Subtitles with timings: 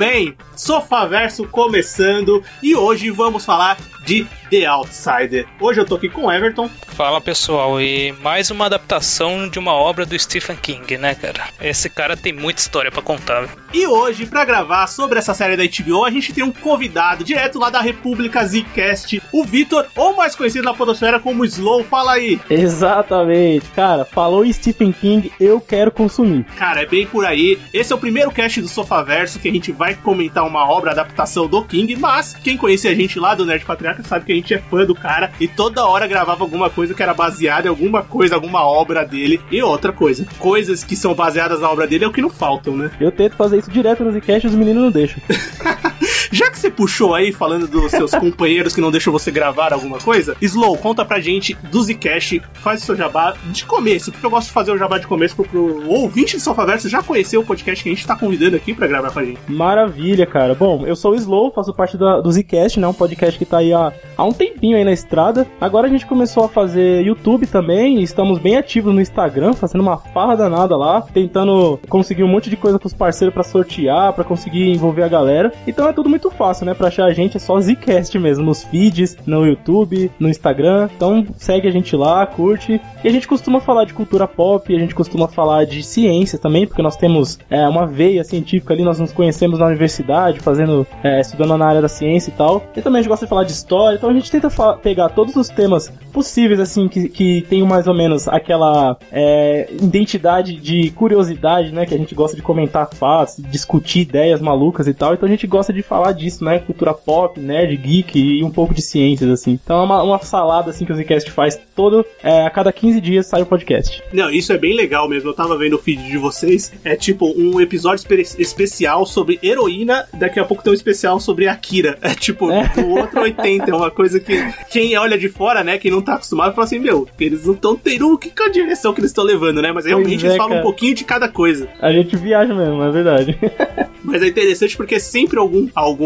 [0.00, 5.46] bem, Sofaverso começando e hoje vamos falar de The Outsider.
[5.60, 6.68] Hoje eu tô aqui com o Everton.
[6.88, 11.44] Fala pessoal, e mais uma adaptação de uma obra do Stephen King, né, cara?
[11.60, 13.42] Esse cara tem muita história para contar.
[13.42, 13.56] Viu?
[13.72, 17.58] E hoje, para gravar sobre essa série da HBO, a gente tem um convidado direto
[17.58, 21.84] lá da República Zcast, o Vitor, ou mais conhecido na Podosfera como Slow.
[21.84, 22.40] Fala aí.
[22.50, 24.04] Exatamente, cara.
[24.04, 26.44] Falou Stephen King, eu quero consumir.
[26.56, 27.58] Cara, é bem por aí.
[27.72, 31.46] Esse é o primeiro cast do Sofaverso que a gente vai comentar uma obra, adaptação
[31.46, 34.39] do King, mas quem conhece a gente lá do Nerd Patriarca sabe que a gente
[34.54, 38.02] é fã do cara e toda hora gravava alguma coisa que era baseada em alguma
[38.02, 39.40] coisa, alguma obra dele.
[39.50, 42.76] E outra coisa, coisas que são baseadas na obra dele é o que não faltam,
[42.76, 42.90] né?
[43.00, 45.20] Eu tento fazer isso direto no Zcast e os meninos não deixam.
[46.30, 49.98] Já que você puxou aí falando dos seus companheiros que não deixam você gravar alguma
[49.98, 54.30] coisa, Slow, conta pra gente do Zcast, faz o seu jabá de começo, porque eu
[54.30, 57.44] gosto de fazer o jabá de começo pro, pro ouvinte do Sofaverso já conhecer o
[57.44, 59.40] podcast que a gente tá convidando aqui pra gravar com a gente.
[59.48, 60.54] Maravilha, cara.
[60.54, 62.86] Bom, eu sou o Slow, faço parte da, do Zcast, né?
[62.86, 65.46] Um podcast que tá aí há, há um tempinho aí na estrada.
[65.60, 69.96] Agora a gente começou a fazer YouTube também, estamos bem ativos no Instagram, fazendo uma
[69.96, 74.70] farra danada lá, tentando conseguir um monte de coisa pros parceiros pra sortear, pra conseguir
[74.70, 75.52] envolver a galera.
[75.66, 76.74] Então é tudo muito fácil, né?
[76.74, 80.88] Pra achar a gente é só Zcast mesmo, nos feeds, no YouTube, no Instagram.
[80.96, 82.80] Então segue a gente lá, curte.
[83.04, 86.66] E a gente costuma falar de cultura pop, a gente costuma falar de ciência também,
[86.66, 91.20] porque nós temos é, uma veia científica ali, nós nos conhecemos na universidade, fazendo, é,
[91.20, 92.62] estudando na área da ciência e tal.
[92.76, 94.48] E também a gente gosta de falar de história, então a gente tenta
[94.78, 100.56] pegar todos os temas possíveis, assim, que, que tenham mais ou menos aquela é, identidade
[100.56, 101.86] de curiosidade, né?
[101.86, 105.14] Que a gente gosta de comentar fatos, discutir ideias malucas e tal.
[105.14, 106.58] Então a gente gosta de falar disso, né?
[106.58, 109.52] Cultura pop, nerd, geek e um pouco de ciências, assim.
[109.52, 112.04] Então é uma, uma salada, assim, que o Zcast faz todo.
[112.22, 114.02] É, a cada 15 dias sai o podcast.
[114.12, 115.30] Não, isso é bem legal mesmo.
[115.30, 116.72] Eu tava vendo o feed de vocês.
[116.84, 120.06] É tipo um episódio espe especial sobre heroína.
[120.12, 121.98] Daqui a pouco tem um especial sobre Akira.
[122.02, 122.70] É tipo é.
[122.78, 123.70] o outro 80.
[123.70, 124.36] É uma coisa que
[124.70, 125.78] quem olha de fora, né?
[125.78, 128.92] Quem não tá acostumado, fala assim: Meu, eles não estão tendo o que a direção
[128.92, 129.72] que eles estão levando, né?
[129.72, 130.60] Mas realmente é, eles falam cara.
[130.60, 131.68] um pouquinho de cada coisa.
[131.80, 133.38] A gente viaja mesmo, é verdade.
[134.02, 135.99] Mas é interessante porque é sempre algum, algum,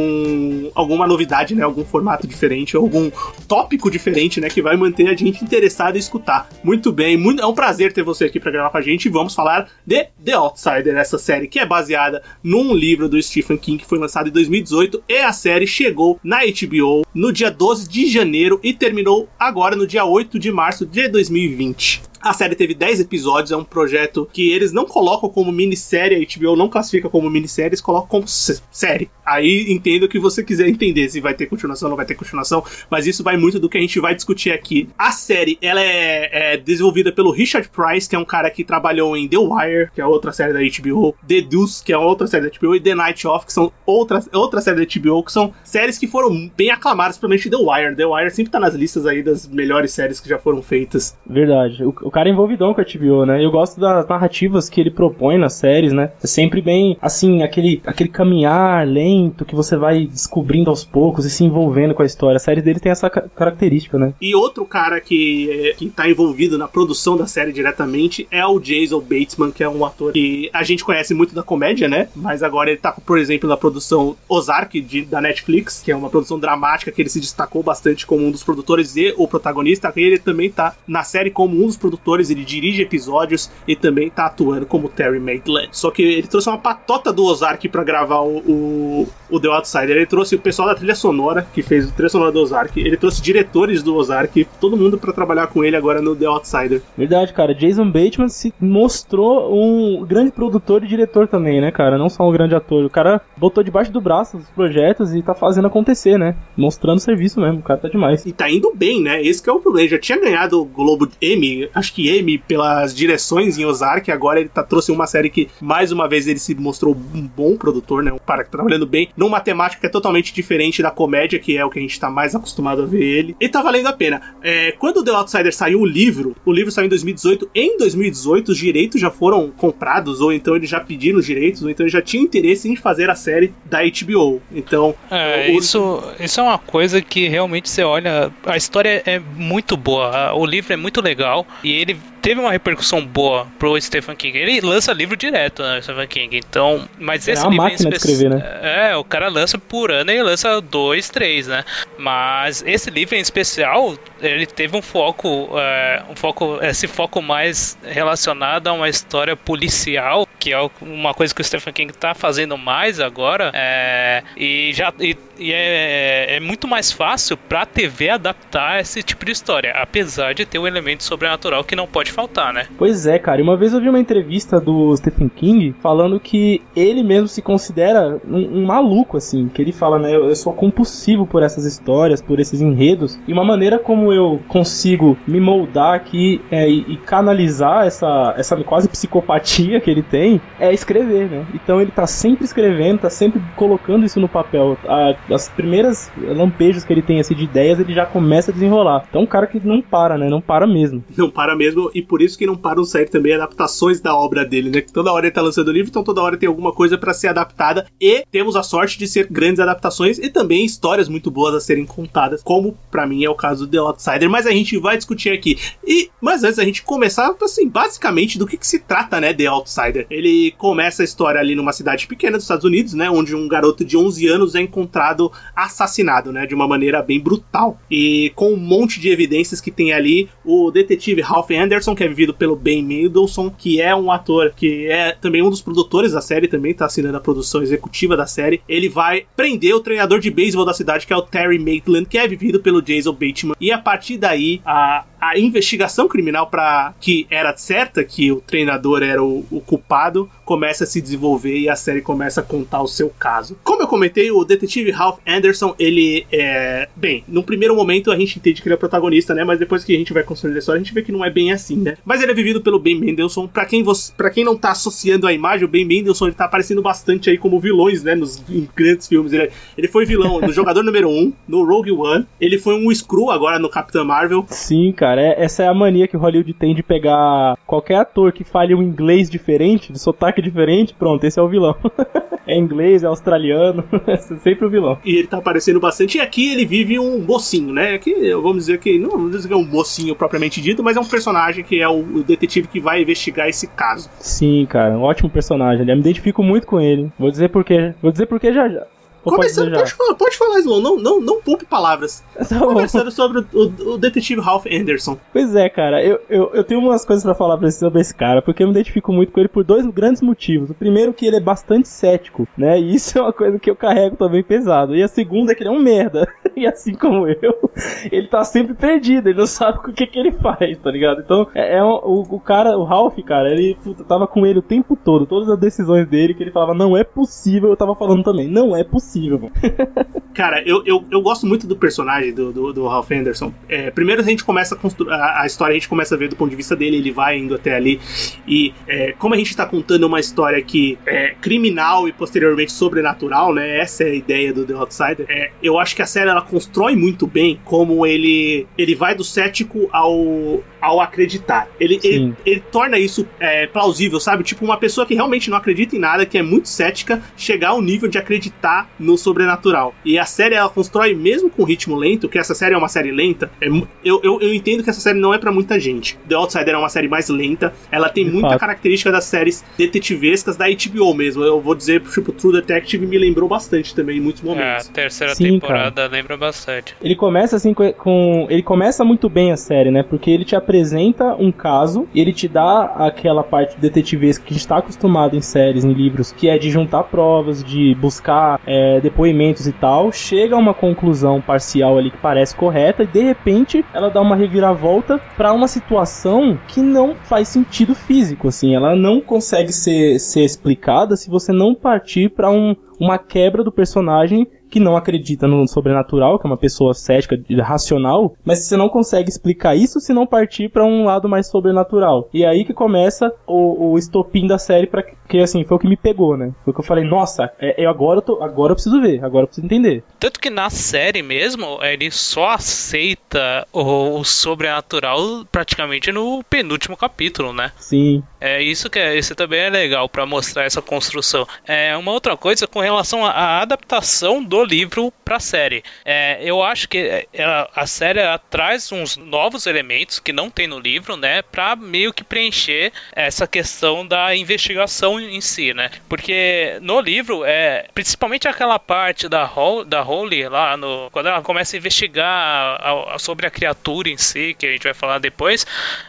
[0.74, 1.62] alguma novidade, né?
[1.62, 3.10] Algum formato diferente, algum
[3.46, 4.48] tópico diferente, né?
[4.48, 6.48] Que vai manter a gente interessado em escutar.
[6.62, 9.08] Muito bem, muito, é um prazer ter você aqui para gravar com a gente.
[9.08, 13.78] Vamos falar de The Outsider, essa série que é baseada num livro do Stephen King
[13.78, 15.04] que foi lançado em 2018.
[15.08, 19.86] E a série chegou na HBO no dia 12 de janeiro e terminou agora no
[19.86, 22.13] dia 8 de março de 2020.
[22.24, 26.38] A série teve 10 episódios, é um projeto que eles não colocam como minissérie, a
[26.38, 29.10] HBO não classifica como minissérie, eles colocam como série.
[29.26, 32.14] Aí entendo o que você quiser entender, se vai ter continuação ou não vai ter
[32.14, 34.88] continuação, mas isso vai muito do que a gente vai discutir aqui.
[34.96, 39.14] A série, ela é, é desenvolvida pelo Richard Price, que é um cara que trabalhou
[39.14, 42.48] em The Wire, que é outra série da HBO, The Deuce, que é outra série
[42.48, 45.52] da HBO, e The Night Off, que são outra, outra série da HBO, que são
[45.62, 47.96] séries que foram bem aclamadas, principalmente The Wire.
[47.96, 51.16] The Wire sempre tá nas listas aí das melhores séries que já foram feitas.
[51.26, 51.84] Verdade.
[51.84, 53.44] O, o cara é envolvidão com a HBO, né?
[53.44, 56.12] Eu gosto das narrativas que ele propõe nas séries, né?
[56.22, 61.30] É sempre bem, assim, aquele, aquele caminhar lento que você vai descobrindo aos poucos e
[61.30, 62.36] se envolvendo com a história.
[62.36, 64.14] A série dele tem essa característica, né?
[64.20, 69.00] E outro cara que, que tá envolvido na produção da série diretamente é o Jason
[69.00, 72.08] Batesman, que é um ator que a gente conhece muito da comédia, né?
[72.14, 76.10] Mas agora ele tá, por exemplo, na produção Ozark de, da Netflix, que é uma
[76.10, 79.92] produção dramática que ele se destacou bastante como um dos produtores e o protagonista.
[79.96, 81.93] Ele também tá na série como um dos produtores
[82.30, 85.68] ele dirige episódios e também tá atuando como Terry Maitland.
[85.72, 89.96] Só que ele trouxe uma patota do Ozark para gravar o, o, o, The Outsider.
[89.96, 92.78] Ele trouxe o pessoal da trilha sonora, que fez a trilha sonora do Ozark.
[92.78, 96.82] Ele trouxe diretores do Ozark, todo mundo para trabalhar com ele agora no The Outsider.
[96.96, 97.54] Verdade, cara.
[97.54, 101.98] Jason Bateman se mostrou um grande produtor e diretor também, né, cara?
[101.98, 102.84] Não só um grande ator.
[102.84, 106.36] O cara botou debaixo do braço os projetos e tá fazendo acontecer, né?
[106.56, 107.60] Mostrando serviço mesmo.
[107.60, 108.24] O cara tá demais.
[108.26, 109.22] E tá indo bem, né?
[109.22, 109.84] Esse é o problema.
[109.84, 114.10] Ele já tinha ganhado o Globo Emmy, acho que M pelas direções em Ozark.
[114.10, 117.56] Agora ele tá, trouxe uma série que, mais uma vez, ele se mostrou um bom
[117.56, 118.12] produtor, né?
[118.12, 121.56] Um cara que tá trabalhando bem numa temática que é totalmente diferente da comédia, que
[121.56, 123.36] é o que a gente tá mais acostumado a ver ele.
[123.40, 124.34] E tá valendo a pena.
[124.42, 127.50] É, quando The Outsider saiu o livro, o livro saiu em 2018.
[127.54, 131.70] Em 2018, os direitos já foram comprados, ou então eles já pediram os direitos, ou
[131.70, 134.40] então ele já tinha interesse em fazer a série da HBO.
[134.52, 134.94] Então.
[135.10, 135.58] É, o...
[135.58, 138.32] isso, isso é uma coisa que realmente você olha.
[138.46, 140.32] A história é muito boa.
[140.34, 141.46] O livro é muito legal.
[141.62, 144.38] E ele teve uma repercussão boa pro Stephen King.
[144.38, 146.38] Ele lança livro direto, né, Stephen King.
[146.38, 148.60] Então, mas esse é livro máquina de escrever, né?
[148.62, 151.62] É, o cara lança por ano e lança dois, três, né?
[151.98, 157.76] Mas esse livro em especial, ele teve um foco, é, um foco, esse foco mais
[157.84, 162.56] relacionado a uma história policial, que é uma coisa que o Stephen King tá fazendo
[162.56, 163.50] mais agora.
[163.52, 169.26] É, e já e, e é, é muito mais fácil pra TV adaptar esse tipo
[169.26, 172.66] de história, apesar de ter um elemento sobrenatural que não pode faltar, né?
[172.78, 173.42] Pois é, cara.
[173.42, 178.20] Uma vez eu vi uma entrevista do Stephen King falando que ele mesmo se considera
[178.26, 179.48] um, um maluco, assim.
[179.48, 180.14] Que ele fala, né?
[180.14, 183.18] Eu, eu, sou compulsivo por essas histórias, por esses enredos.
[183.26, 188.56] E uma maneira como eu consigo me moldar aqui é, e, e, canalizar essa, essa
[188.64, 191.46] quase psicopatia que ele tem é escrever, né?
[191.52, 194.78] Então ele tá sempre escrevendo, tá sempre colocando isso no papel.
[194.86, 199.04] A, as primeiras lampejos que ele tem assim, de ideias, ele já começa a desenrolar.
[199.08, 200.28] Então é um cara que não para, né?
[200.28, 201.02] Não para mesmo.
[201.16, 204.70] Não para mesmo, e por isso que não param sair também adaptações da obra dele,
[204.70, 204.80] né?
[204.80, 207.86] Toda hora ele tá lançando livro, então toda hora tem alguma coisa para ser adaptada.
[208.00, 211.84] E temos a sorte de ser grandes adaptações e também histórias muito boas a serem
[211.84, 214.30] contadas, como para mim é o caso do The Outsider.
[214.30, 215.58] Mas a gente vai discutir aqui.
[215.86, 219.32] E, mas antes a gente começar, assim, basicamente do que, que se trata, né?
[219.32, 220.06] The Outsider.
[220.10, 223.10] Ele começa a história ali numa cidade pequena dos Estados Unidos, né?
[223.10, 226.46] Onde um garoto de 11 anos é encontrado assassinado, né?
[226.46, 227.78] De uma maneira bem brutal.
[227.90, 232.08] E com um monte de evidências que tem ali, o detetive Ralph Anderson, que é
[232.08, 236.20] vivido pelo Ben Mendelsohn, que é um ator que é também um dos produtores da
[236.20, 238.62] série, também tá assinando a produção executiva da série.
[238.68, 242.18] Ele vai prender o treinador de beisebol da cidade, que é o Terry Maitland, que
[242.18, 243.54] é vivido pelo Jason Bateman.
[243.60, 249.02] E a partir daí, a, a investigação criminal para que era certa que o treinador
[249.02, 252.86] era o, o, culpado começa a se desenvolver e a série começa a contar o
[252.86, 253.56] seu caso.
[253.64, 256.88] Como eu comentei, o detetive Ralph Anderson, ele é.
[256.94, 259.44] Bem, no primeiro momento a gente entende que ele é o protagonista, né?
[259.44, 261.30] Mas depois que a gente vai construindo a história, a gente vê que não é
[261.30, 261.96] bem assim, né?
[262.04, 263.46] Mas ele é vivido pelo Ben Mendelsohn.
[263.46, 266.44] Para quem, você, pra quem não tá associando a imagem, o Ben Mendelsohn ele tá
[266.44, 268.14] aparecendo bastante aí como vilões, né?
[268.14, 268.42] Nos
[268.74, 269.32] grandes filmes.
[269.32, 272.26] Ele, ele foi vilão no Jogador Número 1, no Rogue One.
[272.40, 274.44] Ele foi um Screw agora no Capitão Marvel.
[274.48, 275.13] Sim, cara.
[275.20, 278.82] É, essa é a mania que Hollywood tem de pegar qualquer ator que fale um
[278.82, 281.76] inglês diferente, de sotaque diferente, pronto, esse é o vilão.
[282.46, 284.98] é inglês, é australiano, é sempre o vilão.
[285.04, 286.18] E ele tá aparecendo bastante.
[286.18, 287.94] E aqui ele vive um mocinho, né?
[287.94, 291.00] Aqui, vamos dizer que, não vamos dizer que é um mocinho propriamente dito, mas é
[291.00, 294.10] um personagem que é o, detetive que vai investigar esse caso.
[294.18, 295.88] Sim, cara, um ótimo personagem.
[295.88, 297.10] Eu me identifico muito com ele.
[297.18, 297.94] Vou dizer porquê.
[298.02, 298.86] Vou dizer porquê já já.
[299.24, 302.22] Começando, pode, falar, pode falar, Slow, não, não, não poupe palavras.
[302.54, 305.18] Tá Conversando sobre o, o, o, detetive Ralph Anderson.
[305.32, 308.14] Pois é, cara, eu, eu, eu tenho umas coisas para falar pra você sobre esse
[308.14, 310.70] cara, porque eu me identifico muito com ele por dois grandes motivos.
[310.70, 312.78] O primeiro que ele é bastante cético, né?
[312.78, 314.94] E isso é uma coisa que eu carrego também pesado.
[314.94, 316.28] E a segunda é que ele é um merda.
[316.56, 317.70] e assim como eu,
[318.10, 321.20] ele tá sempre perdido, ele não sabe o que, que ele faz, tá ligado?
[321.20, 324.58] Então, é, é um, o, o, cara, o Ralph, cara, ele puta, tava com ele
[324.58, 327.94] o tempo todo, todas as decisões dele, que ele falava, não é possível, eu tava
[327.94, 329.52] falando também, não é possível, mano.
[330.34, 333.54] Cara, eu, eu, eu gosto muito do personagem do, do, do Ralph Anderson.
[333.68, 336.28] É, primeiro a gente começa a construir a, a, história, a gente começa a ver
[336.28, 338.00] do ponto de vista dele, ele vai indo até ali.
[338.46, 343.54] E é, como a gente tá contando uma história que é criminal e posteriormente sobrenatural,
[343.54, 343.78] né?
[343.78, 345.26] Essa é a ideia do The Outsider.
[345.28, 349.22] É, eu acho que a série ela constrói muito bem como ele, ele vai do
[349.22, 351.68] cético ao, ao acreditar.
[351.78, 354.42] Ele, ele, ele, torna isso é, plausível, sabe?
[354.42, 357.80] Tipo, uma pessoa que realmente não acredita em nada, que é muito cética, chegar ao
[357.80, 359.94] nível de acreditar no sobrenatural.
[360.04, 363.10] E a série ela constrói, mesmo com ritmo lento, que essa série é uma série
[363.10, 363.68] lenta, é,
[364.04, 366.18] eu, eu, eu, entendo que essa série não é para muita gente.
[366.28, 368.60] The Outsider é uma série mais lenta, ela tem de muita fato.
[368.60, 371.42] característica das séries detetivescas da HBO mesmo.
[371.44, 374.86] Eu vou dizer, tipo, True Detective me lembrou bastante também em muitos momentos.
[374.86, 376.08] É, a terceira Sim, temporada cara.
[376.08, 376.96] lembra bastante.
[377.02, 378.46] Ele começa assim com.
[378.48, 380.02] Ele começa muito bem a série, né?
[380.02, 384.54] Porque ele te apresenta um caso e ele te dá aquela parte detetivesca que a
[384.54, 388.93] gente está acostumado em séries, em livros, que é de juntar provas, de buscar é,
[389.00, 390.12] depoimentos e tal.
[390.12, 394.36] Chega a uma conclusão parcial ali que parece correta e de repente ela dá uma
[394.36, 398.74] reviravolta para uma situação que não faz sentido físico, assim.
[398.74, 403.72] Ela não consegue ser, ser explicada se você não partir para um, uma quebra do
[403.72, 408.88] personagem que não acredita no sobrenatural, que é uma pessoa cética, racional, mas você não
[408.88, 412.28] consegue explicar isso se não partir para um lado mais sobrenatural.
[412.34, 415.80] E é aí que começa o, o estopim da série para que assim foi o
[415.80, 416.52] que me pegou, né?
[416.64, 419.24] Foi o que eu falei, nossa, é, eu agora eu tô, agora eu preciso ver,
[419.24, 420.02] agora eu preciso entender.
[420.18, 427.52] Tanto que na série mesmo ele só aceita o, o sobrenatural praticamente no penúltimo capítulo,
[427.52, 427.72] né?
[427.76, 428.22] Sim.
[428.40, 431.46] É isso que é, isso também é legal para mostrar essa construção.
[431.66, 435.82] É uma outra coisa com relação à adaptação do livro para a série.
[436.04, 440.78] É, eu acho que ela, a série traz uns novos elementos que não tem no
[440.78, 445.90] livro, né, para meio que preencher essa questão da investigação em si, né?
[446.08, 451.42] Porque no livro é principalmente aquela parte da Hol, da Holly lá no quando ela
[451.42, 455.18] começa a investigar a, a, sobre a criatura em si, que a gente vai falar
[455.18, 455.66] depois,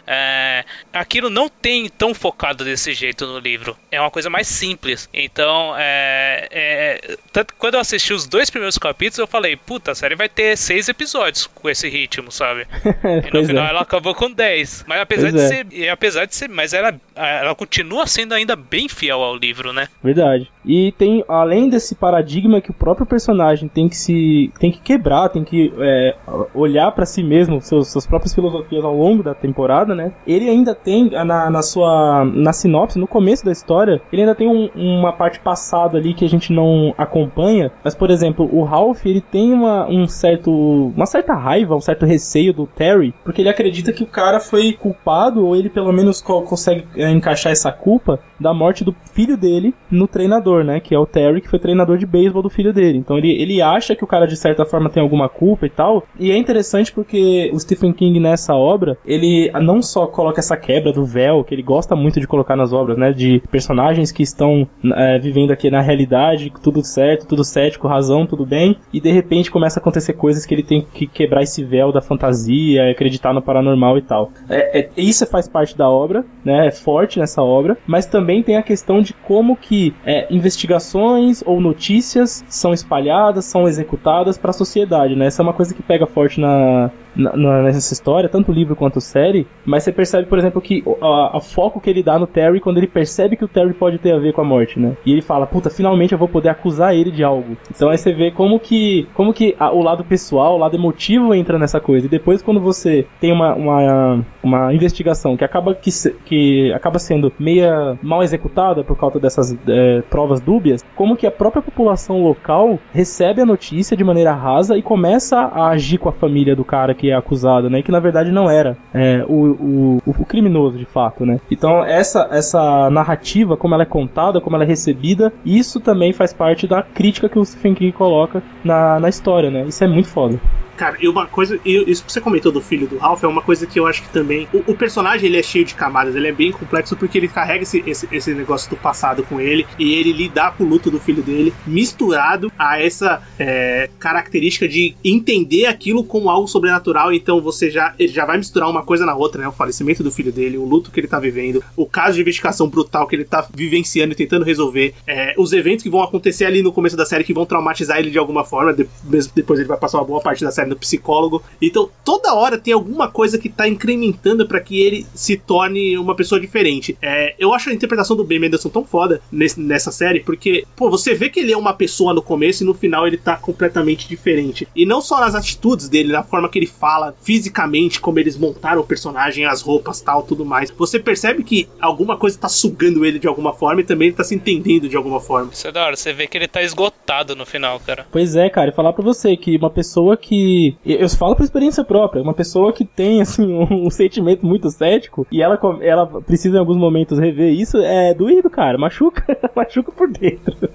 [0.08, 3.78] é, aquilo não tem tão focado desse jeito no livro.
[3.92, 5.10] É uma coisa mais simples.
[5.14, 9.96] Então, é, é, tanto quando eu assisti os dois primeiros capítulos, eu falei, puta, a
[9.96, 12.68] série vai ter seis episódios com esse ritmo, sabe?
[13.26, 13.70] e no final é.
[13.70, 14.84] ela acabou com dez.
[14.88, 15.66] Mas apesar pois de é.
[15.66, 19.88] ser, apesar de ser, mas ela, ela continua sendo ainda bem fiel ao livro, né?
[20.04, 20.50] Verdade.
[20.66, 25.30] E tem, além desse paradigma que o próprio personagem tem que se, tem que quebrar,
[25.30, 26.16] tem que é,
[26.54, 30.14] olhar para si mesmo, seus, suas próprias filosofias ao longo da temporada, né?
[30.26, 34.48] Ele ainda tem na, na sua na, sinopse, no começo da história, ele ainda tem
[34.48, 37.72] um, uma parte passada ali que a gente não acompanha.
[37.84, 40.52] Mas, por exemplo, o Ralph, ele tem uma, um certo,
[40.96, 44.74] uma certa raiva, um certo receio do Terry, porque ele acredita que o cara foi
[44.74, 49.36] culpado, ou ele pelo menos co consegue é, encaixar essa culpa da morte do filho
[49.36, 50.80] dele no treinador, né?
[50.80, 52.98] Que é o Terry, que foi treinador de beisebol do filho dele.
[52.98, 56.04] Então ele, ele acha que o cara de certa forma tem alguma culpa e tal.
[56.20, 60.94] E é interessante porque o Stephen King nessa obra, ele não só coloca essa quebra
[60.94, 63.12] do véu, que ele gosta muito de colocar nas obras, né?
[63.12, 68.46] De personagens que estão é, vivendo aqui na realidade, tudo certo, tudo cético, razão, tudo
[68.46, 71.92] bem, e de repente começa a acontecer coisas que ele tem que quebrar esse véu
[71.92, 74.32] da fantasia, acreditar no paranormal e tal.
[74.50, 76.68] É, é, isso faz parte da obra, né?
[76.68, 81.60] É forte nessa obra, mas também tem a questão de como que é, investigações ou
[81.62, 85.28] notícias são espalhadas, são executadas para a sociedade, né?
[85.28, 89.48] Essa é uma coisa que pega forte na, na, nessa história, tanto livro quanto série,
[89.66, 92.88] mas você percebe, por exemplo, que o foco que ele dá no Terry quando ele
[92.88, 94.96] percebe que o Terry pode ter a ver com a morte, né?
[95.06, 97.58] E ele fala, puta, finalmente eu vou poder acusar ele de algo.
[97.74, 101.34] Então aí você vê como que, como que a, o lado pessoal, o lado emotivo
[101.34, 102.06] entra nessa coisa.
[102.06, 105.90] E depois quando você tem uma, uma, uma investigação que acaba, que,
[106.26, 111.32] que acaba sendo meia mal executada por causa dessas é, provas dúbias, como que a
[111.32, 116.12] própria população local recebe a notícia de maneira rasa e começa a agir com a
[116.12, 117.82] família do cara que é acusado, né?
[117.82, 121.40] Que na verdade não era é, o, o, o, criminoso de fato, né?
[121.52, 126.34] Então essa, essa narrativa, como ela é contada, como ela é recebida, isso também faz
[126.34, 129.66] parte da crítica que o Stephen King coloca na, na história, né?
[129.68, 130.40] Isso é muito foda.
[130.76, 133.42] Cara, e uma coisa, e isso que você comentou do filho do Ralph é uma
[133.42, 134.48] coisa que eu acho que também.
[134.54, 137.64] O, o, personagem ele é cheio de camadas, ele é bem complexo porque ele carrega
[137.64, 141.00] esse, esse, esse, negócio do passado com ele e ele lidar com o luto do
[141.00, 147.14] filho dele, misturado a essa é, característica de entender aquilo como algo sobrenatural.
[147.14, 149.48] Então você já, ele já vai misturar uma coisa na outra, né?
[149.48, 152.68] O falecimento do filho dele, o luto que ele tá vivendo, o caso de investigação
[152.68, 156.62] brutal que ele tá vivenciando e tentando resolver, é, os eventos que vão acontecer ali
[156.62, 158.88] no começo da série que vão traumatizar ele de alguma forma, de,
[159.34, 161.44] depois ele vai passar uma boa parte da série no psicólogo.
[161.62, 166.16] Então, toda hora tem alguma coisa que tá incrementando para que ele se torne uma
[166.16, 166.98] pessoa diferente.
[167.02, 170.90] É, eu acho a interpretação do Ben Mendelsohn tão foda nesse, nessa série, porque, pô,
[170.90, 174.08] você vê que ele é uma pessoa no começo e no final ele tá completamente
[174.08, 174.68] diferente.
[174.76, 178.82] E não só nas atitudes dele, na forma que ele fala, fisicamente, como eles montaram
[178.82, 180.72] o personagem, as roupas, tal, tudo mais.
[180.72, 184.24] Você percebe que alguma coisa tá sugando ele de alguma forma e também ele tá
[184.24, 185.52] se entendendo de alguma forma.
[185.52, 188.06] Isso é da hora, você vê que ele tá esgotado no final, cara.
[188.12, 190.55] Pois é, cara, e falar pra você que uma pessoa que
[190.86, 195.26] eu falo por experiência própria, uma pessoa que tem assim um, um, sentimento muito cético
[195.32, 200.10] e ela ela precisa em alguns momentos rever isso, é doído, cara, machuca, machuca por
[200.10, 200.56] dentro.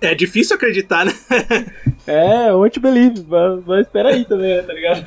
[0.00, 1.12] É difícil acreditar, né?
[2.06, 5.04] É, won't believe, mas, mas espera aí também, tá ligado?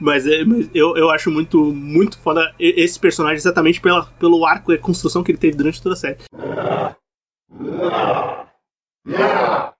[0.00, 4.72] mas, é, mas eu, eu acho muito, muito foda esse personagem exatamente pela, pelo arco
[4.72, 6.18] e construção que ele teve durante toda a série.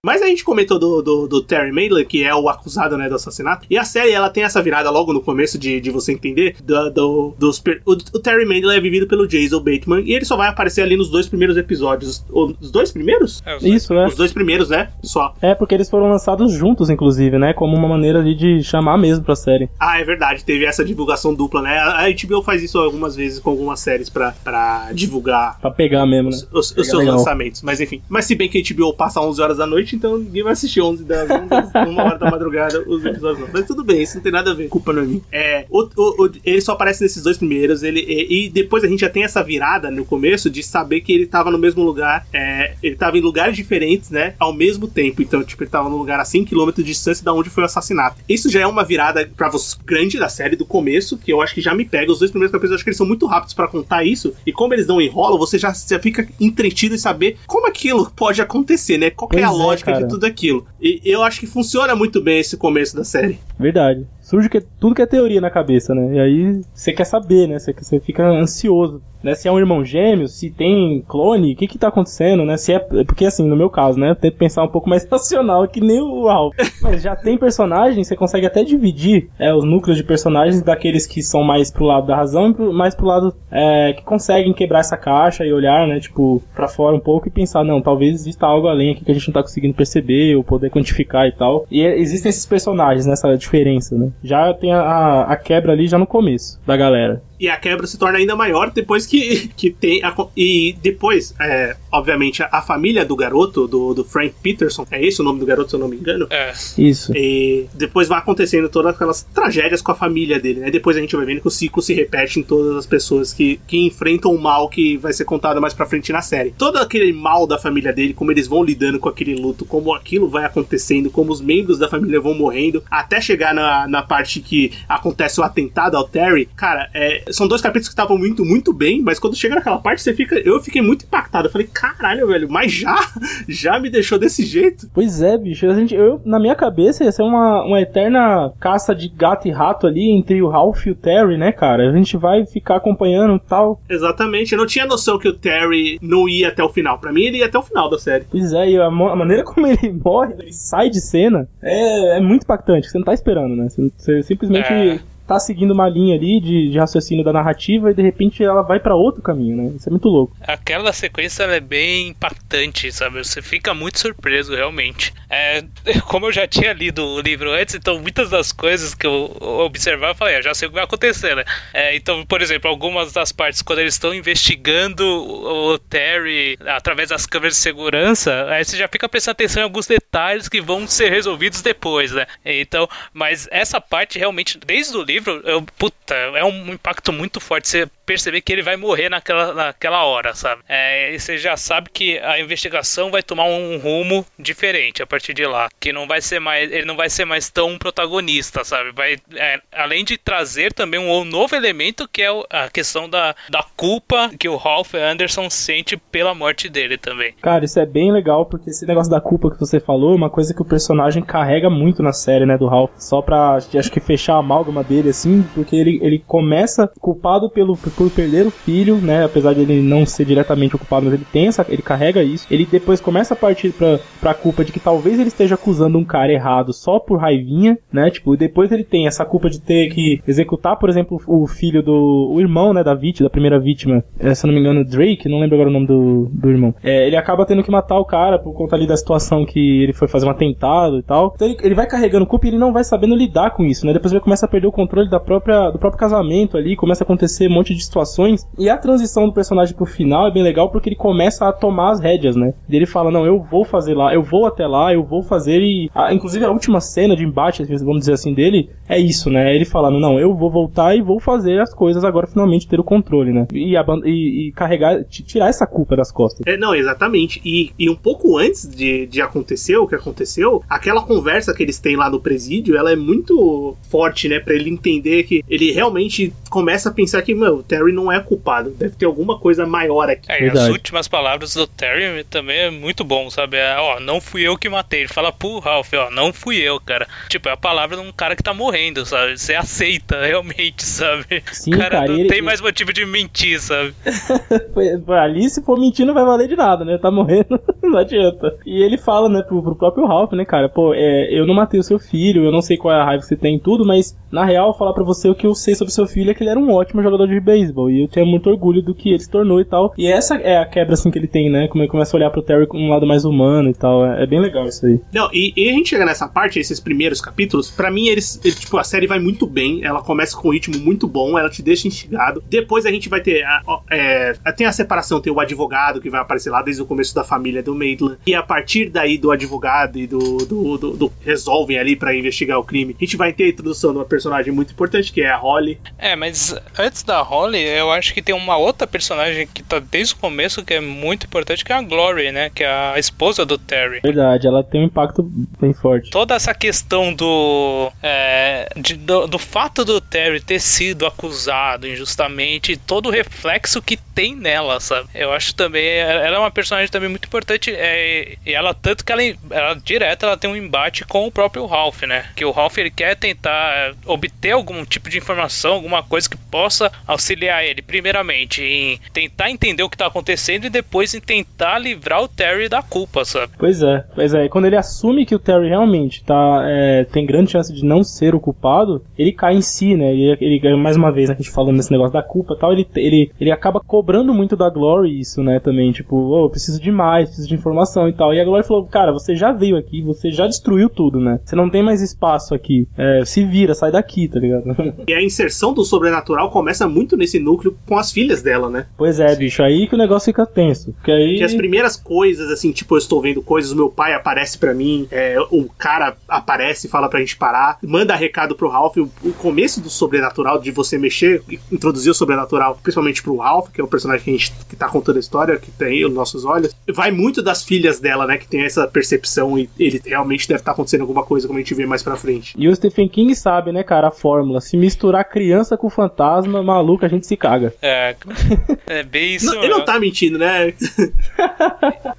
[0.04, 3.14] Mas a gente comentou do, do, do, Terry Mandler, que é o acusado né, do
[3.14, 3.66] assassinato.
[3.70, 6.56] E a série ela tem essa virada logo no começo de, de você entender.
[6.62, 10.02] Do, do dos, o, o, Terry Mandler é vivido pelo Jason Bateman.
[10.04, 12.22] E ele só vai aparecer ali nos dois primeiros episódios.
[12.30, 13.42] Os dois primeiros?
[13.46, 14.06] É, os Isso, é.
[14.06, 14.90] Os dois primeiros, né?
[15.02, 15.34] Só.
[15.40, 17.54] É, porque eles foram lançados juntos, inclusive, né?
[17.54, 19.70] Como uma maneira ali de chamar mesmo pra série.
[19.80, 20.44] Ah, é verdade.
[20.44, 21.78] Teve essa divulgação dupla, né?
[21.78, 25.58] A HBO faz isso algumas vezes com algumas séries pra, pra divulgar.
[25.62, 26.36] Pra pegar mesmo, né?
[26.52, 27.16] Os, os seus legal.
[27.16, 27.62] lançamentos.
[27.62, 28.02] Mas enfim.
[28.06, 30.80] Mas se bem que a HBO passa 11 horas da noite, então ninguém vai assistir
[30.80, 33.48] 11 das 11 das uma hora da madrugada os episódios.
[33.52, 35.22] Mas tudo bem, isso não tem nada a ver, culpa não é minha.
[35.30, 38.88] É, o, o, o, ele só aparece nesses dois primeiros, ele, e, e, depois a
[38.88, 42.26] gente já tem essa virada no começo de saber que ele tava no mesmo lugar,
[42.32, 45.22] é, ele tava em lugares diferentes, né, ao mesmo tempo.
[45.22, 48.16] Então, tipo, ele tava num lugar a 100km de distância da onde foi o assassinato.
[48.28, 51.54] Isso já é uma virada pra você grande da série do começo, que eu acho
[51.54, 52.12] que já me pega.
[52.12, 54.52] Os dois primeiros capítulos, eu acho que eles são muito rápidos para contar isso, e
[54.52, 58.98] como eles não enrolam, você já, já fica entretido em saber como aquilo pode acontecer,
[58.98, 59.03] né?
[59.10, 60.66] Qual é a é, lógica de tudo aquilo.
[60.80, 63.38] E eu acho que funciona muito bem esse começo da série.
[63.58, 66.14] Verdade surge que, tudo que é teoria na cabeça, né?
[66.14, 67.58] E aí você quer saber, né?
[67.58, 69.34] Você, você fica ansioso, né?
[69.34, 72.56] Se é um irmão gêmeo, se tem clone, o que que tá acontecendo, né?
[72.56, 74.10] Se é, porque assim, no meu caso, né?
[74.10, 76.54] Eu tento pensar um pouco mais racional que nem o Ralph.
[76.80, 81.22] Mas já tem personagens, você consegue até dividir é, os núcleos de personagens daqueles que
[81.22, 84.96] são mais pro lado da razão e mais pro lado é, que conseguem quebrar essa
[84.96, 86.00] caixa e olhar, né?
[86.00, 89.28] Tipo, pra fora um pouco e pensar, não, talvez exista algo além que a gente
[89.28, 91.66] não tá conseguindo perceber ou poder quantificar e tal.
[91.70, 94.10] E é, existem esses personagens nessa diferença, né?
[94.22, 97.98] já tem a, a quebra ali já no começo da galera e a quebra se
[97.98, 103.04] torna ainda maior depois que, que tem a, e depois é, obviamente a, a, família
[103.04, 105.88] do garoto do, do Frank Peterson é esse o nome do garoto se eu não
[105.88, 106.26] me engano?
[106.30, 106.52] É.
[106.78, 107.12] Isso.
[107.14, 110.70] E depois vai acontecendo todas aquelas tragédias com a família dele né?
[110.70, 113.60] Depois a gente vai vendo que o ciclo se repete em todas as pessoas que,
[113.66, 116.54] que enfrentam o mal que vai ser contado mais pra frente na série.
[116.56, 120.28] Todo aquele mal da família dele como eles vão lidando com aquele luto como aquilo
[120.28, 124.72] vai acontecendo como os membros da família vão morrendo até chegar na, na parte que
[124.88, 129.02] acontece o atentado ao Terry cara é são dois capítulos que estavam muito, muito bem,
[129.02, 130.36] mas quando chega naquela parte, você fica.
[130.38, 131.48] Eu fiquei muito impactado.
[131.48, 132.94] Eu falei, caralho, velho, mas já?
[133.48, 134.88] Já me deixou desse jeito?
[134.92, 135.66] Pois é, bicho.
[135.66, 139.50] A gente, eu, na minha cabeça ia ser uma, uma eterna caça de gato e
[139.50, 141.88] rato ali entre o Ralph e o Terry, né, cara?
[141.88, 143.80] A gente vai ficar acompanhando tal.
[143.88, 144.52] Exatamente.
[144.52, 146.98] Eu não tinha noção que o Terry não ia até o final.
[146.98, 148.24] Pra mim, ele ia até o final da série.
[148.30, 152.20] Pois é, e a, a maneira como ele morre, ele sai de cena, é, é
[152.20, 152.88] muito impactante.
[152.88, 153.68] Você não tá esperando, né?
[153.68, 154.72] Você, você simplesmente.
[154.72, 158.62] É tá seguindo uma linha ali de, de raciocínio da narrativa e de repente ela
[158.62, 159.72] vai para outro caminho, né?
[159.76, 160.36] Isso é muito louco.
[160.40, 163.18] Aquela sequência é bem impactante, sabe?
[163.24, 165.12] Você fica muito surpreso, realmente.
[165.30, 165.64] É,
[166.08, 170.12] como eu já tinha lido o livro antes, então muitas das coisas que eu observava,
[170.12, 171.44] eu falei, ah, já sei o que vai acontecer, né?
[171.72, 177.26] É, então, por exemplo, algumas das partes, quando eles estão investigando o Terry através das
[177.26, 181.10] câmeras de segurança, aí você já fica prestando atenção em alguns detalhes que vão ser
[181.10, 182.26] resolvidos depois, né?
[182.44, 187.40] Então, mas essa parte realmente, desde o livro, livro, eu, puta, é um impacto muito
[187.40, 187.68] forte.
[187.68, 190.62] Você perceber que ele vai morrer naquela, naquela hora, sabe?
[190.68, 195.34] É, e você já sabe que a investigação vai tomar um rumo diferente a partir
[195.34, 195.68] de lá.
[195.80, 196.70] Que não vai ser mais.
[196.70, 198.92] Ele não vai ser mais tão protagonista, sabe?
[198.92, 203.64] Vai, é, além de trazer também um novo elemento que é a questão da, da
[203.76, 207.34] culpa que o Ralph Anderson sente pela morte dele também.
[207.40, 210.30] Cara, isso é bem legal, porque esse negócio da culpa que você falou é uma
[210.30, 212.90] coisa que o personagem carrega muito na série, né, do Ralph.
[212.98, 217.76] Só pra, acho que, fechar a amálgama dele, assim, porque ele, ele começa culpado pelo
[217.96, 219.24] por perder o filho, né?
[219.24, 222.46] Apesar de ele não ser diretamente ocupado, mas ele tem essa, ele carrega isso.
[222.50, 226.04] Ele depois começa a partir pra, pra culpa de que talvez ele esteja acusando um
[226.04, 228.10] cara errado só por raivinha, né?
[228.10, 232.30] Tipo, depois ele tem essa culpa de ter que executar, por exemplo, o filho do.
[232.32, 232.82] o irmão, né?
[232.82, 234.04] Da vítima, da primeira vítima.
[234.18, 236.74] É, se eu não me engano, Drake, não lembro agora o nome do, do irmão.
[236.82, 239.92] É, ele acaba tendo que matar o cara por conta ali da situação que ele
[239.92, 241.32] foi fazer um atentado e tal.
[241.34, 243.92] Então ele, ele vai carregando culpa e ele não vai sabendo lidar com isso, né?
[243.92, 247.06] Depois ele começa a perder o controle da própria, do próprio casamento ali, começa a
[247.06, 248.46] acontecer um monte de situações.
[248.58, 251.92] E a transição do personagem pro final é bem legal porque ele começa a tomar
[251.92, 252.54] as rédeas, né?
[252.68, 255.60] Ele fala: Não, eu vou fazer lá, eu vou até lá, eu vou fazer.
[255.60, 255.90] E.
[255.94, 259.54] A, inclusive a última cena de embate, vamos dizer assim, dele é isso, né?
[259.54, 262.84] Ele falando: Não, eu vou voltar e vou fazer as coisas agora, finalmente ter o
[262.84, 263.46] controle, né?
[263.52, 266.46] E, e, e carregar, tirar essa culpa das costas.
[266.46, 267.40] É, não, exatamente.
[267.44, 271.78] E, e um pouco antes de, de acontecer o que aconteceu, aquela conversa que eles
[271.78, 274.40] têm lá no presídio, ela é muito forte, né?
[274.40, 278.70] Pra ele entender que ele realmente começa a pensar que, o Terry não é culpado.
[278.70, 280.30] Deve ter alguma coisa maior aqui.
[280.30, 283.56] É, e as últimas palavras do Terry também é muito bom, sabe?
[283.56, 285.00] É, ó, não fui eu que matei.
[285.00, 287.06] Ele fala pro Ralph, ó, não fui eu, cara.
[287.28, 289.36] Tipo, é a palavra de um cara que tá morrendo, sabe?
[289.36, 291.42] Você aceita realmente, sabe?
[291.52, 292.28] Sim, o cara, cara não ele...
[292.28, 293.92] tem mais motivo de mentir, sabe?
[295.20, 296.96] Ali, se for mentir, não vai valer de nada, né?
[296.98, 298.56] Tá morrendo, não adianta.
[298.64, 300.68] E ele fala, né, pro, pro próprio Ralph, né, cara?
[300.68, 303.22] Pô, é, eu não matei o seu filho, eu não sei qual é a raiva
[303.22, 305.74] que você tem e tudo, mas na real, falar para você o que eu sei
[305.74, 307.90] sobre seu filho é que ele era um ótimo jogador de beisebol beisebol.
[307.90, 309.94] E eu tinha muito orgulho do que ele se tornou e tal.
[309.96, 311.68] E essa é a quebra, assim, que ele tem, né?
[311.68, 314.04] Como ele começa a olhar pro Terry com um lado mais humano e tal.
[314.06, 315.00] É, é bem legal isso aí.
[315.12, 318.58] Não, e, e, a gente chega nessa parte, esses primeiros capítulos, para mim eles, eles,
[318.58, 321.62] tipo, a série vai muito bem, ela começa com um ritmo muito bom, ela te
[321.62, 322.42] deixa instigado.
[322.48, 326.20] Depois a gente vai ter, a, é, tem a separação, tem o advogado que vai
[326.20, 329.98] aparecer lá desde o começo da família do Maitland, e a partir daí do advogado
[329.98, 333.44] e do, do, do, do resolvem ali para investigar o crime, a gente vai ter
[333.44, 335.78] a introdução de uma personagem muito importante, que é a Holly.
[335.98, 340.14] É, mas antes da Holly, eu acho que tem uma outra personagem que tá desde
[340.14, 342.50] o começo que é muito importante, que é a Glory, né?
[342.50, 344.00] Que é a esposa do Terry.
[344.00, 345.22] Verdade, ela tem um impacto
[345.60, 346.10] bem forte.
[346.10, 352.76] Toda essa questão do, é, de, do, do, fato do Terry ter sido acusado injustamente,
[352.76, 355.08] todo o reflexo que tem nela, sabe?
[355.14, 359.12] Eu acho também, ela é uma personagem também muito importante, é, e ela, tanto que
[359.12, 362.26] ela, ela direto, ela tem um embate com o próprio Ralph, né?
[362.34, 366.90] Que o Ralph, ele quer tentar obter algum tipo de informação, alguma coisa que possa
[367.06, 372.22] auxiliar ele, primeiramente, em tentar entender o que tá acontecendo e depois em tentar livrar
[372.22, 373.52] o Terry da culpa, sabe?
[373.58, 374.44] Pois é, pois é.
[374.44, 378.02] E quando ele assume que o Terry realmente tá, é, tem grande chance de não
[378.02, 380.12] ser o culpado, ele cai em si, né?
[380.12, 382.72] Ele, ele mais uma vez, né, a gente falando nesse negócio da culpa e tal,
[382.72, 385.60] ele, ele, ele acaba cobrando muito da Glory isso, né?
[385.60, 388.34] Também, tipo, oh, eu preciso de mais, preciso de informação e tal.
[388.34, 391.40] E a Glory falou, cara, você já veio aqui, você já destruiu tudo, né?
[391.44, 392.86] Você não tem mais espaço aqui.
[392.96, 394.64] É, se vira, sai daqui, tá ligado?
[395.06, 398.86] E a inserção do sobrenatural começa muito nesse núcleo com as filhas dela, né?
[398.96, 400.92] Pois é, bicho, aí que o negócio fica tenso.
[400.92, 401.36] Porque aí.
[401.38, 404.74] Que as primeiras coisas, assim, tipo, eu estou vendo coisas, o meu pai aparece para
[404.74, 408.96] mim, é, o cara aparece e fala pra gente parar, manda recado pro Ralph.
[408.96, 413.80] O, o, começo do sobrenatural, de você mexer, introduzir o sobrenatural, principalmente pro Ralph, que
[413.80, 416.44] é o personagem que a gente que tá contando a história, que tem os nossos
[416.44, 418.38] olhos, vai muito das filhas dela, né?
[418.38, 421.62] Que tem essa percepção e ele realmente deve estar tá acontecendo alguma coisa, como a
[421.62, 422.54] gente vê mais pra frente.
[422.56, 424.60] E o Stephen King sabe, né, cara, a fórmula.
[424.60, 427.74] Se misturar criança com fantasma, maluco, a gente se caga.
[427.82, 428.14] É,
[428.86, 429.46] é bem isso.
[429.46, 430.72] Não, ele não tá mentindo, né?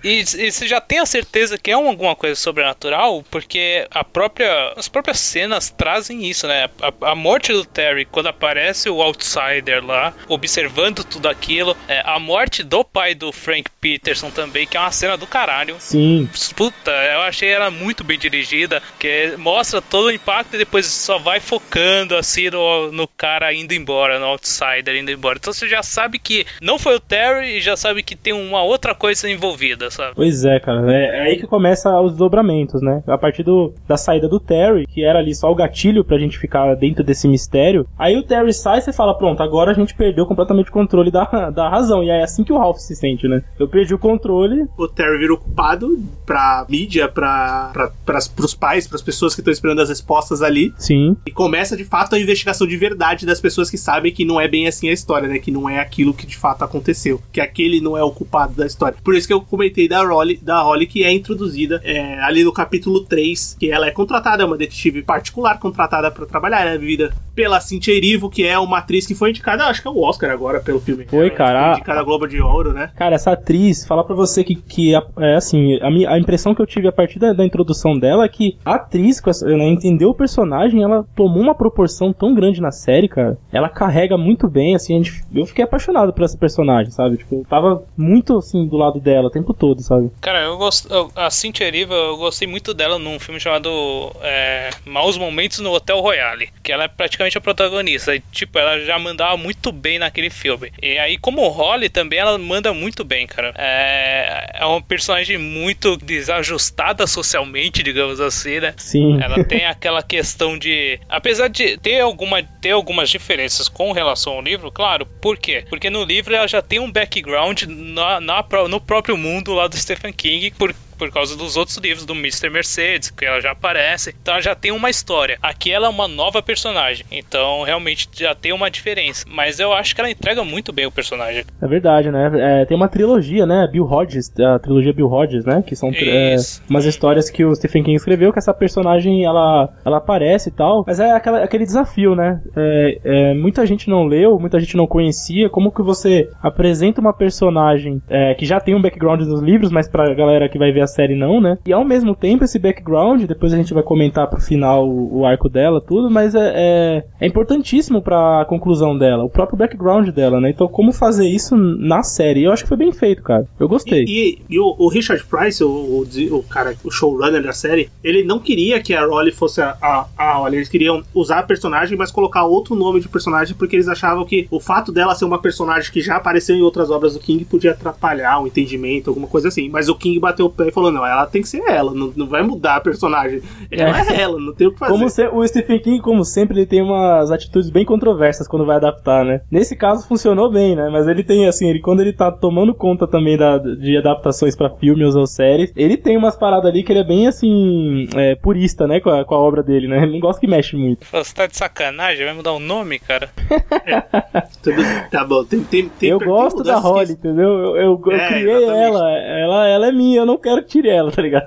[0.03, 4.73] e, e você já tem a certeza que é alguma coisa sobrenatural, porque a própria,
[4.75, 6.69] as próprias cenas trazem isso, né?
[6.81, 12.19] A, a morte do Terry, quando aparece o Outsider lá, observando tudo aquilo, é, a
[12.19, 15.75] morte do pai do Frank Peterson também, que é uma cena do caralho.
[15.79, 16.29] Sim.
[16.55, 21.17] Puta, eu achei ela muito bem dirigida, que mostra todo o impacto e depois só
[21.17, 25.37] vai focando assim no, no cara indo embora, no Outsider indo embora.
[25.37, 28.63] Então você já sabe que não foi o Terry e já sabe que tem uma
[28.63, 30.15] outra coisa envolvida, sabe?
[30.15, 30.91] Pois é, cara.
[30.91, 33.03] É, é aí que começa os desdobramentos, né?
[33.07, 36.37] A partir do, da saída do Terry, que era ali só o gatilho pra gente
[36.37, 37.87] ficar dentro desse mistério.
[37.97, 41.11] Aí o Terry sai e você fala, pronto, agora a gente perdeu completamente o controle
[41.11, 42.03] da, da razão.
[42.03, 43.43] E é assim que o Ralph se sente, né?
[43.59, 44.65] Eu perdi o controle.
[44.77, 49.51] O Terry vira ocupado pra mídia, pra, pra, pras, pros pais, pras pessoas que estão
[49.51, 50.73] esperando as respostas ali.
[50.77, 51.15] Sim.
[51.25, 54.47] E começa de fato a investigação de verdade das pessoas que sabem que não é
[54.47, 55.39] bem assim a história, né?
[55.39, 57.21] Que não é aquilo que de fato aconteceu.
[57.31, 58.97] Que aquele não é o culpado da história.
[59.03, 62.53] Por isso que eu comentei da Holly, da Holly que é introduzida é, ali no
[62.53, 67.13] capítulo 3, que ela é contratada, é uma detetive particular contratada para trabalhar, é vivida
[67.35, 70.31] pela Cynthia Erivo, que é uma atriz que foi indicada, acho que é o Oscar
[70.31, 71.05] agora pelo filme.
[71.05, 71.63] Foi, cara.
[71.63, 72.89] Foi indicada a Globo de Ouro, né?
[72.95, 76.61] Cara, essa atriz, falar para você que, que é assim, a, minha, a impressão que
[76.61, 80.15] eu tive a partir da, da introdução dela é que a atriz, né, entendeu o
[80.15, 83.37] personagem, ela tomou uma proporção tão grande na série, cara.
[83.51, 87.17] Ela carrega muito bem, assim, gente, eu fiquei apaixonado por essa personagem, sabe?
[87.17, 90.09] Tipo, eu tava muito, assim, do lado dela o tempo todo, sabe?
[90.19, 90.89] Cara, eu gosto.
[91.15, 96.01] A Cynthia Erivo, eu gostei muito dela num filme chamado é, Maus Momentos no Hotel
[96.01, 98.15] Royale, que ela é praticamente a protagonista.
[98.15, 100.71] E, tipo, ela já mandava muito bem naquele filme.
[100.81, 103.53] E aí, como Holly também, ela manda muito bem, cara.
[103.55, 108.73] É, é uma personagem muito desajustada socialmente, digamos assim, né?
[108.77, 109.21] Sim.
[109.21, 110.99] Ela tem aquela questão de.
[111.07, 115.05] Apesar de ter, alguma, ter algumas diferenças com relação ao livro, claro.
[115.21, 115.63] Por quê?
[115.69, 119.77] Porque no livro ela já tem um background na, na no próprio mundo lá do
[119.77, 122.49] Stephen King, por, por causa dos outros livros do Mr.
[122.49, 124.15] Mercedes, que ela já aparece.
[124.21, 125.37] Então ela já tem uma história.
[125.41, 127.05] Aqui ela é uma nova personagem.
[127.11, 129.25] Então realmente já tem uma diferença.
[129.27, 131.45] Mas eu acho que ela entrega muito bem o personagem.
[131.61, 132.31] É verdade, né?
[132.35, 133.67] É, tem uma trilogia, né?
[133.71, 135.63] Bill Hodges, a trilogia Bill Hodges, né?
[135.65, 136.35] Que são é,
[136.69, 140.83] umas histórias que o Stephen King escreveu, que essa personagem ela, ela aparece e tal.
[140.85, 142.41] Mas é aquela, aquele desafio, né?
[142.55, 145.49] É, é, muita gente não leu, muita gente não conhecia.
[145.49, 149.87] Como que você apresenta uma personagem é, que já tem um background nos livros, mas
[149.87, 151.57] pra galera que vai ver a série não, né?
[151.65, 155.25] E ao mesmo tempo, esse background, depois a gente vai comentar pro final o, o
[155.25, 160.39] arco dela, tudo, mas é, é, é importantíssimo pra conclusão dela, o próprio background dela,
[160.39, 160.49] né?
[160.49, 162.43] Então, como fazer isso na série?
[162.43, 163.45] Eu acho que foi bem feito, cara.
[163.59, 164.03] Eu gostei.
[164.03, 167.89] E, e, e o, o, Richard Price, o, o, o, cara, o showrunner da série,
[168.03, 171.97] ele não queria que a Rolly fosse a, a, a eles queriam usar a personagem,
[171.97, 175.41] mas colocar outro nome de personagem, porque eles achavam que o fato dela ser uma
[175.41, 179.47] personagem que já apareceu em outras obras do King podia atrapalhar o entendimento, alguma coisa
[179.47, 179.69] assim.
[179.69, 182.27] Mas o King bateu o pé falou: não, ela tem que ser ela, não, não
[182.27, 183.41] vai mudar a personagem.
[183.71, 184.91] Ela é, é ela, não tem o que fazer.
[184.91, 188.75] Como se, o Stephen King, como sempre, ele tem umas atitudes bem controversas quando vai
[188.75, 189.41] adaptar, né?
[189.49, 190.89] Nesse caso funcionou bem, né?
[190.91, 194.69] Mas ele tem, assim, ele quando ele tá tomando conta também da, de adaptações para
[194.69, 198.85] filmes ou séries, ele tem umas paradas ali que ele é bem, assim, é, purista,
[198.85, 198.99] né?
[198.99, 200.03] Com a, com a obra dele, né?
[200.03, 201.07] Ele não gosta que mexe muito.
[201.11, 202.25] Você tá de sacanagem?
[202.25, 203.29] Vai mudar o nome, cara?
[204.61, 207.13] Tudo, tá bom, tem, tem, tem Eu gosto da Holly, que...
[207.13, 207.49] entendeu?
[207.49, 210.89] Eu, eu, eu é, criei ela, ela, ela é minha, eu não quero que tire
[210.89, 211.45] ela, tá ligado?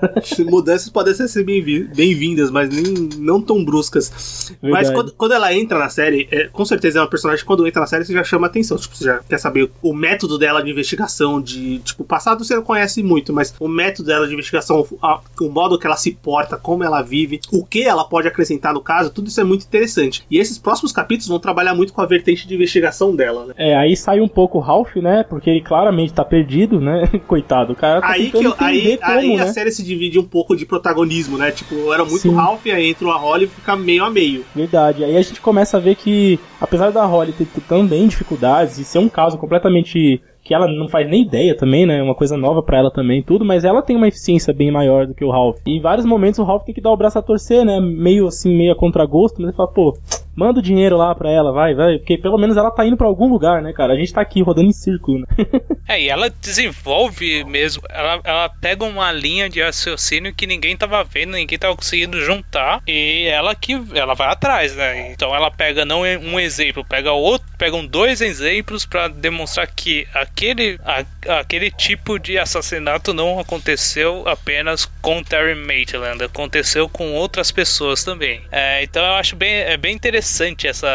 [0.49, 4.57] Mudanças podem ser bem-vindas, mas nem, não tão bruscas.
[4.63, 4.85] Verdade.
[4.85, 7.67] Mas quando, quando, ela entra na série, é, com certeza é uma personagem que quando
[7.67, 8.77] entra na série você já chama atenção.
[8.77, 11.79] Tipo, você já quer saber o método dela de investigação, de.
[11.81, 15.49] Tipo, o passado você não conhece muito, mas o método dela de investigação, a, o
[15.49, 19.11] modo que ela se porta, como ela vive, o que ela pode acrescentar no caso,
[19.11, 20.25] tudo isso é muito interessante.
[20.31, 23.55] E esses próximos capítulos vão trabalhar muito com a vertente de investigação dela, né?
[23.57, 25.25] É, aí sai um pouco o Ralph, né?
[25.29, 27.07] Porque ele claramente tá perdido, né?
[27.27, 29.43] Coitado, o cara tá aí que eu, aí, como, aí né?
[29.43, 31.51] a série se divide um pouco de protagonismo, né?
[31.51, 32.35] Tipo, era muito Sim.
[32.35, 34.45] Ralph, aí entra a Holly e fica meio a meio.
[34.55, 35.05] Verdade.
[35.05, 38.99] Aí a gente começa a ver que, apesar da Holly ter também dificuldades e ser
[38.99, 41.99] um caso completamente que ela não faz nem ideia também, né?
[41.99, 45.07] É uma coisa nova para ela também, tudo, mas ela tem uma eficiência bem maior
[45.07, 45.59] do que o Ralph.
[45.67, 47.79] E em vários momentos o Ralph tem que dar o braço a torcer, né?
[47.79, 49.95] Meio assim, meio a contragosto, mas ele fala, pô,
[50.39, 53.09] manda o dinheiro lá pra ela, vai, vai, porque pelo menos ela tá indo para
[53.09, 53.93] algum lugar, né, cara?
[53.93, 55.27] A gente tá aqui rodando em círculo, né?
[55.89, 61.03] é, e ela desenvolve mesmo, ela, ela pega uma linha de raciocínio que ninguém tava
[61.03, 65.11] vendo, ninguém tava conseguindo juntar, e ela que ela vai atrás, né?
[65.11, 70.79] Então ela pega não um exemplo, pega outro, pegam dois exemplos para demonstrar que aquele,
[70.85, 71.05] a,
[71.41, 78.43] aquele tipo de assassinato não aconteceu apenas com Terry Maitland, aconteceu com outras pessoas também.
[78.53, 80.89] É, então eu acho bem, é bem interessante interessante essa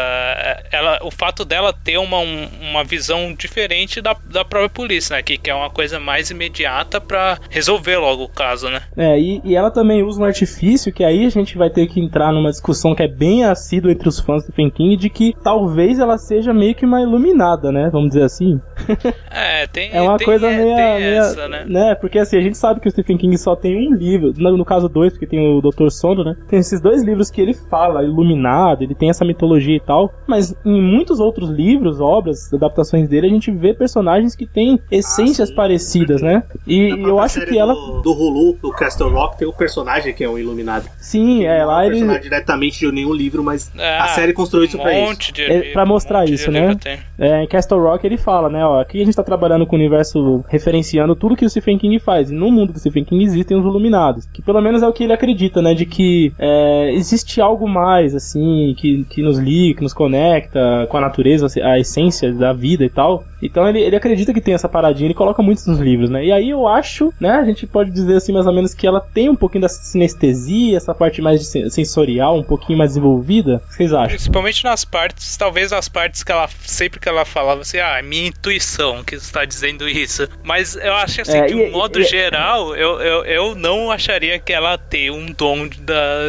[0.70, 5.22] ela o fato dela ter uma, um, uma visão diferente da, da própria polícia, né?
[5.22, 8.82] Que, que é uma coisa mais imediata para resolver logo o caso, né?
[8.96, 12.00] É, e, e ela também usa um artifício que aí a gente vai ter que
[12.00, 15.34] entrar numa discussão que é bem assídua entre os fãs do Stephen King de que
[15.42, 17.90] talvez ela seja meio que uma iluminada, né?
[17.92, 18.60] Vamos dizer assim.
[19.30, 21.64] É, tem É uma tem, coisa meio, meio essa, né?
[21.66, 21.94] né?
[21.96, 24.64] Porque assim, a gente sabe que o Stephen King só tem um livro, no, no
[24.64, 25.88] caso dois, porque tem o Dr.
[25.90, 26.36] Sono, né?
[26.48, 30.54] Tem esses dois livros que ele fala, iluminado, ele tem essa mitologia e tal, mas
[30.64, 35.54] em muitos outros livros, obras, adaptações dele, a gente vê personagens que têm essências ah,
[35.54, 36.42] parecidas, né?
[36.66, 37.74] E eu acho que ela.
[37.74, 40.88] Do, do Hulu, do Castle Rock, tem o um personagem que é um iluminado.
[40.98, 42.02] Sim, é, lá ele.
[42.02, 45.32] Não é diretamente de nenhum livro, mas é, a série construiu isso um pra isso.
[45.32, 46.76] De é, pra mostrar um isso, né?
[47.18, 48.64] É, em Castle Rock ele fala, né?
[48.64, 51.98] Ó, aqui a gente tá trabalhando com o universo referenciando tudo que o Stephen King
[51.98, 52.30] faz.
[52.30, 54.26] E no mundo do Stephen King existem os iluminados.
[54.32, 55.74] Que pelo menos é o que ele acredita, né?
[55.74, 60.96] De que é, existe algo mais, assim, que, que nos liga, que nos conecta com
[60.96, 63.24] a natureza, a essência da vida e tal.
[63.42, 66.24] Então ele, ele acredita que tem essa paradinha, ele coloca muito nos livros, né?
[66.24, 69.00] E aí eu acho, né, a gente pode dizer assim mais ou menos que ela
[69.00, 73.56] tem um pouquinho da sinestesia, essa parte mais sensorial, um pouquinho mais desenvolvida.
[73.64, 74.08] O que vocês acham?
[74.08, 78.02] Principalmente nas partes, talvez nas partes que ela sempre que ela falava assim, ah, é
[78.02, 80.26] minha intuição que está dizendo isso.
[80.42, 83.90] Mas eu acho assim, é, de um e, modo e, geral, eu, eu, eu não
[83.90, 85.80] acharia que ela tem um dom de,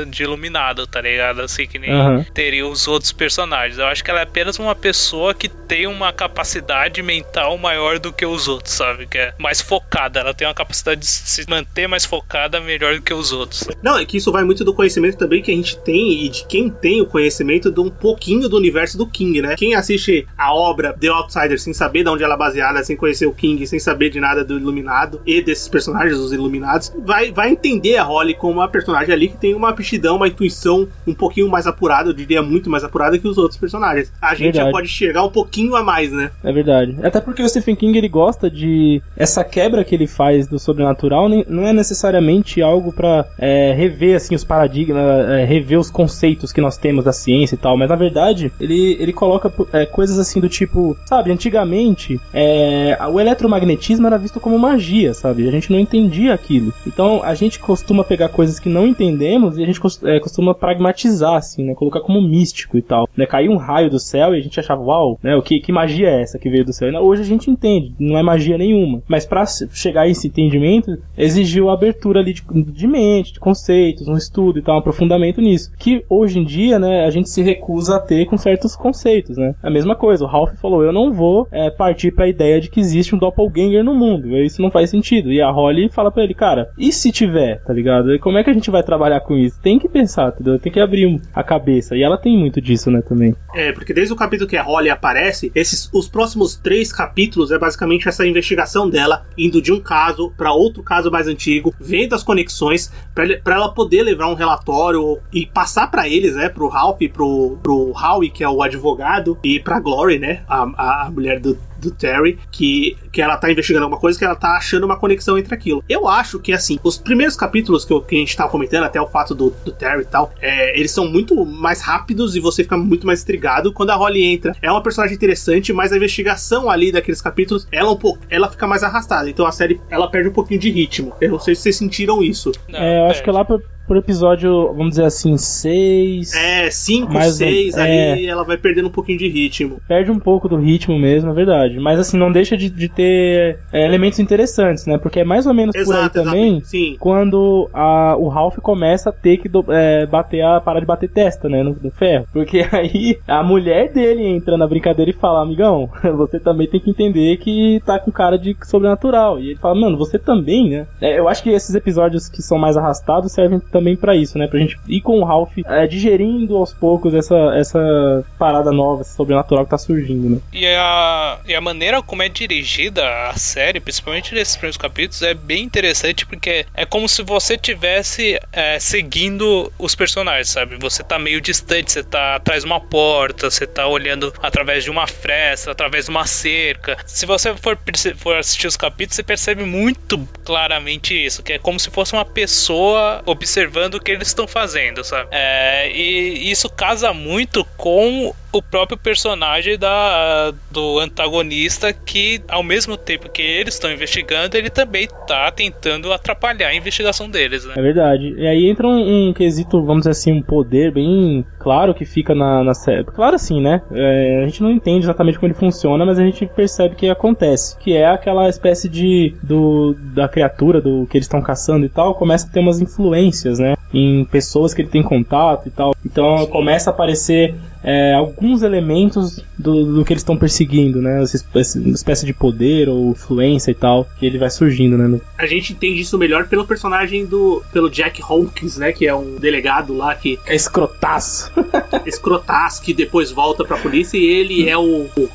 [0.10, 1.42] de iluminado, tá ligado?
[1.42, 2.24] Assim que nem uhum.
[2.34, 3.80] teria os outros personagens.
[3.80, 8.12] Eu acho que ela é apenas uma pessoa que tem uma capacidade mental maior do
[8.12, 9.08] que os outros, sabe?
[9.08, 10.20] Que é mais focada.
[10.20, 13.68] Ela tem uma capacidade de se manter mais focada melhor do que os outros.
[13.82, 16.46] Não, é que isso vai muito do conhecimento também que a gente tem e de
[16.46, 19.56] quem tem o conhecimento de um pouquinho do universo do King, né?
[19.56, 23.26] Quem assiste a obra The Outsider sem saber de onde ela é baseada, sem conhecer
[23.26, 27.50] o King, sem saber de nada do Iluminado e desses personagens, os Iluminados, vai, vai
[27.50, 31.50] entender a Holly como uma personagem ali que tem uma aptidão, uma intuição um pouquinho
[31.50, 34.12] mais apurada, eu diria muito mais apurada que os outros personagens.
[34.22, 34.66] A gente verdade.
[34.66, 36.32] já pode chegar um pouquinho a mais, né?
[36.44, 36.96] É verdade.
[37.04, 39.02] Até porque o Stephen King ele gosta de.
[39.16, 44.36] Essa quebra que ele faz do sobrenatural não é necessariamente algo para é, rever assim,
[44.36, 47.96] os paradigmas, é, rever os conceitos que nós temos da ciência e tal, mas na
[47.96, 54.18] verdade ele, ele coloca é, coisas assim do tipo, sabe, antigamente é, o eletromagnetismo era
[54.18, 55.48] visto como magia, sabe?
[55.48, 56.74] A gente não entendia aquilo.
[56.86, 61.36] Então a gente costuma pegar coisas que não entendemos e a gente é, costuma pragmatizar,
[61.36, 61.76] assim, né?
[61.76, 63.10] Colocar como místico místico e tal.
[63.18, 63.26] Né?
[63.26, 65.36] Caiu um raio do céu e a gente achava, uau, né?
[65.36, 66.90] O que, que magia é essa que veio do céu?
[66.90, 69.02] E hoje a gente entende, não é magia nenhuma.
[69.08, 74.08] Mas para chegar a esse entendimento, exigiu a abertura ali de, de mente, de conceitos,
[74.08, 75.72] um estudo e tal, um aprofundamento nisso.
[75.78, 79.56] Que hoje em dia, né, a gente se recusa a ter com certos conceitos, né?
[79.64, 82.70] A mesma coisa, o Ralph falou, eu não vou é, partir para a ideia de
[82.70, 84.36] que existe um doppelganger no mundo.
[84.38, 85.32] Isso não faz sentido.
[85.32, 88.18] E a Holly fala para ele, cara, e se tiver, tá ligado?
[88.20, 89.60] Como é que a gente vai trabalhar com isso?
[89.62, 90.60] Tem que pensar, entendeu?
[90.60, 91.96] Tem que abrir a cabeça.
[91.96, 93.36] E ela tem muito disso, né, também.
[93.54, 97.58] É, porque desde o capítulo que a Holly aparece, esses os próximos três capítulos é
[97.58, 102.24] basicamente essa investigação dela indo de um caso para outro caso mais antigo, vendo as
[102.24, 107.58] conexões para ela poder levar um relatório e passar para eles, né, pro Ralph, pro
[107.62, 111.92] pro Howie, que é o advogado, e pra Glory, né, a, a mulher do do
[111.92, 115.54] Terry, que, que ela tá investigando alguma coisa, que ela tá achando uma conexão entre
[115.54, 115.84] aquilo.
[115.88, 119.00] Eu acho que, assim, os primeiros capítulos que, eu, que a gente tava comentando, até
[119.00, 122.64] o fato do, do Terry e tal, é, eles são muito mais rápidos e você
[122.64, 123.72] fica muito mais intrigado.
[123.72, 127.92] Quando a Holly entra, é uma personagem interessante, mas a investigação ali daqueles capítulos, ela
[127.92, 129.30] um pouco, ela fica mais arrastada.
[129.30, 131.14] Então a série, ela perde um pouquinho de ritmo.
[131.22, 132.52] Eu não sei se vocês sentiram isso.
[132.70, 133.46] Não, é, eu acho que lá
[133.88, 136.34] por episódio, vamos dizer assim, 6.
[136.34, 139.80] É, 5, 6, aí é, ela vai perdendo um pouquinho de ritmo.
[139.88, 141.80] Perde um pouco do ritmo mesmo, é verdade.
[141.80, 144.98] Mas assim, não deixa de, de ter é, elementos interessantes, né?
[144.98, 146.62] Porque é mais ou menos exato, por aí também
[147.00, 151.10] quando a, o Ralph começa a ter que do, é, bater a parar de bater
[151.10, 151.64] testa, né?
[151.64, 152.26] No, no, ferro.
[152.32, 156.90] Porque aí a mulher dele entra na brincadeira e fala, amigão, você também tem que
[156.90, 159.40] entender que tá com cara de sobrenatural.
[159.40, 160.88] E ele fala, mano, você também, né?
[161.02, 164.48] É, eu acho que esses episódios que são mais arrastados servem também para isso, né?
[164.48, 169.66] Pra gente ir com o Ralph é, digerindo aos poucos essa, essa parada nova, sobrenatural
[169.66, 170.40] que tá surgindo, né?
[170.54, 175.34] E a, e a maneira como é dirigida a série, principalmente nesses primeiros capítulos, é
[175.34, 180.78] bem interessante porque é como se você tivesse é, seguindo os personagens, sabe?
[180.80, 184.90] Você tá meio distante, você tá atrás de uma porta, você tá olhando através de
[184.90, 186.98] uma fresta, através de uma cerca.
[187.06, 187.78] Se você for,
[188.16, 192.24] for assistir os capítulos, você percebe muito claramente isso, que é como se fosse uma
[192.24, 195.30] pessoa observando observando o que eles estão fazendo, sabe?
[195.32, 202.96] É, e isso casa muito com o próprio personagem da, do antagonista que, ao mesmo
[202.96, 207.74] tempo que eles estão investigando, ele também tá tentando atrapalhar a investigação deles, né?
[207.76, 208.34] É verdade.
[208.38, 212.34] E aí entra um, um quesito, vamos dizer assim, um poder bem claro que fica
[212.34, 213.04] na, na série.
[213.04, 213.82] Claro assim, né?
[213.92, 217.78] É, a gente não entende exatamente como ele funciona, mas a gente percebe que acontece.
[217.80, 219.36] Que é aquela espécie de.
[219.44, 223.60] Do, da criatura, do que eles estão caçando e tal, começa a ter umas influências,
[223.60, 223.76] né?
[223.94, 225.94] Em pessoas que ele tem contato e tal.
[226.06, 231.22] Então começa a aparecer é, alguns elementos do, do que eles estão perseguindo, né?
[231.22, 235.20] Essa espécie de poder ou influência e tal, que ele vai surgindo, né?
[235.38, 237.62] A gente entende isso melhor pelo personagem do.
[237.72, 238.92] pelo Jack Hawkins, né?
[238.92, 240.40] Que é um delegado lá que.
[240.48, 241.52] É escrotaço.
[242.08, 245.06] escrotaço, que depois volta pra polícia e ele é o.
[245.16, 245.30] o,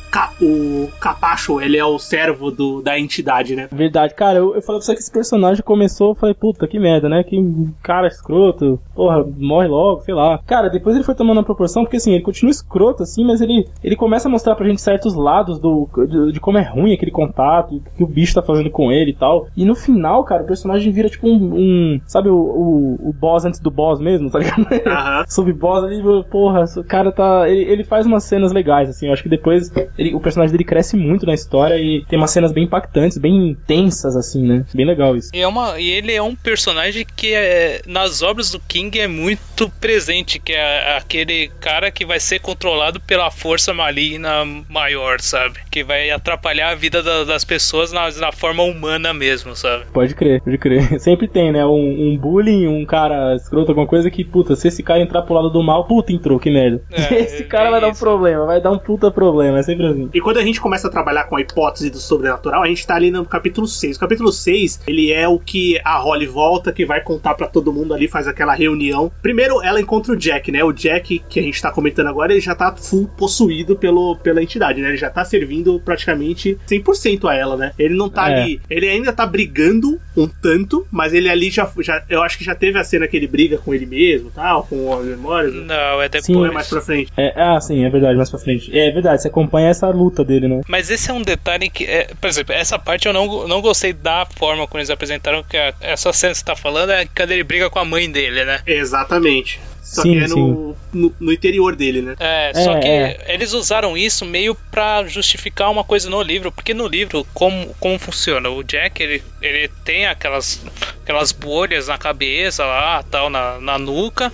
[0.45, 3.69] o capacho, ele é o servo do, da entidade, né?
[3.71, 6.81] Verdade, cara, eu, eu falei pra você que esse personagem começou, eu falei, puta, que
[6.81, 7.23] merda, né?
[7.23, 7.39] Que
[7.83, 10.41] cara escroto, porra, morre logo, sei lá.
[10.47, 13.41] Cara, depois ele foi tomando uma proporção, porque assim, ele continua continua escroto, assim, mas
[13.41, 16.95] ele, ele começa a mostrar pra gente certos lados do, de, de como é ruim
[16.95, 19.47] aquele contato, o que o bicho tá fazendo com ele e tal.
[19.57, 21.55] E no final, cara, o personagem vira tipo um.
[21.55, 24.61] um sabe o, o, o, boss antes do boss mesmo, tá ligado?
[24.61, 25.25] Uhum.
[25.29, 27.49] Sub-boss ali, porra, o cara tá.
[27.49, 29.07] Ele, ele faz umas cenas legais, assim.
[29.07, 32.31] Eu acho que depois ele, o personagem dele cresce muito na história e tem umas
[32.31, 34.65] cenas bem impactantes, bem intensas, assim, né?
[34.75, 35.31] Bem legal isso.
[35.35, 39.07] E, é uma, e ele é um personagem que é, nas obras do King é
[39.07, 45.59] muito presente, que é aquele cara que vai ser controlado pela força maligna maior, sabe?
[45.71, 49.85] Que vai atrapalhar a vida da, das pessoas na, na, forma humana mesmo, sabe?
[49.93, 50.99] Pode crer, pode crer.
[51.01, 51.65] Sempre tem, né?
[51.65, 55.35] Um, um bullying, um cara escroto, alguma coisa que, puta, se esse cara entrar pro
[55.35, 56.83] lado do mal, puta, entrou, que merda.
[57.11, 57.89] É, esse cara é vai isso.
[57.89, 60.11] dar um problema, vai dar um puta problema, é sempre assim.
[60.13, 62.95] E quando a gente começa a trabalhar com a hipótese do sobrenatural, a gente tá
[62.95, 63.97] ali no capítulo 6.
[63.97, 67.73] O capítulo 6, ele é o que a Holly volta, que vai contar para todo
[67.73, 69.11] mundo ali, faz aquela reunião.
[69.23, 70.63] Primeiro, ela encontra o Jack, né?
[70.63, 74.43] O Jack, que a gente tá comentando agora, ele já tá full possuído pelo, pela
[74.43, 74.89] entidade, né?
[74.89, 77.73] Ele já tá servindo praticamente 100% a ela, né?
[77.79, 78.43] Ele não tá é.
[78.43, 78.61] ali.
[78.69, 82.03] Ele ainda tá brigando um tanto, mas ele ali já, já.
[82.09, 84.93] Eu acho que já teve a cena que ele briga com ele mesmo tal, com
[84.95, 85.55] as memórias.
[85.55, 86.25] Não, é depois.
[86.25, 87.13] Sim, é mais pra frente.
[87.17, 88.77] É, ah, sim, é verdade, mais pra frente.
[88.77, 90.61] É verdade, você acompanha essa luta dele, né?
[90.69, 91.85] Mas esse é um detalhe que.
[91.85, 95.57] É, por exemplo, essa parte eu não, não gostei da forma como eles apresentaram, que
[95.57, 98.45] a, essa cena que você tá falando é quando ele briga com a mãe dele,
[98.45, 98.61] né?
[98.67, 99.61] Exatamente.
[99.91, 102.15] Só sim, que é no, no, no, interior dele, né?
[102.21, 103.25] É, só é, que é.
[103.27, 107.99] eles usaram isso meio para justificar uma coisa no livro, porque no livro, como, como
[107.99, 108.49] funciona?
[108.49, 110.63] O Jack, ele, ele tem aquelas
[111.11, 114.33] aquelas bolhas na cabeça lá, tal, na, na nuca.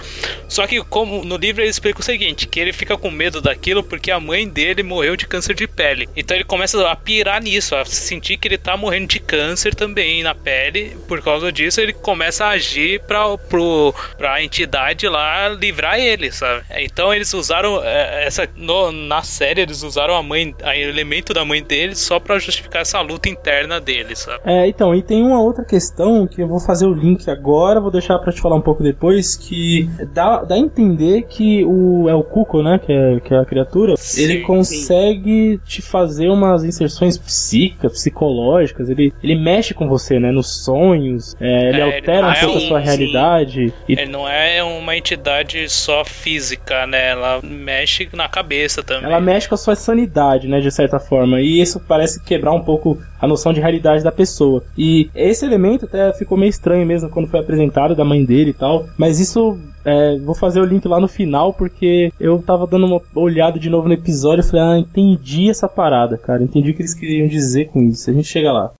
[0.48, 3.82] Só que como no livro ele explica o seguinte, que ele fica com medo daquilo
[3.82, 6.08] porque a mãe dele morreu de câncer de pele.
[6.14, 10.22] Então ele começa a pirar nisso, a sentir que ele tá morrendo de câncer também
[10.22, 10.96] na pele.
[11.08, 16.64] Por causa disso, ele começa a agir pra, pro, pra entidade lá livrar ele, sabe?
[16.76, 18.48] Então eles usaram é, essa.
[18.54, 22.82] No, na série, eles usaram a mãe, o elemento da mãe dele só para justificar
[22.82, 24.40] essa luta interna dele, sabe?
[24.44, 27.90] É, então, e tem uma outra questão que eu vou fazer o link agora, vou
[27.90, 32.08] deixar para te falar um pouco depois, que dá, dá a entender que o.
[32.08, 32.78] É o Cuco, né?
[32.84, 38.88] Que é, que é a criatura, Sim, ele consegue te fazer umas inserções psíquicas, psicológicas,
[38.90, 40.30] ele, ele mexe com você, né?
[40.30, 42.86] Nos sonhos, é, ele É, altera não um é pouco a um- sua sim.
[42.86, 43.72] realidade.
[43.88, 47.10] E Ele não é uma entidade só física, né?
[47.10, 49.04] Ela mexe na cabeça também.
[49.10, 51.40] Ela mexe com a sua sanidade, né, de certa forma.
[51.40, 54.62] E isso parece quebrar um pouco a noção de realidade da pessoa.
[54.76, 58.54] E esse elemento até ficou meio estranho mesmo quando foi apresentado da mãe dele e
[58.54, 58.86] tal.
[58.98, 59.58] Mas isso.
[59.84, 63.70] é, vou fazer o link lá no final, porque eu tava dando uma olhada de
[63.70, 66.42] novo no episódio e falei, ah, entendi essa parada, cara.
[66.42, 68.10] Entendi o que eles queriam dizer com isso.
[68.10, 68.72] A gente chega lá.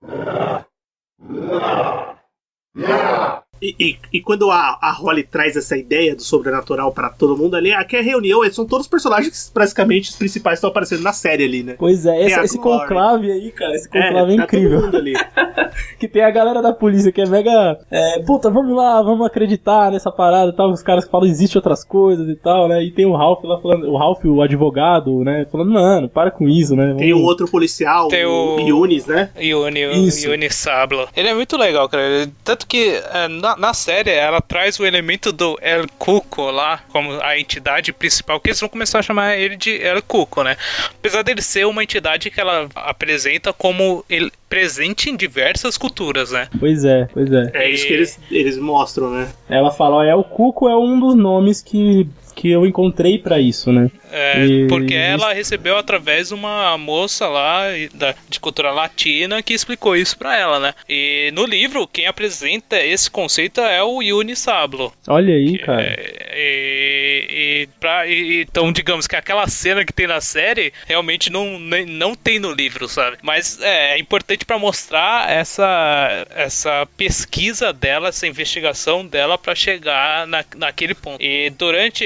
[3.61, 7.57] E, e- e quando a, a Holly traz essa ideia do sobrenatural pra todo mundo
[7.57, 11.13] ali, aqui é reunião, eles são todos os personagens, praticamente, os principais estão aparecendo na
[11.13, 11.75] série ali, né?
[11.79, 12.81] Pois é, Tem esse, Glory.
[12.89, 14.71] conclave aí, cara, esse conclave é, tá incrível.
[14.81, 15.15] todo mundo ali.
[15.99, 17.79] que tem a galera da polícia que é mega.
[17.91, 20.71] É, puta, vamos lá, vamos acreditar nessa parada e tal.
[20.71, 22.83] Os caras que falam existe outras coisas e tal, né?
[22.83, 25.47] E tem o Ralph lá falando, o Ralph, o advogado, né?
[25.51, 26.95] Falando, mano, para com isso, né?
[26.99, 29.31] Tem o Vamos- outro policial, Tem o o- Yunis, né?
[29.41, 30.29] Yuni, Isso.
[30.29, 31.09] Yuni Sablo.
[31.17, 32.03] Ele é muito legal, cara.
[32.03, 36.83] Ele- Tanto que é, na, na série ela traz o elemento do El Cuco lá,
[36.89, 40.57] como a entidade principal, que eles vão começar a chamar ele de El Cuco, né?
[40.99, 46.49] Apesar dele ser uma entidade que ela apresenta como ele, presente em diversas culturas, né?
[46.59, 47.51] Pois é, pois é.
[47.55, 49.29] É isso que eles, eles mostram, né?
[49.49, 53.73] Ela fala, é o Cuco é um dos nomes que, que eu encontrei pra isso,
[53.73, 53.91] né?
[54.13, 59.53] É, E- porque ela recebeu através de uma moça lá da, de cultura latina que
[59.53, 60.75] explicou isso pra ela, né?
[60.89, 64.93] E no livro, quem apresenta esse conceito é o Yuni Sablo.
[65.09, 65.83] Olha aí, cara.
[65.83, 71.31] É, e, e pra- e- então, digamos que aquela cena que tem na série realmente
[71.31, 73.17] não, nem- não tem no livro, sabe?
[73.23, 80.27] Mas é, é importante pra mostrar essa, essa pesquisa dela, essa investigação dela pra chegar
[80.27, 81.23] na, naquele ponto.
[81.23, 82.05] E durante.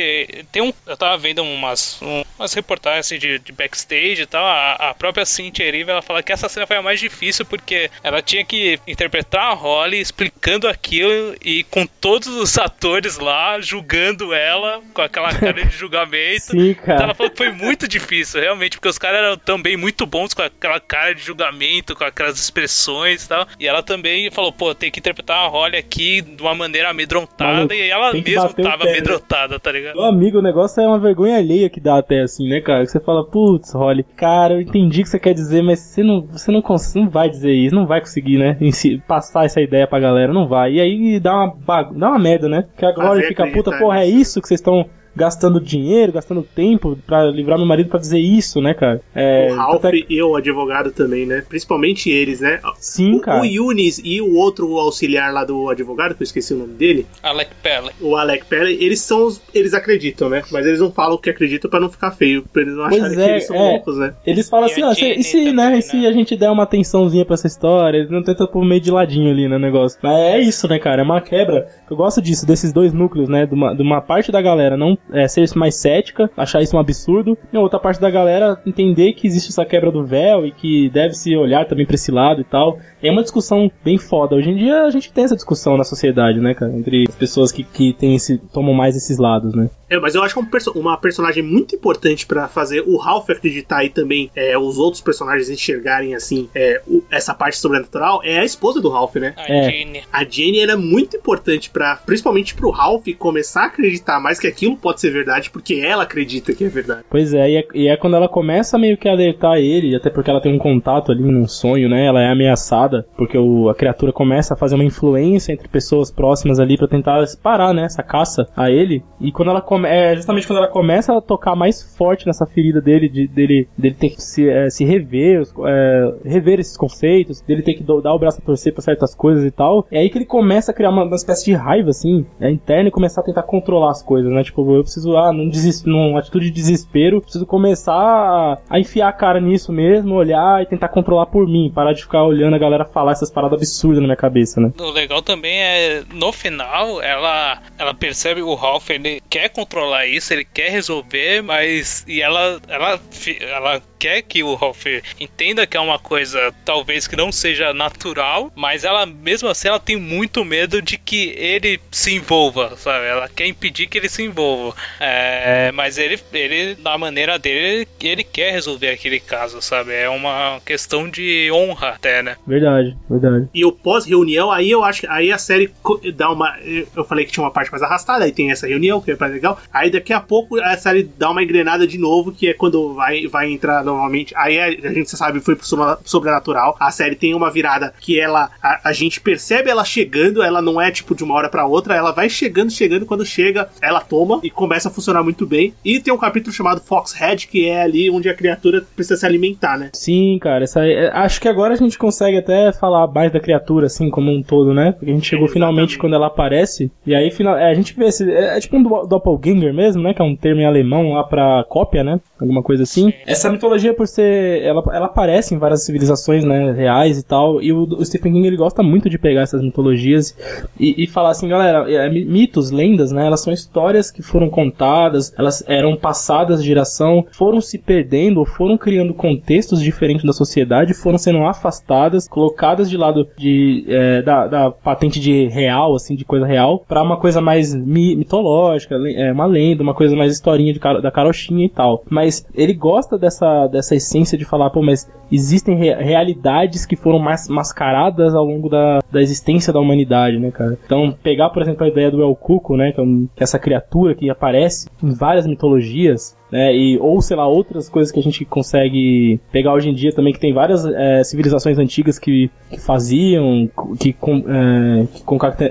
[0.52, 0.72] Tem um.
[0.86, 4.44] Eu tava vendo umas, um- umas reportagens assim, de, de backstage e tal.
[4.44, 7.90] A, a própria Cynthia Erivo ela fala que essa cena foi a mais difícil porque
[8.02, 14.32] ela tinha que interpretar a Holly explicando aquilo e com todos os atores lá julgando
[14.34, 16.50] ela com aquela cara de julgamento.
[16.52, 17.02] Sim, Então cara.
[17.04, 20.42] ela falou que foi muito difícil, realmente, porque os caras eram também muito bons com
[20.42, 23.46] aquela cara de julgamento, com aquelas expressões e tal.
[23.58, 27.52] E ela também falou, pô, tem que interpretar a Holly aqui de uma maneira amedrontada.
[27.54, 28.90] Maluco, e ela que o tava né?
[28.90, 29.94] amedrontada, tá ligado?
[29.96, 32.84] Meu amigo, o negócio é uma vergonha alheia que dá até assim, né, cara?
[32.84, 36.02] Que você fala, putz, Holly, cara, eu entendi o que você quer dizer, mas você
[36.02, 38.56] não, você não, cons- não vai dizer isso, não vai conseguir, né?
[38.60, 40.74] em si- passar essa ideia pra galera, não vai.
[40.74, 42.62] E aí dá uma, bagu- dá uma merda, né?
[42.62, 46.42] Porque a Glória fica puta, acreditar porra, é isso que vocês estão gastando dinheiro, gastando
[46.42, 49.00] tempo pra livrar meu marido pra dizer isso, né, cara?
[49.14, 51.42] É, o Ralph até- e o advogado também, né?
[51.48, 52.60] Principalmente eles, né?
[52.78, 53.40] Sim, o, cara.
[53.40, 57.06] o Yunis e o outro auxiliar lá do advogado, que eu esqueci o nome dele,
[57.22, 57.90] Alec Pelle.
[58.00, 60.42] o Alec Perry, eles são os, eles acreditam, né?
[60.50, 63.20] Mas eles não falam que acreditam pra não ficar feio, pra eles não Pois acharem
[63.20, 63.70] é, que eles são é.
[63.72, 64.14] loucos, né?
[64.26, 66.08] Eles falam E assim, ó, se, e se, né, também, e se né?
[66.08, 69.30] a gente der uma atençãozinha pra essa história, eles não tentam pôr meio de ladinho
[69.30, 69.98] ali no negócio.
[70.02, 71.66] Mas é isso, né, cara, é uma quebra.
[71.90, 74.96] Eu gosto disso, desses dois núcleos, né, de uma, de uma parte da galera não
[75.12, 79.12] é, ser mais cética, achar isso um absurdo, e a outra parte da galera entender
[79.14, 82.40] que existe essa quebra do véu e que deve se olhar também pra esse lado
[82.40, 82.78] e tal.
[83.02, 84.36] É uma discussão bem foda.
[84.36, 87.50] Hoje em dia a gente tem essa discussão na sociedade, né, cara, entre as pessoas
[87.50, 89.70] que, que tem esse, tomam mais esses lados, né.
[89.88, 93.28] É, mas eu acho que um perso- uma personagem muito importante pra fazer o Ralph
[93.30, 98.38] acreditar e também é, os outros personagens enxergarem assim é, o- essa parte sobrenatural é
[98.38, 99.34] a esposa do Ralph, né?
[99.36, 99.62] A É.
[99.70, 100.02] Jeanne.
[100.12, 104.76] A Jenny era muito importante para, principalmente pro Ralph começar a acreditar mais que aquilo
[104.76, 107.02] pode ser verdade, porque ela acredita que é verdade.
[107.08, 110.10] Pois é, e é, e é quando ela começa meio que a alertar ele, até
[110.10, 112.06] porque ela tem um contato ali num sonho, né?
[112.06, 116.58] Ela é ameaçada, porque o, a criatura começa a fazer uma influência entre pessoas próximas
[116.58, 117.84] ali pra tentar parar, né?
[117.84, 119.02] Essa caça a ele.
[119.20, 122.80] E quando ela come, é justamente quando ela começa a tocar mais forte nessa ferida
[122.80, 127.62] dele, de, dele, dele ter que se, é, se rever, é, rever esses conceitos, dele
[127.62, 129.86] ter que do- dar o braço a torcer pra certas coisas e tal.
[129.90, 132.88] É aí que ele começa a criar uma, uma espécie de raiva, assim, é, interna
[132.88, 134.42] e começar a tentar controlar as coisas, né?
[134.42, 135.50] Tipo, Eu preciso, ah, num,
[135.84, 140.66] numa atitude de desespero, preciso começar a, a enfiar a cara nisso mesmo, olhar e
[140.66, 144.06] tentar controlar por mim, parar de ficar olhando a galera falar essas paradas absurdas na
[144.06, 144.72] minha cabeça, né?
[144.78, 150.32] O legal também é, no final, ela, ela percebe o Ralph, ele quer controlar isso,
[150.32, 152.04] ele quer resolver, mas.
[152.08, 153.00] E ela, ela,
[153.40, 154.86] ela quer que o Ralph
[155.20, 159.78] entenda que é uma coisa talvez que não seja natural, mas ela mesmo assim ela
[159.78, 163.06] tem muito medo de que ele se envolva, sabe?
[163.06, 164.74] Ela quer impedir que ele se envolva.
[164.98, 169.92] É, mas ele, ele, da maneira dele, ele quer resolver aquele caso, sabe?
[169.92, 172.36] É uma questão de honra até, né?
[172.46, 173.48] Verdade, verdade.
[173.52, 175.70] E o pós-reunião, aí eu acho que aí a série
[176.14, 176.56] dá uma.
[176.96, 179.32] Eu falei que tinha uma parte mais arrastada, aí tem essa reunião, que é mais
[179.32, 179.58] legal.
[179.70, 183.26] Aí daqui a pouco a série dá uma engrenada de novo, que é quando vai,
[183.26, 184.34] vai entrar normalmente.
[184.36, 185.66] Aí a, a gente sabe, foi pro
[186.04, 186.76] sobrenatural.
[186.78, 188.50] A série tem uma virada que ela.
[188.62, 191.94] A, a, gente percebe ela chegando, ela não é tipo de uma hora para outra,
[191.94, 195.74] ela vai chegando, chegando, quando chega, ela toma e começa a funcionar muito bem.
[195.84, 199.78] E tem um capítulo chamado Foxhead, que é ali onde a criatura precisa se alimentar,
[199.78, 199.90] né?
[199.92, 200.64] Sim, cara.
[200.64, 204.30] Essa, é, acho que agora a gente consegue até falar mais da criatura, assim, como
[204.30, 204.92] um todo, né?
[204.92, 206.90] Porque a gente chegou é, finalmente quando ela aparece.
[207.06, 208.30] E aí final, é, a gente vê esse.
[208.30, 210.14] É, é tipo um doppelganger mesmo, né?
[210.14, 212.20] Que é um termo em alemão lá pra cópia, né?
[212.40, 213.12] Alguma coisa assim.
[213.26, 214.62] Essa mitologia, por ser.
[214.62, 216.72] Ela, ela aparece em várias civilizações, né?
[216.72, 217.62] Reais e tal.
[217.62, 220.36] E o, o Stephen King ele gosta muito de pegar essas mitologias
[220.78, 223.26] e, e falar assim, galera, é, mitos, lendas, né?
[223.26, 228.46] Elas são histórias que foram contadas, elas eram passadas de geração, foram se perdendo ou
[228.46, 234.46] foram criando contextos diferentes da sociedade, foram sendo afastadas, colocadas de lado de, é, da,
[234.46, 239.46] da patente de real, assim, de coisa real, para uma coisa mais mitológica, é, uma
[239.46, 242.04] lenda, uma coisa mais historinha de, da carochinha e tal.
[242.08, 247.18] Mas ele gosta dessa, dessa essência de falar, pô, mas existem re realidades que foram
[247.18, 250.78] mas mascaradas ao longo da, da existência da humanidade, né, cara?
[250.84, 253.44] Então, pegar, por exemplo, a ideia do El Cuco, né, que é, um, que é
[253.44, 258.18] essa criatura que aparece em várias mitologias, né, e, ou sei lá, outras coisas que
[258.18, 262.50] a gente consegue pegar hoje em dia também, que tem várias é, civilizações antigas que,
[262.70, 263.68] que faziam,
[263.98, 265.22] que, com, é, que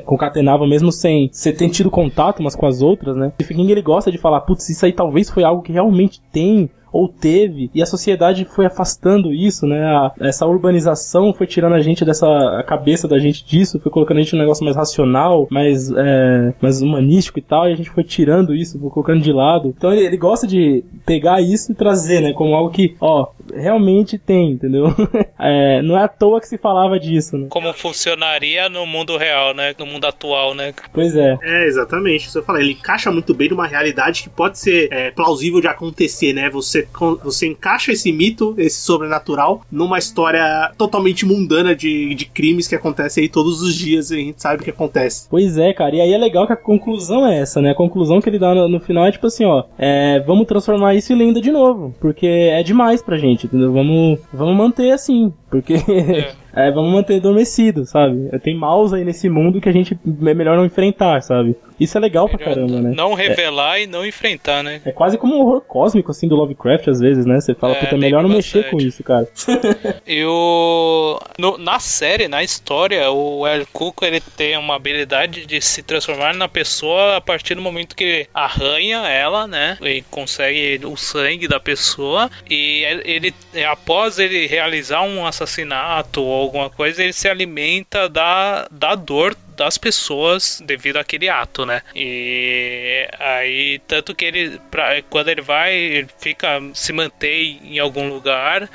[0.04, 3.32] concatenavam mesmo sem, sem ter tido contato umas com as outras, né.
[3.40, 6.70] O King ele gosta de falar, putz, isso aí talvez foi algo que realmente tem
[6.92, 9.84] ou teve, e a sociedade foi afastando isso, né?
[9.86, 14.18] A, essa urbanização foi tirando a gente dessa a cabeça da gente disso, foi colocando
[14.18, 17.90] a gente num negócio mais racional, mais, é, mais humanístico e tal, e a gente
[17.90, 19.74] foi tirando isso, foi colocando de lado.
[19.78, 22.34] Então ele, ele gosta de pegar isso e trazer, né?
[22.34, 24.86] Como algo que, ó, realmente tem, entendeu?
[25.40, 27.48] é, não é à toa que se falava disso, né?
[27.50, 29.74] Como funcionaria no mundo real, né?
[29.78, 30.74] No mundo atual, né?
[30.94, 31.38] Pois é.
[31.42, 32.28] É, exatamente.
[32.28, 35.68] Isso eu falei, ele encaixa muito bem numa realidade que pode ser é, plausível de
[35.68, 36.50] acontecer, né?
[36.50, 36.88] Você você,
[37.24, 43.24] você encaixa esse mito, esse sobrenatural, numa história totalmente mundana de, de crimes que acontecem
[43.24, 45.28] aí todos os dias e a gente sabe o que acontece.
[45.30, 45.96] Pois é, cara.
[45.96, 47.72] E aí é legal que a conclusão é essa, né?
[47.72, 49.64] A conclusão que ele dá no, no final é tipo assim, ó.
[49.78, 51.96] É, vamos transformar isso em lenda de novo.
[52.00, 53.72] Porque é demais pra gente, entendeu?
[53.72, 55.34] Vamos, vamos manter assim.
[55.50, 55.74] Porque.
[55.74, 56.34] É.
[56.68, 58.30] é, vamos manter adormecido, sabe?
[58.40, 61.56] Tem maus aí nesse mundo que a gente é melhor não enfrentar, sabe?
[61.80, 62.92] Isso é legal pra caramba, né?
[62.94, 64.82] Não revelar é, e não enfrentar, né?
[64.84, 67.40] É quase como um horror cósmico, assim, do Lovecraft, às vezes, né?
[67.40, 68.58] Você fala, é, puta, é melhor não bastante.
[68.58, 69.28] mexer com isso, cara.
[70.06, 71.20] e o...
[71.38, 76.36] No, na série, na história, o El Cuco, ele tem uma habilidade de se transformar
[76.36, 79.78] na pessoa a partir do momento que arranha ela, né?
[79.82, 82.30] E consegue o sangue da pessoa.
[82.50, 83.34] E ele,
[83.70, 89.78] após ele realizar um assassinato ou alguma coisa, ele se alimenta da, da dor das
[89.78, 91.82] pessoas devido àquele ato, né?
[91.94, 98.08] E aí, tanto que ele, pra, quando ele vai, ele fica, se mantém em algum
[98.08, 98.70] lugar,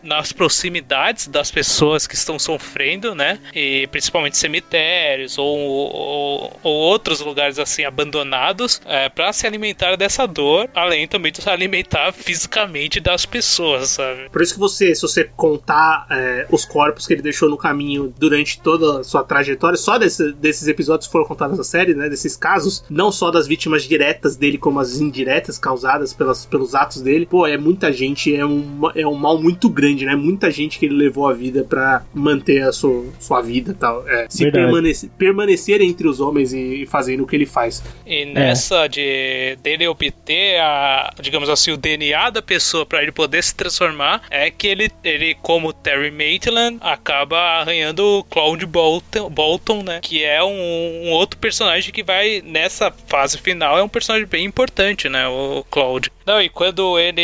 [0.00, 3.40] nas proximidades das pessoas que estão sofrendo, né?
[3.52, 10.24] E principalmente cemitérios ou, ou, ou outros lugares assim abandonados, é, para se alimentar dessa
[10.24, 14.30] dor, além também de se alimentar fisicamente das pessoas, sabe?
[14.30, 18.14] Por isso que você, se você contar é, os corpos que ele deixou no caminho
[18.16, 22.08] durante toda a sua trajetória, só desse, desses episódios que foram contados na série, né?
[22.08, 27.02] Desses casos, não só das vítimas diretas dele, como as indiretas causadas pelas, pelos atos
[27.02, 27.26] dele.
[27.26, 30.14] Pô, é muita gente, é um, é um mal muito grande, né?
[30.14, 34.06] Muita gente que ele levou a vida para manter a sua, sua vida tal.
[34.08, 37.82] É, se permanecer, permanecer entre os homens e, e fazendo o que ele faz.
[38.06, 38.88] E nessa é.
[38.88, 44.22] de dele obter a, digamos assim, o DNA da pessoa para ele poder se transformar,
[44.30, 50.00] é que ele, ele como Terry Maitland, acaba arranhando o Cloud Bolton, Bolton né?
[50.02, 54.44] Que é um, um, outro personagem que vai nessa fase final é um personagem bem
[54.44, 55.26] importante, né?
[55.28, 56.10] O Cloud.
[56.26, 57.20] Não, e quando ele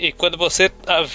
[0.00, 0.70] e quando você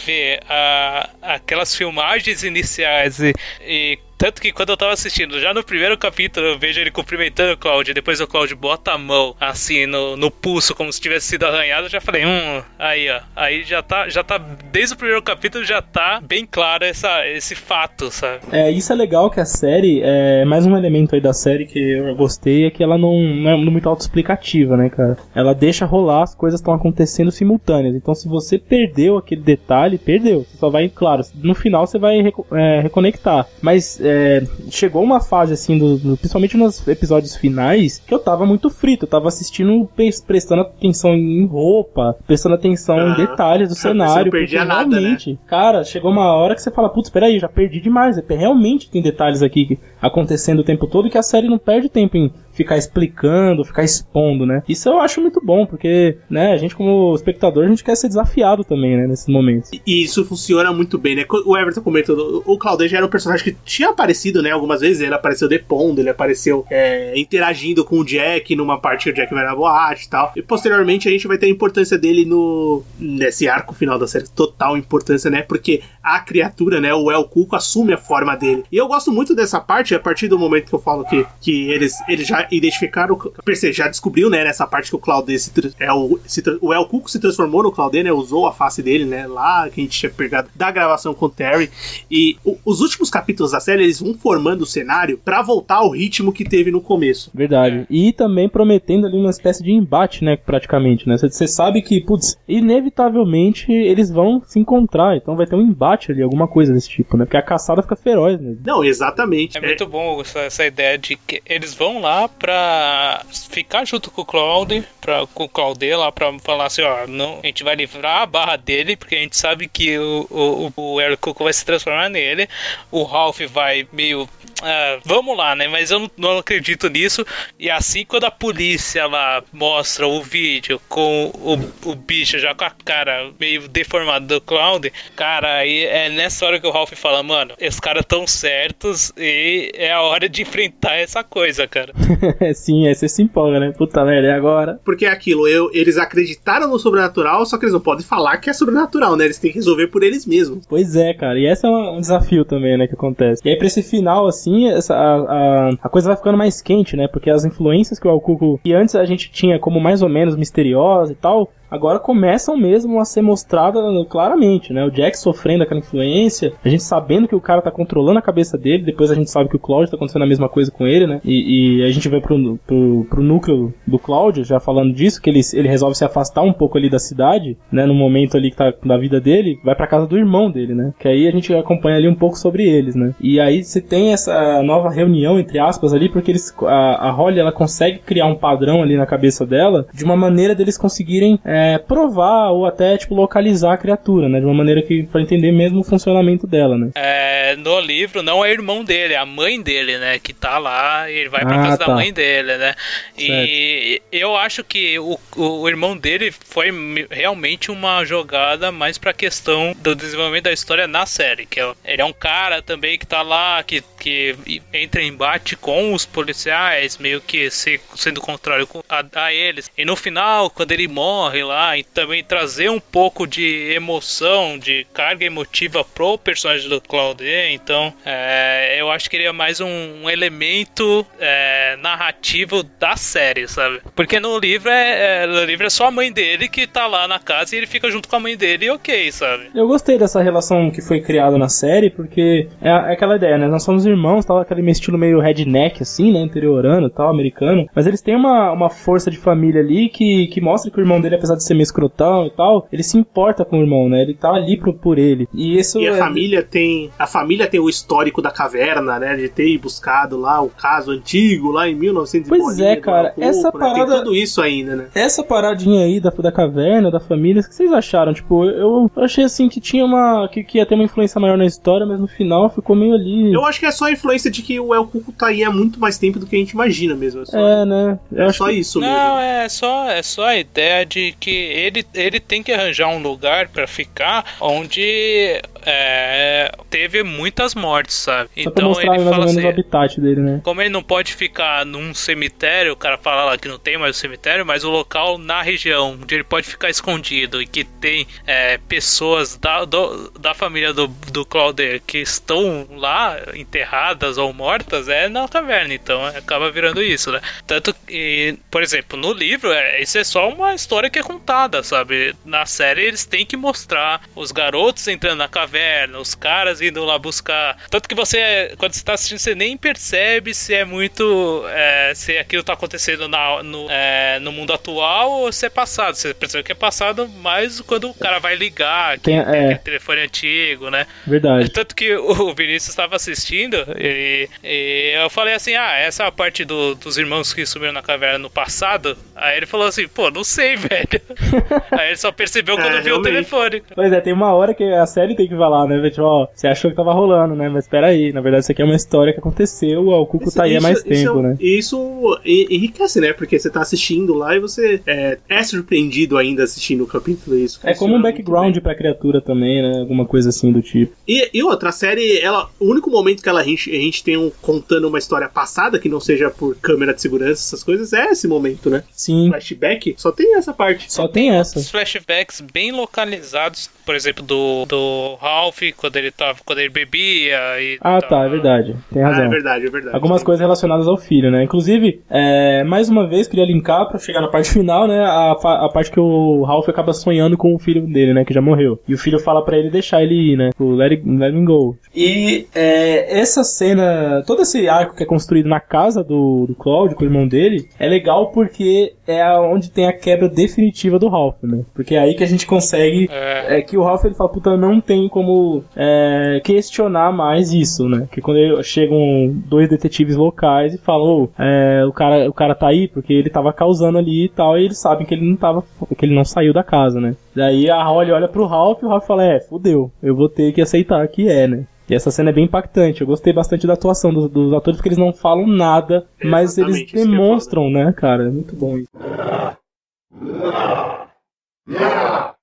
[0.06, 5.64] vê a, aquelas filmagens iniciais e, e Tanto que quando eu tava assistindo, já no
[5.64, 9.86] primeiro capítulo, eu vejo ele cumprimentando o Cláudio, depois o Cláudio bota a mão assim
[9.86, 13.64] no, no pulso, como se tivesse sido arranhado, eu já falei, hum, aí ó, aí
[13.64, 14.38] já tá, já tá,
[14.72, 18.42] desde o primeiro capítulo já tá bem claro essa, esse fato, sabe?
[18.52, 21.80] É, isso é legal que a série, é mais um elemento aí da série que
[21.80, 25.18] eu gostei, é que ela não, não é muito autoexplicativa, né, cara?
[25.36, 27.96] Ela deixa rolar, as coisas estão acontecendo simultâneas.
[27.96, 30.40] Então, se você perdeu aquele detalhe, perdeu.
[30.44, 32.20] Você só vai, claro, no final você vai
[32.54, 33.48] é, reconectar.
[33.62, 38.46] Mas é, chegou uma fase, assim, do, do, principalmente nos episódios finais, que eu tava
[38.46, 39.06] muito frito.
[39.06, 39.90] Eu tava assistindo,
[40.26, 44.26] prestando atenção em roupa, prestando atenção em detalhes do cenário.
[44.26, 45.18] Não perdia nada, né?
[45.26, 45.38] né?
[45.48, 48.18] cara, chegou uma hora que você fala, putz, peraí, já perdi demais.
[48.28, 52.32] Realmente tem detalhes aqui acontecendo o tempo todo que a série não perde tempo em
[52.58, 54.64] ficar explicando, ficar expondo, né?
[54.68, 58.08] Isso eu acho muito bom, porque, né, a gente como espectador, a gente quer ser
[58.08, 59.70] desafiado também, né, nesses momentos.
[59.86, 61.26] E isso funciona muito bem, né?
[61.46, 65.02] O Everton comentou, o Claudio já era um personagem que tinha aparecido, né, algumas vezes,
[65.02, 69.32] ele apareceu depondo, ele apareceu é, interagindo com o Jack numa parte que o Jack
[69.34, 70.32] vai na boate e tal.
[70.36, 74.28] E posteriormente a gente vai ter a importância dele no nesse arco final da série,
[74.28, 75.44] total importância, né?
[75.44, 78.64] Porque a criatura, né, o El Cuco assume a forma dele.
[78.72, 81.70] E eu gosto muito dessa parte, a partir do momento que eu falo que, que
[81.70, 85.92] eles, eles já identificaram, percebi, já descobriu, né, nessa parte que o Claudê se, é
[85.92, 89.28] o, se, o El Cuco se transformou no Claudê, né, usou a face dele, né,
[89.28, 91.70] lá que a gente tinha pegado da gravação com o Terry.
[92.10, 95.92] E o, os últimos capítulos da série, eles vão formando o cenário para voltar ao
[95.92, 97.32] ritmo que teve no começo.
[97.34, 97.86] Verdade.
[97.90, 102.38] E também prometendo ali uma espécie de embate, né, praticamente, né, você sabe que, putz,
[102.48, 107.18] inevitavelmente eles vão se encontrar, então vai ter um embate ali, alguma coisa desse tipo,
[107.18, 108.56] né, porque a caçada fica feroz, né.
[108.66, 109.58] Não, exatamente.
[109.58, 109.68] É, é...
[109.68, 114.26] muito bom essa, essa ideia de que eles vão lá pra ficar junto com o
[114.26, 118.22] Claude, pra, com o Claude lá pra falar assim, ó, não, a gente vai livrar
[118.22, 121.66] a barra dele, porque a gente sabe que o, o, o Eric Cook vai se
[121.66, 122.48] transformar nele,
[122.92, 124.28] o Ralph vai meio
[124.58, 125.68] Uh, vamos lá, né?
[125.68, 127.24] Mas eu não, não, acredito nisso.
[127.60, 132.64] E assim, quando a polícia lá mostra o vídeo com o, o bicho já com
[132.64, 137.22] a cara meio deformada do Cloud, cara, aí é nessa hora que o Ralph fala:
[137.22, 141.94] Mano, esses caras tão certos e é a hora de enfrentar essa coisa, cara.
[142.56, 143.74] Sim, aí você se empolga, né?
[143.78, 144.80] Puta merda, é agora.
[144.84, 148.50] Porque é aquilo, eu, eles acreditaram no sobrenatural, só que eles não podem falar que
[148.50, 149.26] é sobrenatural, né?
[149.26, 150.66] Eles têm que resolver por eles mesmos.
[150.68, 151.40] Pois é, cara.
[151.40, 152.88] E esse é um desafio também, né?
[152.88, 153.42] Que acontece.
[153.46, 156.96] E aí, pra esse final, assim, essa, a, a, a coisa vai ficando mais quente,
[156.96, 157.08] né?
[157.08, 160.36] Porque as influências que o Alcuco, que antes a gente tinha como mais ou menos
[160.36, 164.84] misteriosa e tal, agora começam mesmo a ser mostradas claramente, né?
[164.86, 168.58] O Jack sofrendo aquela influência, a gente sabendo que o cara tá controlando a cabeça
[168.58, 171.08] dele, depois a gente sabe que o Cláudio tá acontecendo a mesma coisa com ele,
[171.08, 171.22] né?
[171.24, 175.30] E, e a gente vai pro, pro, pro, núcleo do Cláudio, já falando disso, que
[175.30, 177.86] ele, ele resolve se afastar um pouco ali da cidade, né?
[177.86, 180.94] No momento ali que tá da vida dele, vai pra casa do irmão dele, né?
[181.00, 183.14] Que aí a gente acompanha ali um pouco sobre eles, né?
[183.20, 187.40] E aí você tem essa nova reunião, entre aspas, ali, porque eles, a, a Holly,
[187.40, 191.57] ela consegue criar um padrão ali na cabeça dela, de uma maneira deles conseguirem é,
[191.58, 195.52] é, provar ou até tipo localizar a criatura, né, de uma maneira que para entender
[195.52, 196.92] mesmo o funcionamento dela, né?
[196.96, 201.10] É, no livro não é irmão dele, é a mãe dele, né, que tá lá
[201.10, 201.86] e ele vai para ah, casa tá.
[201.86, 202.76] da mãe dele, né?
[203.18, 206.72] E eu acho que o, o irmão dele foi
[207.10, 212.02] realmente uma jogada mais para questão do desenvolvimento da história na série, que é, ele
[212.02, 216.98] é um cara também que tá lá que, que entra em embate com os policiais,
[216.98, 219.72] meio que se, sendo contrário a, a eles.
[219.78, 224.86] E no final, quando ele morre lá e também trazer um pouco de emoção, de
[224.94, 227.26] carga emotiva pro personagem do Claude.
[227.52, 233.48] Então, é, eu acho que ele é mais um, um elemento é, narrativo da série,
[233.48, 233.82] sabe?
[233.96, 237.08] Porque no livro é, é, no livro é só a mãe dele que tá lá
[237.08, 239.50] na casa e ele fica junto com a mãe dele e ok, sabe?
[239.56, 243.48] Eu gostei dessa relação que foi criada na série, porque é, é aquela ideia, né?
[243.48, 246.20] Nós somos irmãos, tal, aquele estilo meio redneck, assim, né?
[246.20, 247.68] Interiorano tal, americano.
[247.74, 251.00] Mas eles têm uma, uma força de família ali que, que mostra que o irmão
[251.00, 254.02] dele, apesar de ser meio escrotão e tal, ele se importa com o irmão, né?
[254.02, 255.28] Ele tá ali pro, por ele.
[255.34, 255.98] E isso E a é...
[255.98, 256.90] família tem.
[256.98, 259.16] A família tem o histórico da caverna, né?
[259.16, 263.14] De ter buscado lá o caso antigo, lá em 1900 Pois é, cara.
[263.18, 263.60] essa né?
[263.60, 263.86] parada.
[263.86, 264.88] Tem tudo isso ainda, né?
[264.94, 268.14] Essa paradinha aí da, da caverna, da família, o que vocês acharam?
[268.14, 270.28] Tipo, eu achei assim que tinha uma.
[270.30, 273.34] Que, que ia ter uma influência maior na história, mas no final ficou meio ali.
[273.34, 275.52] Eu acho que é só a influência de que o El Cuco tá aí há
[275.52, 277.22] muito mais tempo do que a gente imagina mesmo.
[277.22, 278.00] É, só, é né?
[278.12, 278.54] Eu é só que...
[278.54, 278.96] isso mesmo.
[278.96, 282.88] Não, é só, é só a ideia de que que ele, ele tem que arranjar
[282.88, 288.30] um lugar para ficar onde é, teve muitas mortes, sabe?
[288.42, 290.42] Só mostrar mais ou menos assim, o habitat dele, né?
[290.42, 293.98] como ele não pode ficar num cemitério, o cara fala lá que não tem mais
[293.98, 298.08] o cemitério, mas o local na região onde ele pode ficar escondido e que tem
[298.26, 304.88] é, pessoas da, do, da família do, do Claude que estão lá enterradas ou mortas
[304.88, 307.20] é na caverna, então acaba virando isso, né?
[307.46, 311.64] Tanto que, por exemplo, no livro, é, isso é só uma história que é contada,
[311.64, 312.16] sabe?
[312.26, 316.98] Na série eles têm que mostrar os garotos entrando na caverna, os caras indo lá
[316.98, 317.58] buscar.
[317.70, 321.44] Tanto que você, quando você tá assistindo, você nem percebe se é muito.
[321.50, 325.96] É, se aquilo tá acontecendo na, no, é, no mundo atual ou se é passado.
[325.96, 329.22] Você percebe que é passado mais quando o cara vai ligar, que Tem- é.
[329.22, 330.86] aquele telefone antigo, né?
[331.06, 331.50] Verdade.
[331.50, 336.12] Tanto que o Vinícius estava assistindo e, e eu falei assim: ah, essa é a
[336.12, 338.98] parte do- dos irmãos que sumiram na caverna no passado.
[339.16, 341.02] Aí ele falou assim: pô, não sei, velho.
[341.72, 343.64] Aí ele só percebeu quando É, viu o telefone.
[343.74, 345.90] Pois é, tem uma hora que a série tem que falar, né?
[345.90, 347.50] Tipo, ó, você achou que tava rolando, né?
[347.50, 350.32] Mas espera aí, na verdade isso aqui é uma história que aconteceu, ó, o Cuco
[350.34, 351.38] tá aí há mais tempo, isso, né?
[351.40, 353.14] Isso en- enriquece, né?
[353.14, 357.38] Porque você tá assistindo lá e você é, é surpreendido ainda assistindo o capítulo.
[357.38, 359.80] Isso É como um background pra criatura também, né?
[359.80, 360.94] Alguma coisa assim do tipo.
[361.08, 364.04] E, e outra, a série, ela, o único momento que ela, a, gente, a gente
[364.04, 367.94] tem um contando uma história passada, que não seja por câmera de segurança, essas coisas,
[367.94, 368.84] é esse momento, né?
[368.92, 370.87] Sim, Flashback, só tem essa parte.
[370.88, 371.60] Só tem essa.
[371.60, 377.38] Os flashbacks bem localizados, por exemplo, do, do Ralph, quando ele tava, quando ele bebia
[377.60, 378.76] e Ah, tá, é verdade.
[378.92, 379.26] Tem Ah, razão.
[379.26, 379.96] é verdade, é verdade.
[379.96, 381.44] Algumas coisas relacionadas ao filho, né?
[381.44, 385.00] Inclusive, é, mais uma vez, queria linkar pra chegar na parte final, né?
[385.00, 388.26] A, a parte que o Ralph acaba sonhando com o filho dele, né?
[388.26, 388.80] Que já morreu.
[388.88, 390.50] E o filho fala pra ele deixar ele ir, né?
[390.60, 391.78] O let, it, let him go.
[391.96, 396.96] E é, essa cena, todo esse arco que é construído na casa do, do Claude,
[396.96, 401.42] com o irmão dele, é legal porque é onde tem a quebra definitiva do Ralph,
[401.42, 401.64] né?
[401.74, 404.56] Porque é aí que a gente consegue É, é que o Ralph ele fala, puta,
[404.56, 408.08] não tem como é, questionar mais isso, né?
[408.12, 412.68] Que quando chegam dois detetives locais e falam, "Ô, é, o, cara, o cara tá
[412.68, 415.64] aí porque ele tava causando ali e tal, e eles sabem que ele não tava,
[415.98, 417.16] que ele não saiu da casa, né?
[417.36, 420.52] Daí a Holly olha pro Ralph e o Ralph fala, é, fudeu, eu vou ter
[420.52, 421.66] que aceitar que é, né?
[421.90, 423.00] E essa cena é bem impactante.
[423.00, 426.76] Eu gostei bastante da atuação dos, dos atores porque eles não falam nada, mas eles
[426.76, 428.28] Exatamente, demonstram, né, cara?
[428.28, 428.90] É muito bom isso.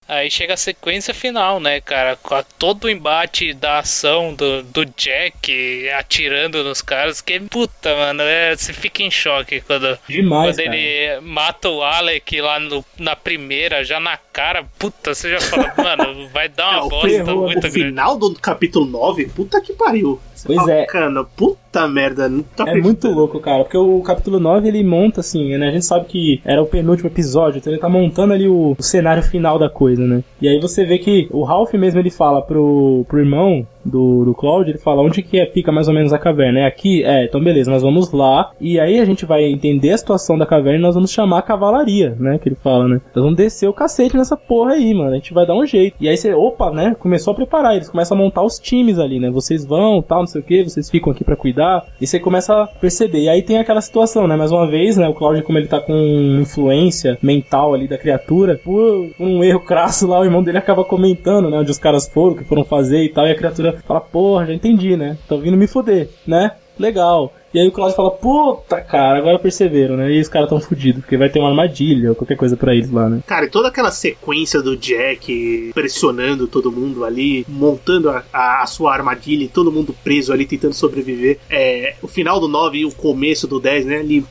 [0.06, 2.14] Aí chega a sequência final, né, cara?
[2.16, 7.96] Com a- todo o embate da ação do, do Jack atirando nos caras, que puta,
[7.96, 10.76] mano, é, você fica em choque quando, Demais, quando cara.
[10.76, 15.72] ele mata o Alec lá no, na primeira, já na cara, puta, você já fala,
[15.96, 17.72] mano, vai dar É, uma o, bosta ferrou, muito o grande.
[17.72, 20.20] final do capítulo 9, puta que pariu.
[20.34, 20.84] Você Pois fala, é.
[20.84, 21.58] Cana, puta
[21.88, 25.68] merda, não tá É muito louco, cara, porque o capítulo 9 ele monta assim, né?
[25.68, 28.82] A gente sabe que era o penúltimo episódio, então ele tá montando ali o, o
[28.82, 30.22] cenário final da coisa, né?
[30.40, 34.34] E aí você vê que o Ralph mesmo ele fala pro, pro irmão do, do
[34.34, 36.60] Cloud, ele fala onde que é, fica mais ou menos a caverna.
[36.60, 37.04] É aqui?
[37.04, 40.46] É, então beleza, nós vamos lá e aí a gente vai entender a situação da
[40.46, 42.38] caverna e nós vamos chamar a cavalaria, né?
[42.38, 43.00] Que ele fala, né?
[43.14, 45.10] Nós vamos descer o cacete nessa porra aí, mano.
[45.10, 45.96] A gente vai dar um jeito.
[46.00, 46.96] E aí você, opa, né?
[46.98, 49.30] Começou a preparar, eles começam a montar os times ali, né?
[49.30, 51.63] Vocês vão, tal, não sei o que, vocês ficam aqui pra cuidar.
[52.00, 53.22] E você começa a perceber.
[53.22, 54.36] E aí tem aquela situação, né?
[54.36, 55.08] Mais uma vez, né?
[55.08, 55.94] O Cláudio, como ele tá com
[56.40, 60.84] influência mental ali da criatura, por, por um erro crasso lá, o irmão dele acaba
[60.84, 61.58] comentando, né?
[61.58, 63.26] Onde os caras foram, o que foram fazer e tal.
[63.26, 65.16] E a criatura fala, porra, já entendi, né?
[65.28, 66.52] Tô vindo me foder, né?
[66.78, 67.32] Legal.
[67.55, 70.11] E aí o Cláudio fala, puta cara, agora perceberam, né?
[70.12, 72.90] E os caras tão fudidos, porque vai ter uma armadilha ou qualquer coisa pra eles
[72.90, 73.20] lá, né?
[73.26, 78.66] Cara, e toda aquela sequência do Jack pressionando todo mundo ali, montando a, a- a
[78.66, 81.38] sua armadilha e todo mundo preso ali tentando sobreviver.
[81.48, 83.98] É, o final do 9 e o começo do 10, né?
[83.98, 84.24] Ali,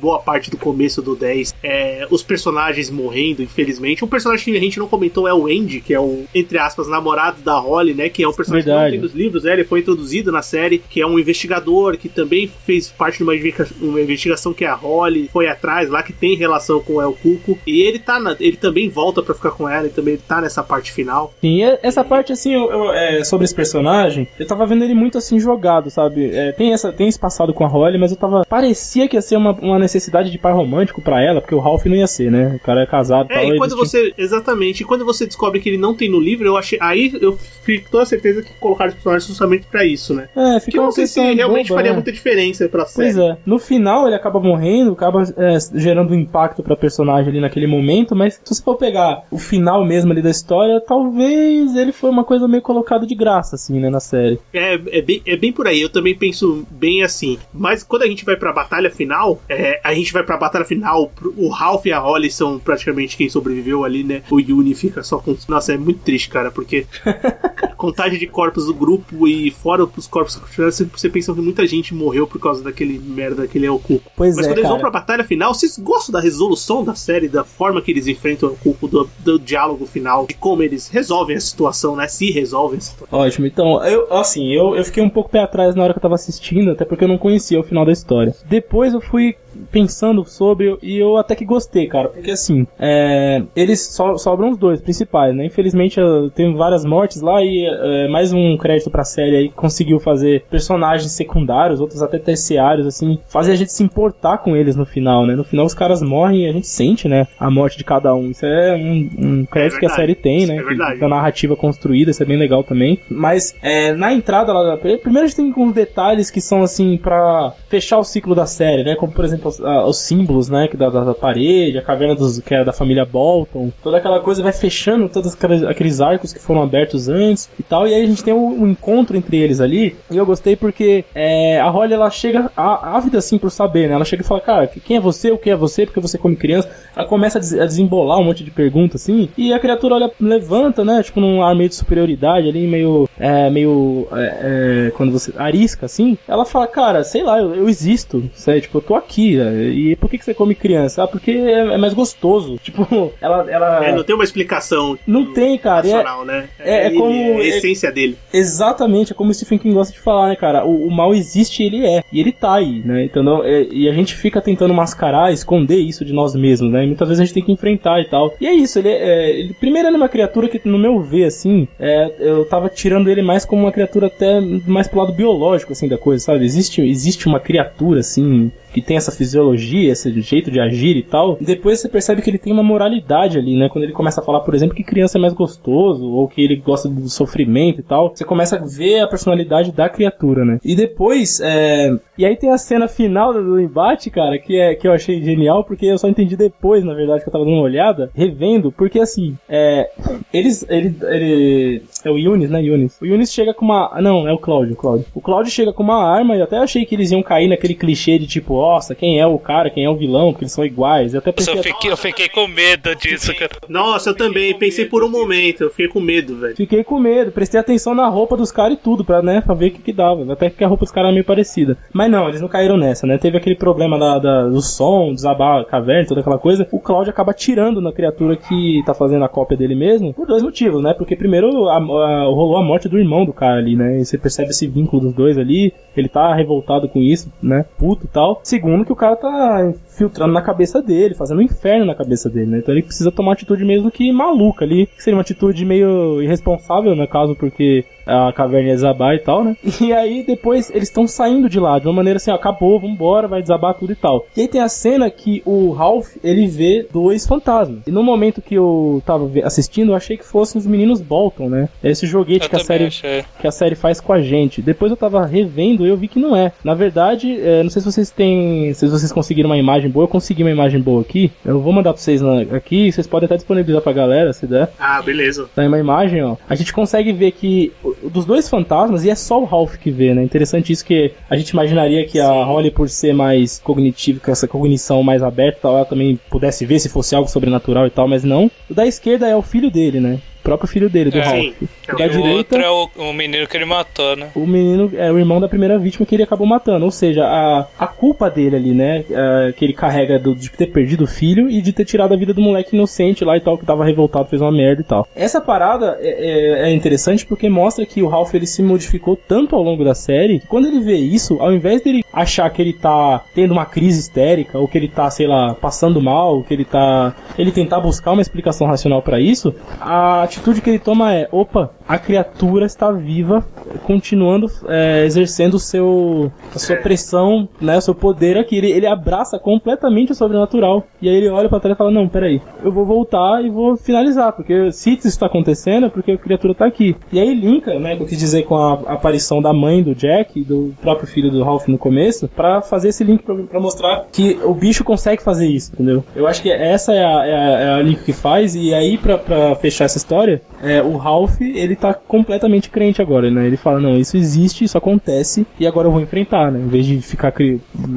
[0.00, 1.54] boa parte do começo do 10.
[1.62, 4.04] É, os personagens morrendo, infelizmente.
[4.04, 6.88] Um personagem que a gente não comentou é o Andy, que é o, entre aspas,
[6.88, 8.08] namorado da Holly, né?
[8.08, 8.90] Que é um personagem Verdade.
[8.90, 9.52] que não tem nos livros, né?
[9.52, 13.32] Ele foi introduzido na série, que é um investigador que também fez parte de uma,
[13.80, 17.58] uma investigação que a Holly foi atrás lá, que tem relação com o El Cuco.
[17.66, 20.62] E ele tá na- ele também volta pra ficar com ela e também tá nessa
[20.62, 21.32] parte final.
[21.40, 24.94] Sim, e essa parte, assim, eu, eu, é, sobre esse personagem, eu tava vendo ele
[24.94, 26.30] muito, assim, jogado, sabe?
[26.34, 28.44] É, tem, essa, tem esse passado com a Holly, mas eu tava...
[28.44, 31.84] Parecia que ia ser uma, uma necessidade de par romântico pra ela, porque o Ralph
[31.86, 32.54] não ia ser, né?
[32.56, 33.54] O cara é casado É, tal.
[33.54, 34.12] e quando você.
[34.16, 36.78] Exatamente, e quando você descobre que ele não tem no livro, eu achei.
[36.80, 40.28] Aí eu fico toda certeza que colocaram os personagens justamente pra isso, né?
[40.36, 41.96] É, Que fica eu não sei se realmente boba, faria né?
[41.96, 43.12] muita diferença sequência pra série.
[43.12, 43.36] Pois é.
[43.44, 48.14] No final ele acaba morrendo, acaba é, gerando um impacto pra personagem ali naquele momento,
[48.14, 52.24] mas se você for pegar o final mesmo ali da história, talvez ele foi uma
[52.24, 54.38] coisa meio colocada de graça, assim, né, na série.
[54.52, 55.80] É, é, bem, é bem por aí.
[55.80, 57.38] Eu também penso bem assim.
[57.52, 61.10] Mas quando a gente vai pra batalha final, é, a gente vai pra batalha final,
[61.36, 64.22] o Ralph e a Holly são praticamente quem sobreviveu ali, né?
[64.30, 65.36] O Yuni fica só com.
[65.48, 66.86] Nossa, é muito triste, cara, porque
[67.76, 72.26] contagem de corpos do grupo e fora os corpos você pensa que muita gente morreu
[72.26, 74.10] por causa daquele merda que ele é o Cuco.
[74.16, 74.74] Pois Mas é, quando eles cara.
[74.74, 78.50] vão pra batalha final, vocês gostam da resolução da série, da forma que eles enfrentam
[78.50, 82.06] o Cuco, do, do diálogo final, de como eles resolvem a situação, né?
[82.06, 83.18] Se resolvem a situação.
[83.18, 86.02] Ótimo, então, eu, assim, eu, eu fiquei um pouco pé atrás na hora que eu
[86.02, 88.34] tava assistindo, até porque eu não conhecia o final da história.
[88.46, 89.36] Depois eu fui
[89.70, 94.58] pensando sobre e eu até que gostei, cara, porque assim, é, eles so, sobram os
[94.58, 95.46] dois principais, né?
[95.46, 96.00] Infelizmente
[96.34, 100.44] tenho várias mortes lá e é, mais um crédito pra série aí que conseguiu fazer
[100.50, 105.26] personagens secundários, outros até terciários, assim, fazer a gente se importar com eles no final,
[105.26, 105.34] né?
[105.34, 107.26] No final os caras morrem e a gente sente, né?
[107.38, 108.30] A morte de cada um.
[108.30, 110.56] Isso é um, um crédito É que a série tem, né?
[110.56, 112.98] é da narrativa construída, isso é bem legal também.
[113.08, 114.76] Mas é, na entrada lá da.
[114.76, 118.84] Primeiro a gente tem alguns detalhes que são assim pra fechar o ciclo da série,
[118.84, 118.94] né?
[118.94, 120.68] Como por exemplo os, ah, os símbolos, né?
[120.74, 124.42] Da, da, da parede, a caverna dos, que era da família Bolton, toda aquela coisa
[124.42, 125.36] vai fechando todos
[125.68, 127.86] aqueles, arcos que foram abertos antes e tal.
[127.86, 129.96] E aí a gente tem um, um encontro entre eles ali.
[130.10, 133.94] E eu gostei porque é, a Holly ela chega á- ávida assim por saber, né?
[133.94, 135.30] Ela chega e fala, cara, quem é você?
[135.30, 135.84] O que é você?
[135.86, 136.68] Porque você come criança?
[136.96, 139.28] Ela começa a des- a desembolar um monte de perguntas assim.
[139.36, 141.02] E a criatura olha, levanta, né?
[141.02, 143.08] Tipo num ar meio de superioridade ali, meio.
[143.18, 144.06] É, meio.
[144.12, 145.32] é, é, quando você.
[145.36, 146.16] arisca assim.
[146.26, 148.28] Ela fala, cara, sei lá, eu, eu existo.
[148.34, 149.33] Sério, tipo, eu tô aqui.
[149.38, 151.02] É, E por que, que você come criança?
[151.04, 152.58] Ah, porque é, é mais gostoso.
[152.64, 153.50] Tipo, ela.
[153.50, 153.84] ela...
[153.86, 155.86] É, não tem uma explicação Não tem, cara.
[155.86, 156.48] é- né?
[156.58, 158.16] é- é ele, como- é a é- essência dele.
[158.32, 160.64] Exatamente, é como o Stephen King gosta de falar, né, cara?
[160.64, 162.02] O, o mal existe e ele é.
[162.12, 163.04] E ele tá aí, né?
[163.04, 166.84] Então, é- e a gente fica tentando mascarar, esconder isso de nós mesmos, né?
[166.84, 168.34] E muitas vezes a gente tem que enfrentar e tal.
[168.40, 171.24] E é isso, ele, é, ele primeiro ele é uma criatura que, no meu ver,
[171.24, 175.72] assim, é, eu tava tirando ele mais como uma criatura até mais pro lado biológico,
[175.72, 176.44] assim, da coisa, sabe?
[176.44, 181.38] Existe, existe uma criatura, assim, que tem essa fisiologia, esse jeito de agir e tal.
[181.40, 183.68] Depois você percebe que ele tem uma moralidade ali, né?
[183.68, 186.56] Quando ele começa a falar, por exemplo, que criança é mais gostoso, ou que ele
[186.56, 190.58] gosta do sofrimento e tal, você começa a ver a personalidade da criatura, né?
[190.64, 191.96] E depois, é...
[192.18, 195.62] E aí tem a cena final do embate, cara, que, é, que eu achei genial,
[195.62, 198.98] porque eu só entendi depois, na verdade, que eu tava dando uma olhada, revendo, porque
[198.98, 199.88] assim, é...
[200.32, 201.82] Eles, ele, ele...
[202.04, 203.00] É o Yunis, né, Yunis?
[203.00, 204.00] O Yunis chega com uma...
[204.00, 205.06] Não, é o Cláudio, o Cláudio.
[205.14, 207.74] O Cláudio chega com uma arma, e eu até achei que eles iam cair naquele
[207.74, 210.64] clichê de tipo, nossa, quem é o cara, quem é o vilão, porque eles são
[210.64, 211.12] iguais.
[211.14, 211.58] Eu até Nossa, pensei...
[211.58, 213.50] eu fiquei, eu fiquei com medo disso, cara.
[213.68, 216.56] Nossa, eu também pensei por um momento, eu fiquei com medo, velho.
[216.56, 219.66] Fiquei com medo, prestei atenção na roupa dos caras e tudo, pra, né, pra ver
[219.68, 220.32] o que, que dava.
[220.32, 221.76] Até que a roupa dos caras é meio parecida.
[221.92, 223.18] Mas não, eles não caíram nessa, né?
[223.18, 226.66] Teve aquele problema da, da- do som, desabar a caverna, toda aquela coisa.
[226.72, 230.42] O Cláudio acaba tirando na criatura que tá fazendo a cópia dele mesmo, por dois
[230.42, 230.94] motivos, né?
[230.94, 233.98] Porque primeiro a- a- rolou a morte do irmão do cara ali, né?
[234.00, 235.72] E você percebe esse vínculo dos dois ali.
[235.96, 237.64] Ele tá revoltado com isso, né?
[237.78, 238.40] Puto e tal.
[238.54, 242.52] Segundo, que o cara tá filtrando na cabeça dele, fazendo um inferno na cabeça dele,
[242.52, 242.58] né?
[242.58, 246.22] Então ele precisa tomar uma atitude mesmo que maluca ali, que seria uma atitude meio
[246.22, 249.56] irresponsável, no caso, porque a caverna ia desabar e tal, né?
[249.80, 253.28] E aí depois eles estão saindo de lá, de uma maneira assim, ó, acabou, vambora,
[253.28, 254.26] vai desabar tudo e tal.
[254.36, 257.80] E aí tem a cena que o Ralph, ele vê dois fantasmas.
[257.86, 261.68] E no momento que eu tava assistindo, eu achei que fossem os meninos Bolton, né?
[261.82, 263.24] É Esse joguete Eu que a série achei.
[263.40, 264.62] que a série faz com a gente.
[264.62, 266.52] Depois eu tava revendo e eu vi que não é.
[266.64, 268.72] Na verdade, é, não sei se vocês têm.
[268.74, 271.30] Se vocês conseguiram uma imagem boa, eu consegui uma imagem boa aqui.
[271.44, 274.70] Eu vou mandar pra vocês na- aqui, vocês podem até disponibilizar pra galera, se der.
[274.78, 275.48] Ah, beleza.
[275.54, 276.36] Tá aí uma imagem, ó.
[276.48, 280.14] A gente consegue ver que dos dois fantasmas, e é só o Ralph que vê,
[280.14, 280.22] né?
[280.22, 284.48] Interessante isso que a gente imaginaria que a Holly, por ser mais cognitiva, com essa
[284.48, 288.24] cognição mais aberta, tal, ela também pudesse ver se fosse algo sobrenatural e tal, mas
[288.24, 288.50] não.
[288.68, 290.18] O da esquerda é o filho dele, né?
[290.44, 291.22] O próprio filho dele, do É.
[291.22, 291.40] Ralph.
[291.40, 291.54] Sim.
[291.90, 292.36] O da E o direita.
[292.36, 294.28] outro é o, o menino que ele matou, né?
[294.34, 296.84] O menino é o irmão da primeira vítima que ele acabou matando.
[296.84, 299.04] Ou seja, a, a culpa dele ali, né?
[299.10, 302.16] é, que ele carrega do- de ter perdido o filho e de ter tirado a
[302.16, 305.08] vida do moleque inocente lá e tal, que tava revoltado, fez uma merda e tal.
[305.16, 309.56] Essa parada é, é- é interessante porque mostra que o Ralph ele se modificou tanto
[309.56, 312.74] ao longo da série que quando ele vê isso, ao invés dele achar que ele
[312.74, 316.64] tá tendo uma crise histérica ou que ele tá, sei lá, passando mal, que ele
[316.66, 317.14] tá.
[317.38, 321.70] ele tentar buscar uma explicação racional pra isso, a atitude que ele toma é: opa,
[321.86, 323.44] a criatura está viva,
[323.84, 328.56] continuando é, exercendo o seu, a sua pressão, né, o seu poder aqui.
[328.56, 330.84] Ele, ele abraça completamente o sobrenatural.
[331.00, 333.76] E aí ele olha para trás e fala: Não, peraí, eu vou voltar e vou
[333.76, 336.96] finalizar, porque se isso está acontecendo é porque a criatura está aqui.
[337.12, 340.74] E aí linka, né, eu quis dizer com a aparição da mãe do Jack do
[340.80, 344.84] próprio filho do Ralph no começo, para fazer esse link para mostrar que o bicho
[344.84, 346.04] consegue fazer isso, entendeu?
[346.14, 348.98] Eu acho que essa é a, é a, é a link que faz, e aí
[348.98, 350.23] para fechar essa história,
[350.62, 353.46] é, o Ralph, ele tá completamente crente agora, né?
[353.46, 356.60] Ele fala, não, isso existe, isso acontece, e agora eu vou enfrentar, né?
[356.60, 357.32] Em vez de ficar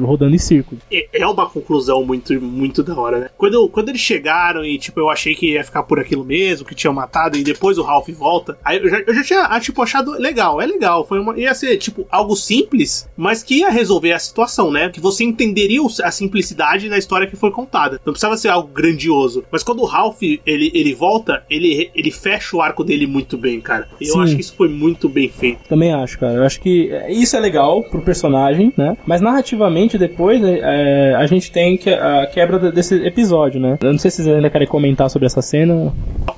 [0.00, 0.80] rodando em círculo.
[0.90, 3.30] É uma conclusão muito, muito da hora, né?
[3.36, 6.74] Quando, quando eles chegaram e, tipo, eu achei que ia ficar por aquilo mesmo, que
[6.74, 9.82] tinham matado, e depois o Ralph volta, aí eu já, eu já tinha, ah, tipo,
[9.82, 14.12] achado legal, é legal, foi uma, ia ser, tipo, algo simples, mas que ia resolver
[14.12, 14.88] a situação, né?
[14.90, 18.00] Que você entenderia a simplicidade da história que foi contada.
[18.04, 19.44] Não precisava ser algo grandioso.
[19.50, 23.60] Mas quando o Ralph, ele, ele volta, ele, ele fecha o arco dele muito bem,
[23.60, 23.88] cara.
[24.00, 25.60] E eu acho que isso foi muito bem feito.
[25.68, 26.34] Também acho, cara.
[26.34, 28.96] Eu acho que isso é legal pro personagem, né?
[29.06, 33.78] Mas narrativamente, depois, é, a gente tem que, a quebra desse episódio, né?
[33.80, 35.92] Eu não sei se vocês ainda querem comentar sobre essa cena.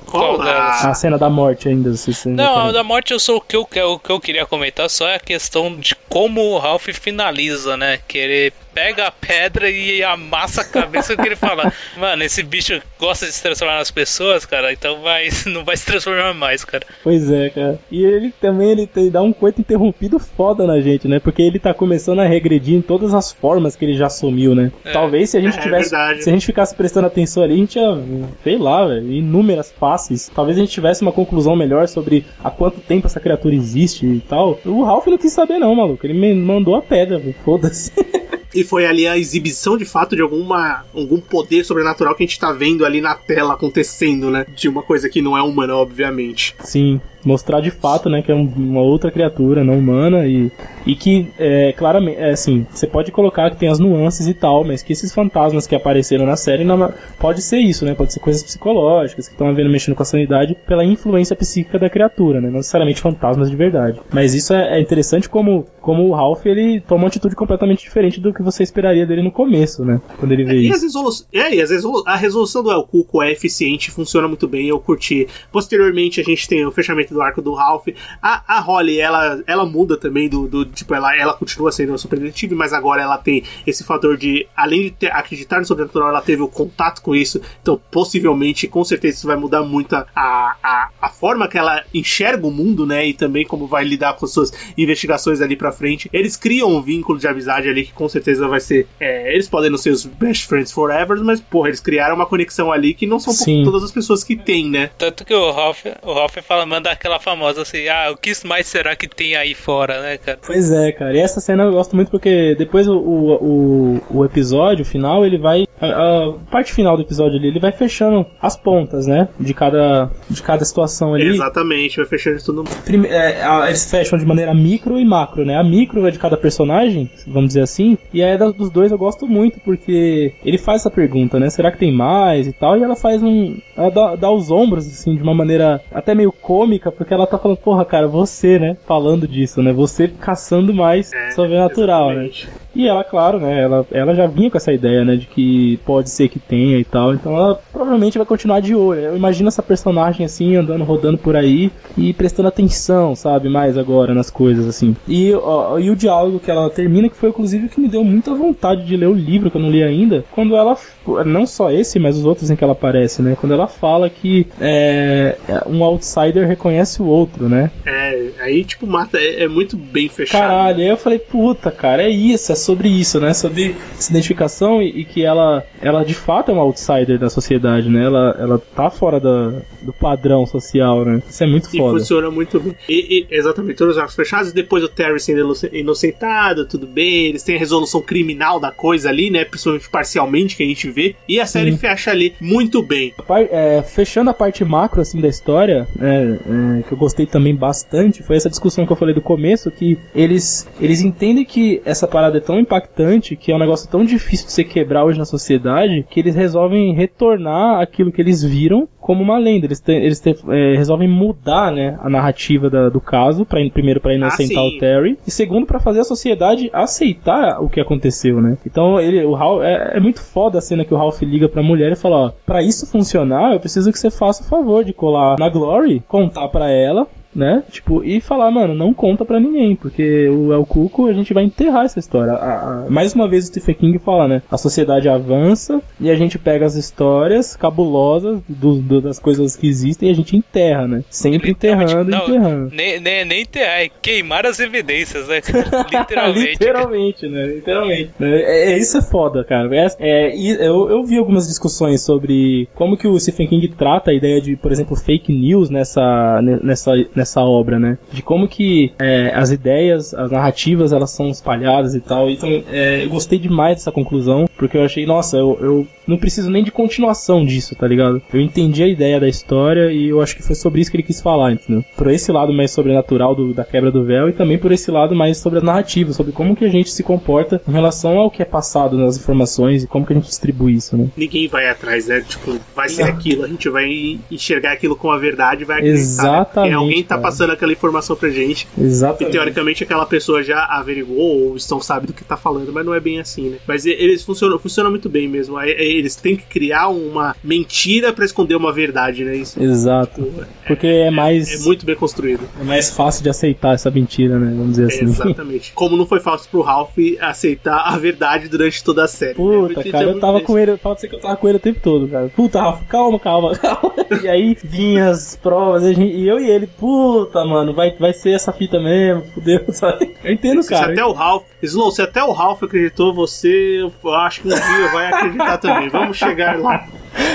[0.05, 0.89] Qual a...
[0.89, 1.93] a cena da morte ainda.
[1.93, 2.69] Se vocês não, querem...
[2.69, 3.61] a da morte eu sou o que eu,
[3.93, 7.99] o que eu queria comentar só é a questão de como o Ralph finaliza, né?
[8.07, 13.25] Querer pega a pedra e amassa a cabeça que ele fala, mano, esse bicho gosta
[13.25, 16.85] de se transformar nas pessoas, cara, então vai, não vai se transformar mais, cara.
[17.03, 17.79] Pois é, cara.
[17.91, 21.19] E ele também ele tem, dá um coito interrompido foda na gente, né?
[21.19, 24.71] Porque ele tá começando a regredir em todas as formas que ele já assumiu, né?
[24.85, 24.91] É.
[24.91, 25.95] Talvez se a gente é, tivesse.
[25.95, 27.97] É se a gente ficasse prestando atenção ali, a gente ia,
[28.43, 30.31] sei lá, velho, inúmeras faces.
[30.33, 34.19] Talvez a gente tivesse uma conclusão melhor sobre há quanto tempo essa criatura existe e
[34.21, 34.59] tal.
[34.65, 36.05] O Ralph não quis saber, não, maluco.
[36.05, 37.91] Ele me mandou a pedra, foda-se.
[38.53, 42.39] E foi ali a exibição de fato de alguma algum poder sobrenatural que a gente
[42.39, 44.45] tá vendo ali na tela acontecendo, né?
[44.55, 46.55] De uma coisa que não é humana, obviamente.
[46.59, 50.51] Sim mostrar de fato, né, que é uma outra criatura não humana e,
[50.85, 54.63] e que, é, claramente, é, assim, você pode colocar que tem as nuances e tal,
[54.63, 58.19] mas que esses fantasmas que apareceram na série não, pode ser isso, né, pode ser
[58.19, 62.47] coisas psicológicas que estão havendo mexendo com a sanidade pela influência psíquica da criatura, né,
[62.47, 63.99] não necessariamente fantasmas de verdade.
[64.11, 68.19] Mas isso é, é interessante como, como o Ralph, ele toma uma atitude completamente diferente
[68.19, 70.81] do que você esperaria dele no começo, né, quando ele vê é, isso.
[70.81, 74.79] Resolu é, e resolu a resolução do El Cuco é eficiente, funciona muito bem, eu
[74.79, 75.27] curti.
[75.51, 77.87] Posteriormente a gente tem o fechamento do arco do Ralph.
[78.21, 81.97] A, a Holly, ela, ela muda também do, do tipo, ela, ela continua sendo uma
[81.97, 86.09] super detetive, mas agora ela tem esse fator de, além de ter, acreditar no sobrenatural,
[86.09, 87.41] ela teve o contato com isso.
[87.61, 92.45] Então, possivelmente, com certeza, isso vai mudar muito a, a, a forma que ela enxerga
[92.45, 93.05] o mundo, né?
[93.07, 96.09] E também como vai lidar com as suas investigações ali pra frente.
[96.13, 98.87] Eles criam um vínculo de amizade ali que com certeza vai ser.
[98.99, 102.71] É, eles podem não ser os best friends forever, mas, porra, eles criaram uma conexão
[102.71, 103.33] ali que não são
[103.63, 104.89] todas as pessoas que têm, né?
[104.97, 108.67] Tanto que o Ralph, o Ralph fala, manda aquela famosa assim, ah, o que mais
[108.67, 110.37] será que tem aí fora, né, cara?
[110.45, 111.15] Pois é, cara.
[111.15, 115.67] E essa cena eu gosto muito porque depois o, o, o episódio final, ele vai.
[115.81, 119.27] A, a, parte final do episódio ali, ele vai fechando as pontas, né?
[119.39, 121.29] De cada, de cada situação ali.
[121.29, 122.69] Exatamente, vai fechando isso tudo.
[122.85, 125.57] Prime é, a, eles fecham de maneira micro e macro, né?
[125.57, 127.97] A micro é de cada personagem, vamos dizer assim.
[128.13, 131.49] E a dos dois eu gosto muito porque ele faz essa pergunta, né?
[131.49, 132.77] Será que tem mais e tal?
[132.77, 133.57] E ela faz um.
[133.75, 137.37] Ela dá, dá os ombros, assim, de uma maneira até meio cômica, porque ela tá
[137.37, 142.25] falando, porra, cara, você, né, falando disso, né, você caçando mais é, sobrenatural, né.
[142.25, 142.47] exatamente.
[142.47, 142.53] né.
[142.75, 146.09] E ela, claro, né, ela, ela já vinha com essa ideia, né, de que pode
[146.09, 149.01] ser que tenha e tal, então ela provavelmente vai continuar de olho.
[149.01, 154.13] Eu imagino essa personagem assim, andando, rodando por aí e prestando atenção, sabe, mais agora
[154.13, 154.95] nas coisas, assim.
[155.07, 158.33] E, ó, e o diálogo que ela termina, que foi inclusive que me deu muita
[158.33, 160.77] vontade de ler o livro, que eu não li ainda, quando ela,
[161.25, 164.47] não só esse, mas os outros em que ela aparece, né, quando ela fala que
[164.59, 165.35] é,
[165.67, 167.69] um outsider reconhece o outro, né?
[167.85, 170.41] É, aí, tipo, mata, é, é muito bem fechado.
[170.41, 173.33] Caralho, aí eu falei, puta, cara, é isso, é sobre isso, né?
[173.33, 177.89] Sobre essa identificação e, e, que ela, ela de fato é uma outsider da sociedade,
[177.89, 178.05] né?
[178.05, 181.21] Ela, ela tá fora da, do padrão social, né?
[181.27, 181.97] Isso é muito foda.
[181.97, 182.75] E funciona muito bem.
[182.87, 187.43] E, e exatamente, todos os arcos fechados, depois o Terry sendo inocentado, tudo bem, eles
[187.43, 189.45] têm a resolução criminal da coisa ali, né?
[189.45, 191.77] Principalmente parcialmente que a gente vê, e a série Sim.
[191.77, 193.13] fecha ali muito bem.
[193.49, 198.23] É, fechando a parte macro, assim, da história, é, é, que eu gostei também bastante,
[198.23, 202.37] foi essa discussão que eu falei do começo, que eles, eles entendem que essa parada
[202.37, 206.05] é tão impactante, que é um negócio tão difícil de se quebrar hoje na sociedade,
[206.09, 209.65] que eles resolvem retornar aquilo que eles viram como uma lenda.
[209.65, 213.99] Eles, te, eles te, é, resolvem mudar né, a narrativa da, do caso, pra, primeiro
[213.99, 218.41] para inocentar ah, o Terry, e segundo para fazer a sociedade aceitar o que aconteceu,
[218.41, 218.57] né?
[218.65, 221.63] Então ele, o Ralph, é, é, muito foda a cena que o Ralph liga pra
[221.63, 224.93] mulher e fala: ó, pra isso funcionar, eu preciso que você faça o favor de
[224.93, 227.63] colar na Glory, contar para ela né?
[227.71, 231.43] Tipo, e falar, mano, não conta pra ninguém, porque o El Cuco a gente vai
[231.43, 232.33] enterrar essa história.
[232.33, 234.41] A, a, mais uma vez o Stephen King fala, né?
[234.49, 239.67] A sociedade avança e a gente pega as histórias cabulosas do, do, das coisas que
[239.67, 241.03] existem e a gente enterra, né?
[241.09, 242.75] Sempre enterrando e enterrando.
[242.75, 245.41] Nem, nem, nem enterrar, é queimar as evidências, né?
[245.91, 246.51] Literalmente.
[246.61, 247.45] Literalmente, né?
[247.45, 248.11] Literalmente.
[248.19, 249.69] É, é, isso é foda, cara.
[249.75, 254.13] É, é, eu, eu vi algumas discussões sobre como que o Stephen King trata a
[254.13, 257.97] ideia de, por exemplo, fake news nessa, nessa, nessa obra, né?
[258.11, 262.29] De como que é, as ideias, as narrativas, elas são espalhadas e tal.
[262.29, 266.49] Então, é, eu gostei demais dessa conclusão, porque eu achei, nossa, eu, eu não preciso
[266.49, 268.21] nem de continuação disso, tá ligado?
[268.33, 271.03] Eu entendi a ideia da história e eu acho que foi sobre isso que ele
[271.03, 271.83] quis falar, entendeu?
[271.95, 275.15] Por esse lado mais sobrenatural do, da quebra do véu e também por esse lado
[275.15, 278.41] mais sobre as narrativas, sobre como que a gente se comporta em relação ao que
[278.41, 281.09] é passado nas informações e como que a gente distribui isso, né?
[281.15, 282.21] Ninguém vai atrás, né?
[282.21, 286.01] Tipo, vai ser aquilo, a gente vai enxergar aquilo com a verdade vai acreditar.
[286.01, 286.71] Exatamente.
[286.71, 286.75] Né?
[286.75, 287.21] alguém tá cara.
[287.21, 288.67] passando aquela informação pra gente.
[288.77, 289.29] Exatamente.
[289.29, 292.93] E teoricamente aquela pessoa já averiguou ou estão sabe do que tá falando, mas não
[292.93, 293.57] é bem assim, né?
[293.67, 295.57] Mas eles funcionam, funcionam muito bem mesmo.
[296.01, 299.35] Eles têm que criar uma mentira para esconder uma verdade, né?
[299.35, 300.21] Isso, Exato.
[300.21, 301.49] Tipo, Porque é, é mais.
[301.49, 302.47] É, é, muito bem construído.
[302.59, 304.53] É mais fácil de aceitar essa mentira, né?
[304.55, 305.05] Vamos dizer assim.
[305.05, 305.71] Exatamente.
[305.73, 309.31] Como não foi fácil pro Ralph aceitar a verdade durante toda a série.
[309.31, 309.35] Né?
[309.35, 309.91] Puta, né?
[309.91, 310.77] cara, eu tava com ele.
[310.77, 312.29] Pra você que eu tava com ele o tempo todo, cara.
[312.29, 313.93] Puta, Ralph, calma, calma, calma.
[314.23, 318.13] e aí vinha as provas, e, gente, e eu e ele, puta, mano, vai, vai
[318.13, 320.13] ser essa fita mesmo, fudeu, sabe?
[320.23, 320.87] Eu entendo, cara.
[320.87, 321.43] Se até o Ralph.
[321.67, 325.89] Slow, se até o Ralph acreditou, você eu acho que um dia vai acreditar também.
[325.89, 326.87] Vamos chegar lá.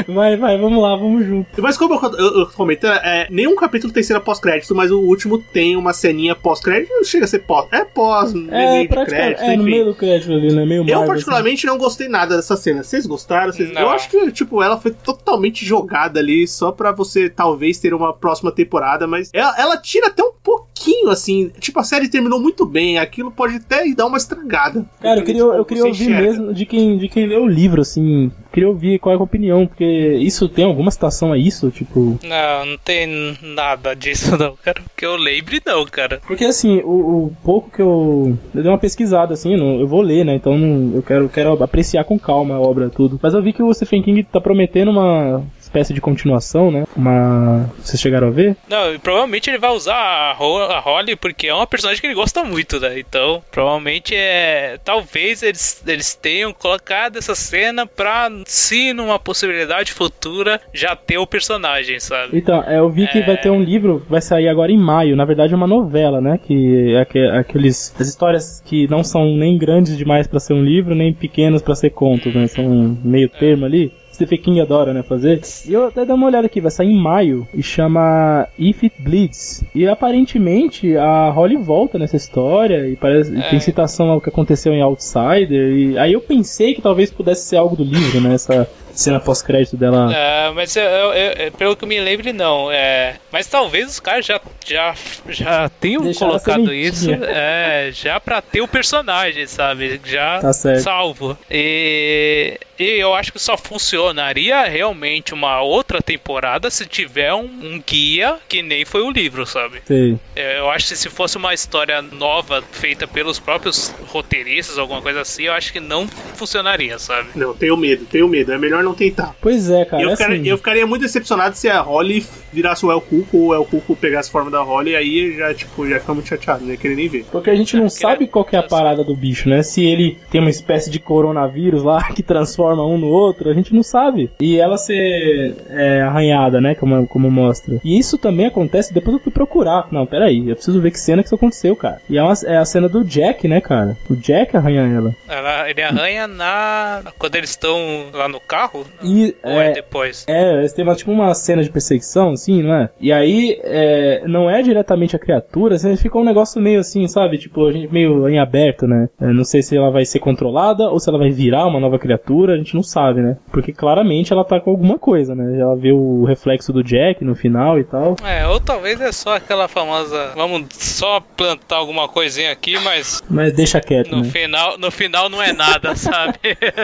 [0.08, 1.62] Vai, vai, vamos lá, vamos junto.
[1.62, 5.38] Mas como eu, eu, eu comentei, é, nenhum capítulo tem cena pós-crédito, mas o último
[5.38, 6.90] tem uma ceninha pós-crédito.
[6.90, 7.66] Não chega a ser pós.
[7.72, 9.14] É pós, é, meio de crédito.
[9.40, 9.56] É, enfim.
[9.56, 10.64] no meio do crédito ali, né?
[10.64, 11.66] Meio Eu, particularmente, assim.
[11.66, 12.82] não gostei nada dessa cena.
[12.82, 13.52] Vocês gostaram?
[13.52, 13.70] Vocês...
[13.74, 18.12] Eu acho que, tipo, ela foi totalmente jogada ali só pra você talvez ter uma
[18.12, 21.50] próxima temporada, mas ela, ela tira até um pouquinho, assim.
[21.58, 22.98] Tipo, a série terminou muito bem.
[22.98, 24.84] Aquilo pode até dar uma estragada.
[25.00, 26.22] Cara, eu queria, eu queria ouvir enxerga.
[26.22, 28.30] mesmo de quem, de quem lê o livro, assim.
[28.52, 29.84] Queria ouvir qual é a opinião porque
[30.20, 32.18] isso tem alguma citação a isso, tipo.
[32.22, 34.82] Não, não tem nada disso, não, cara.
[34.96, 36.20] Que eu lembre, não, cara.
[36.26, 38.36] Porque assim, o, o pouco que eu.
[38.54, 40.34] Eu dei uma pesquisada, assim, não, eu vou ler, né?
[40.34, 43.18] Então não, eu quero, quero apreciar com calma a obra, tudo.
[43.22, 45.42] Mas eu vi que o Stephen King tá prometendo uma
[45.76, 46.84] espécie de continuação, né?
[46.96, 47.70] Uma.
[47.78, 48.56] Vocês chegaram a ver?
[48.68, 52.14] Não, provavelmente ele vai usar a, Ho a Holly porque é uma personagem que ele
[52.14, 52.98] gosta muito, né?
[52.98, 54.78] Então, provavelmente é.
[54.84, 61.26] Talvez eles, eles tenham colocado essa cena pra, se numa possibilidade futura, já ter o
[61.26, 62.38] personagem, sabe?
[62.38, 63.26] Então, eu vi que é...
[63.26, 65.16] vai ter um livro, vai sair agora em maio.
[65.16, 66.38] Na verdade, é uma novela, né?
[66.42, 67.94] Que é aqueles.
[67.98, 71.74] As histórias que não são nem grandes demais para ser um livro, nem pequenas para
[71.74, 72.46] ser contos, né?
[72.46, 73.92] São meio termo ali.
[74.16, 75.40] Stephen King adora, né, fazer.
[75.66, 78.94] E eu até dei uma olhada aqui, vai sair em maio e chama If It
[78.98, 79.62] Bleeds.
[79.74, 83.42] E aparentemente a Holly volta nessa história e parece é.
[83.50, 85.72] tem citação ao que aconteceu em Outsider.
[85.72, 89.76] E aí eu pensei que talvez pudesse ser algo do livro, né, essa cena pós-crédito
[89.76, 90.12] dela.
[90.12, 92.70] É, mas eu, eu, eu, pelo que eu me lembro, não.
[92.72, 94.94] É, mas talvez os caras já, já,
[95.28, 100.00] já tenham Deixaram colocado isso é, já pra ter o personagem, sabe?
[100.04, 101.36] Já tá salvo.
[101.50, 107.82] E, e eu acho que só funcionaria realmente uma outra temporada se tiver um, um
[107.84, 109.80] guia que nem foi o livro, sabe?
[109.84, 110.18] Sim.
[110.34, 115.22] É, eu acho que se fosse uma história nova feita pelos próprios roteiristas, alguma coisa
[115.22, 117.30] assim, eu acho que não funcionaria, sabe?
[117.34, 118.52] Não, tenho medo, tenho medo.
[118.52, 119.34] É melhor não tentar.
[119.40, 120.02] Pois é, cara.
[120.02, 120.48] Eu, é ficaria, assim...
[120.48, 123.96] eu ficaria muito decepcionado se a Holly virasse o El Cuco ou o El Cuco
[123.96, 126.76] pegasse a forma da Holly, aí já, tipo, já fica muito chateado, né?
[126.76, 127.24] Queria nem ver.
[127.30, 129.62] Porque a gente não é, sabe qual é a parada do bicho, né?
[129.62, 133.74] Se ele tem uma espécie de coronavírus lá que transforma um no outro, a gente
[133.74, 134.30] não sabe.
[134.40, 136.74] E ela ser é, arranhada, né?
[136.74, 137.78] Como, como mostra.
[137.84, 139.88] E isso também acontece, depois eu fui procurar.
[139.90, 142.00] Não, peraí, eu preciso ver que cena que isso aconteceu, cara.
[142.08, 143.96] E é, uma, é a cena do Jack, né, cara?
[144.08, 145.14] O Jack arranha ela.
[145.28, 147.02] ela ele arranha na.
[147.18, 148.84] Quando eles estão lá no carro?
[149.02, 150.24] E, Ou é, é, depois?
[150.28, 152.90] É, eles têm uma, tipo uma cena de perseguição, assim, não é?
[153.00, 157.38] E aí, é, não é diretamente a criatura, assim, fica um negócio meio assim, sabe?
[157.38, 159.08] Tipo, a gente meio em aberto, né?
[159.20, 162.55] Não sei se ela vai ser controlada ou se ela vai virar uma nova criatura,
[162.56, 163.36] a gente não sabe, né?
[163.50, 165.58] Porque claramente ela tá com alguma coisa, né?
[165.58, 168.16] Ela vê o reflexo do Jack no final e tal.
[168.24, 170.32] É, ou talvez é só aquela famosa.
[170.34, 173.22] Vamos só plantar alguma coisinha aqui, mas.
[173.28, 174.10] Mas deixa quieto.
[174.10, 174.30] No, né?
[174.30, 176.38] final, no final não é nada, sabe?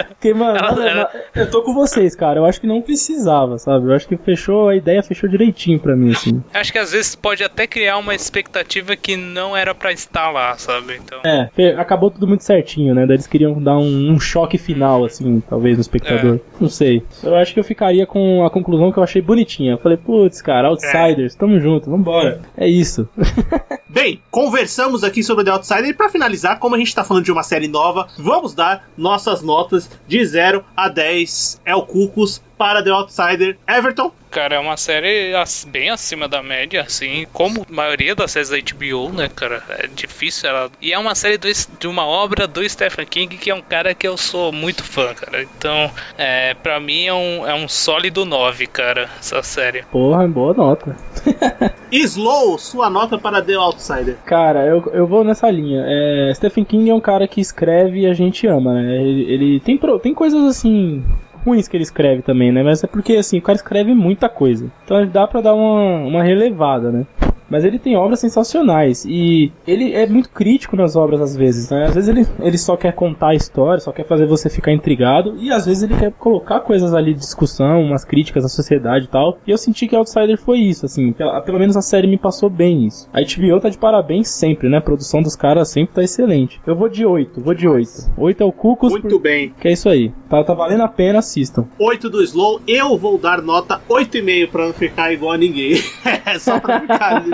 [0.09, 1.11] Porque, mano, ela, ela...
[1.35, 2.41] eu tô com vocês, cara.
[2.41, 3.87] Eu acho que não precisava, sabe?
[3.87, 6.43] Eu acho que fechou, a ideia fechou direitinho pra mim, assim.
[6.53, 10.57] Acho que às vezes pode até criar uma expectativa que não era pra estar lá,
[10.57, 11.01] sabe?
[11.03, 11.21] Então...
[11.25, 11.49] É,
[11.79, 13.07] acabou tudo muito certinho, né?
[13.07, 15.62] Daí eles queriam dar um, um choque final, assim, talvez.
[15.63, 16.41] Talvez, no espectador.
[16.61, 17.03] Não sei.
[17.23, 19.73] Eu acho que eu ficaria com a conclusão que eu achei bonitinha.
[19.73, 22.43] Eu falei, putz, cara, Outsiders, tamo junto, vambora.
[22.57, 23.09] É isso.
[23.89, 27.33] Bem, conversamos aqui sobre The Outsider e pra finalizar, como a gente tá falando de
[27.33, 32.91] uma série nova, vamos dar nossas notas de 0 a 10 El Cucos para The
[32.91, 33.59] Outsider.
[33.67, 35.33] Everton, Cara, é uma série
[35.67, 39.63] bem acima da média, assim, como a maioria das séries da HBO, né, cara?
[39.69, 40.71] É difícil ela.
[40.81, 41.49] E é uma série do,
[41.79, 45.13] de uma obra do Stephen King, que é um cara que eu sou muito fã,
[45.13, 45.43] cara.
[45.43, 49.83] Então, é, pra mim é um, é um sólido 9, cara, essa série.
[49.93, 50.97] Porra, boa nota.
[51.93, 54.17] Slow, sua nota para The Outsider.
[54.25, 55.85] Cara, eu, eu vou nessa linha.
[55.87, 58.97] É, Stephen King é um cara que escreve e a gente ama, né?
[58.97, 61.05] Ele, ele tem, pro- tem coisas assim
[61.45, 62.63] ruins que ele escreve também, né?
[62.63, 64.71] Mas é porque assim, o cara escreve muita coisa.
[64.85, 67.07] Então dá pra dar uma, uma relevada, né?
[67.53, 71.85] Mas ele tem obras sensacionais e ele é muito crítico nas obras às vezes, né?
[71.85, 75.37] Às vezes ele, ele só quer contar a história, só quer fazer você ficar intrigado
[75.39, 79.09] e às vezes ele quer colocar coisas ali de discussão, umas críticas à sociedade e
[79.09, 79.39] tal.
[79.47, 82.49] E eu senti que Outsider foi isso, assim, pela- pelo menos a série me passou
[82.49, 83.09] bem isso.
[83.13, 84.79] A HBO tá de parabéns sempre, né?
[84.79, 86.61] A produção dos caras sempre tá excelente.
[86.67, 87.83] Eu vou de 8, vou de 8.
[88.17, 89.53] 8 é o Cucos, Muito bem.
[89.61, 90.11] que é isso aí.
[90.31, 91.67] Tá, tá valendo a pena, assistam.
[91.79, 95.75] 8 do Slow, eu vou dar nota 8,5 pra não ficar igual a ninguém.
[96.41, 97.25] Só pra ficar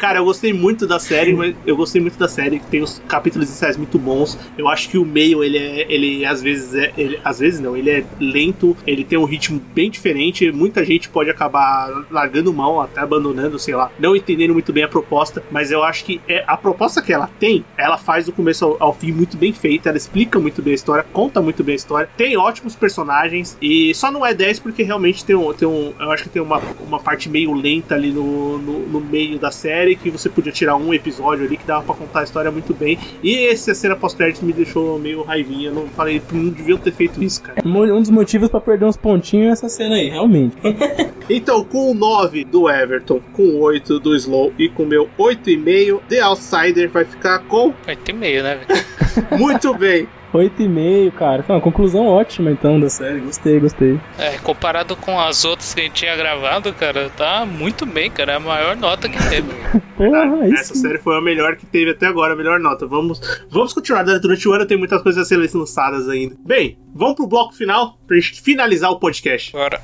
[0.00, 3.48] Cara, eu gostei muito da série, mas eu gostei muito da série, tem os capítulos
[3.48, 4.38] iniciais muito bons.
[4.56, 7.76] Eu acho que o meio, ele é, ele às vezes é, ele, às vezes não,
[7.76, 12.80] ele é lento, ele tem um ritmo bem diferente, muita gente pode acabar largando mão,
[12.80, 16.44] até abandonando, sei lá, não entendendo muito bem a proposta, mas eu acho que é,
[16.46, 19.88] a proposta que ela tem, ela faz do começo ao, ao fim muito bem feita,
[19.88, 23.94] ela explica muito bem a história, conta muito bem a história, tem ótimos personagens e
[23.94, 26.60] só não é 10 porque realmente tem um, tem um eu acho que tem uma,
[26.80, 30.76] uma parte meio lenta ali no, no, no meio da série que você podia tirar
[30.76, 32.98] um episódio ali que dava pra contar a história muito bem.
[33.22, 37.42] E essa cena pós-crédito me deixou meio raivinha, não falei, não deviam ter feito isso,
[37.42, 37.62] cara.
[37.64, 40.56] Mo- Um dos motivos pra perder uns pontinhos é essa cena aí, realmente.
[41.30, 45.08] Então, com o 9 do Everton, com o 8 do Slow e com o meu
[45.18, 48.84] 8,5, The Outsider vai ficar com 8,5, né, velho?
[49.38, 50.08] muito bem.
[50.32, 51.42] 8,5, cara.
[51.42, 53.20] Foi uma conclusão ótima então da série.
[53.20, 54.00] Gostei, gostei.
[54.18, 58.32] É, comparado com as outras que a gente tinha gravado, cara, tá muito bem, cara.
[58.32, 59.48] É a maior nota que teve.
[59.96, 62.86] Porra, aí Essa série foi a melhor que teve até agora, a melhor nota.
[62.86, 66.34] Vamos, vamos continuar durante o ano, tem muitas coisas a serem lançadas ainda.
[66.44, 69.54] Bem, vamos pro bloco final pra gente finalizar o podcast.
[69.54, 69.80] Agora.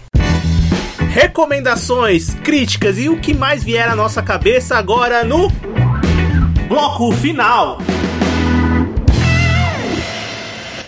[1.10, 5.48] Recomendações, críticas e o que mais vier à nossa cabeça agora no
[6.68, 7.78] bloco final.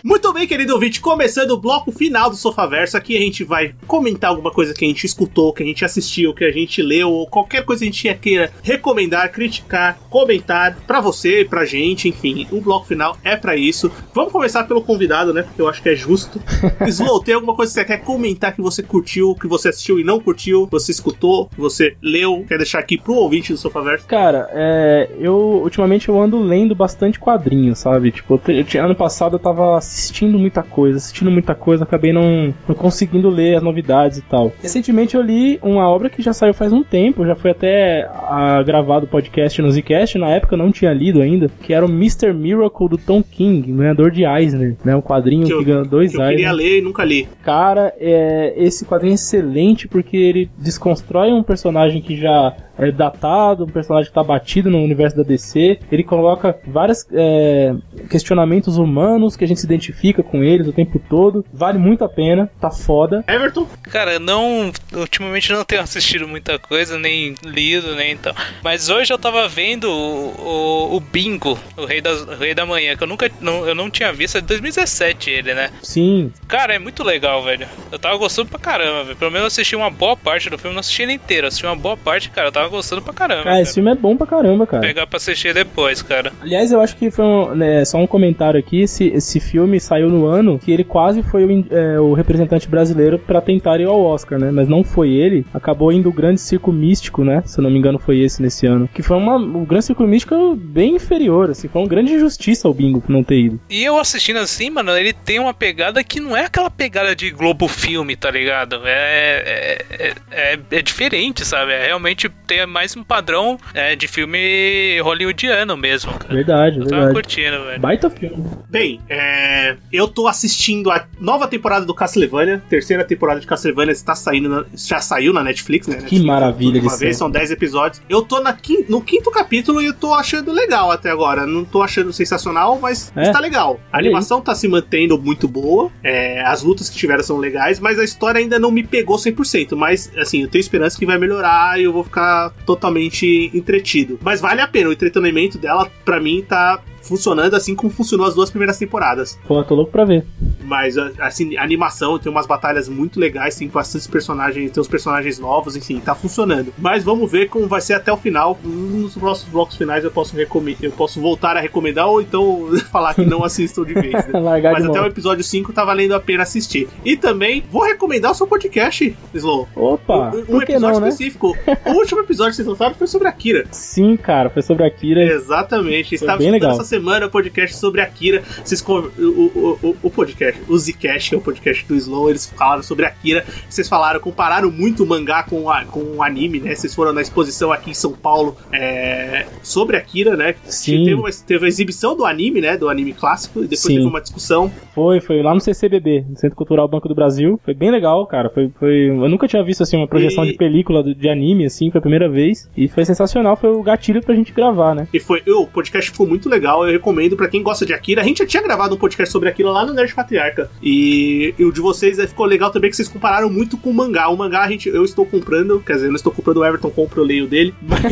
[0.02, 4.31] Muito bem, querido ouvinte, começando o bloco final do Sofaverso, aqui a gente vai comentar
[4.31, 7.27] alguma coisa que a gente escutou, que a gente assistiu, que a gente leu, ou
[7.27, 12.62] qualquer coisa que a gente queira recomendar, criticar, comentar pra você, pra gente, enfim, o
[12.62, 13.93] bloco final é pra isso.
[14.14, 16.40] Vamos começar pelo convidado, né, porque eu acho que é justo.
[16.89, 20.05] Slow, tem alguma coisa que você quer comentar que você curtiu, que você assistiu e
[20.05, 24.06] não curtiu, você escutou, que você leu, quer deixar aqui pro ouvinte do Sofaverso?
[24.06, 28.10] Cara, é, eu ultimamente eu ando lendo bastante quadrinhos, sabe?
[28.12, 32.74] Tipo, eu ano passado eu tava assistindo muita coisa, assistindo muita coisa, acabei não, não
[32.74, 34.52] conseguindo ler as novidades e tal.
[34.62, 38.62] Recentemente eu li uma obra que já saiu faz um tempo, já foi até ah,
[38.64, 41.88] gravado o podcast no Zcast, na época eu não tinha lido ainda, que era o
[41.90, 42.32] Mr.
[42.32, 44.94] Miracle do Tom King, ganhador de Eisner, né?
[44.94, 46.36] Um quadrinho que, Que eu- ganhou dois Que eu Eisner.
[46.36, 47.26] queria ler e nunca li.
[47.42, 53.64] Cara, é, esse quadrinho é excelente porque ele desconstrói um personagem que já é datado,
[53.64, 55.78] um personagem que tá batido no universo da DC.
[55.92, 57.74] Ele coloca vários é,
[58.08, 59.80] questionamentos humanos que a gente se identifica
[60.23, 61.44] com eles o tempo todo.
[61.52, 63.24] Vale muito a pena, tá foda.
[63.27, 63.66] Everton?
[63.82, 64.73] Cara, eu não.
[64.94, 68.35] Ultimamente não tenho assistido muita coisa, nem lido, nem então.
[68.62, 72.66] Mas hoje eu tava vendo o, o, o Bingo, o Rei, das, o Rei da
[72.66, 73.31] Manhã, que eu nunca.
[73.40, 75.70] Não, eu não tinha visto, é de 2017 ele, né?
[75.82, 77.66] Sim, Cara, é muito legal, velho.
[77.93, 79.16] Eu tava gostando pra caramba, velho.
[79.16, 81.47] Pelo menos eu assisti uma boa parte do filme, não assisti ele inteiro.
[81.47, 82.48] Assisti uma boa parte, cara.
[82.48, 83.44] Eu tava gostando pra caramba.
[83.44, 84.82] cara, esse filme é bom pra caramba, cara.
[84.82, 86.32] Pegar pra assistir depois, cara.
[86.40, 88.82] Aliás, eu acho que foi um, né, só um comentário aqui.
[88.82, 93.18] Esse, esse filme saiu no ano que ele quase foi o, é, o representante brasileiro
[93.18, 94.51] pra tentar ir ao Oscar, né?
[94.51, 95.47] Mas não foi ele.
[95.52, 97.42] Acabou indo o Grande Circo Místico, né?
[97.44, 98.88] Se eu não me engano, foi esse nesse ano.
[98.92, 101.68] Que foi uma, o Grande Circo Místico bem inferior, assim.
[101.68, 103.60] Foi uma grande injustiça ao Bingo por não ter ido.
[103.68, 107.30] E eu assistindo assim, mano, ele tem uma pegada que não é aquela pegada de
[107.30, 108.80] Globo Filme, tá ligado?
[108.84, 111.72] É, é, é, é diferente, sabe?
[111.72, 116.34] É realmente tem mais um padrão é, de filme hollywoodiano mesmo, cara.
[116.34, 117.14] Verdade, Eu tava verdade.
[117.14, 117.80] curtindo, velho.
[117.80, 118.44] Baita filme.
[118.68, 123.93] Bem, é, É, eu tô assistindo a nova temporada do Castlevania, terceira temporada de Castlevania
[123.93, 125.99] está saindo, na- já saiu na Netflix, né?
[126.07, 128.03] Que maravilha de uma vez, são 10 episódios.
[128.09, 128.57] Eu tô na
[128.89, 131.47] no quinto capítulo e eu tô achando legal até agora.
[131.47, 133.23] Não tô achando sensacional, mas É?
[133.23, 133.81] está legal.
[133.93, 134.05] A aí.
[134.07, 138.05] animação tá se mantendo muito boa, é, as lutas que tiveram são legais, mas a
[138.05, 139.77] história ainda não me pegou 100%.
[139.77, 144.19] Mas, assim, eu tenho esperança que vai melhorar e eu vou ficar totalmente entretido.
[144.23, 146.81] Mas vale a pena, o entretenimento dela, pra mim, tá
[147.11, 149.37] funcionando assim como funcionou as duas primeiras temporadas.
[149.49, 150.24] Pô, tô louco pra ver.
[150.62, 155.41] Mas assim, a animação tem umas batalhas muito legais, tem bastantes personagens, tem uns personagens
[155.41, 156.73] novos, enfim, tá funcionando.
[156.78, 158.57] Mas vamos ver como vai ser até o final.
[158.62, 163.27] Nos próximos blocos finais eu posso eu posso voltar a recomendar ou então falar que
[163.27, 164.12] não assistam de vez.
[164.12, 164.31] né?
[164.73, 166.89] Mas até o episódio 5 tá valendo a pena assistir.
[167.05, 169.69] E também vou recomendar o seu podcast, Slow.
[169.74, 171.09] Opa, um que episódio não, né?
[171.09, 171.57] específico.
[171.87, 173.65] O último episódio que vocês lançaram foi sobre Akira.
[173.73, 175.24] Sim, cara, foi sobre a Kira.
[175.24, 176.15] Exatamente.
[176.15, 176.73] Estava bem legal.
[176.73, 178.43] essa semana o podcast sobre Akira.
[178.64, 182.47] Vocês o, o, o, o podcast, o Zcast, que é o podcast do Slow, eles
[182.47, 183.44] falaram sobre Akira.
[183.68, 186.74] Vocês falaram, compararam muito o mangá com, a, com o anime, né?
[186.74, 190.55] Vocês foram na exposição aqui em São Paulo é, sobre Akira, né?
[190.64, 191.05] Sim.
[191.05, 192.77] Teve, uma, teve a exibição do anime, né?
[192.77, 193.97] Do anime clássico, e depois Sim.
[193.97, 194.70] teve uma discussão.
[194.94, 197.59] Foi, foi lá no CCBB, no Centro Cultural Banco do Brasil.
[197.64, 198.51] Foi bem legal, cara.
[198.51, 199.09] Foi, foi...
[199.09, 202.02] Eu nunca tinha visto assim uma projeção E- de película de anime, assim, foi a
[202.02, 202.68] primeira vez.
[202.77, 205.09] E foi sensacional, foi o gatilho pra gente gravar, né?
[205.12, 206.89] E foi, o podcast ficou muito legal.
[206.90, 208.20] Eu recomendo pra quem gosta de Akira.
[208.20, 210.70] A gente já tinha gravado um podcast sobre Akira lá no Nerd Patriarca.
[210.82, 213.94] E, e o de vocês eh, ficou legal também que vocês compararam muito com o
[213.94, 214.28] mangá.
[214.28, 216.90] O mangá a gente, eu estou comprando, quer dizer, eu não estou comprando o Everton,
[216.90, 217.74] compro, eu leio dele.
[217.82, 218.02] Mas,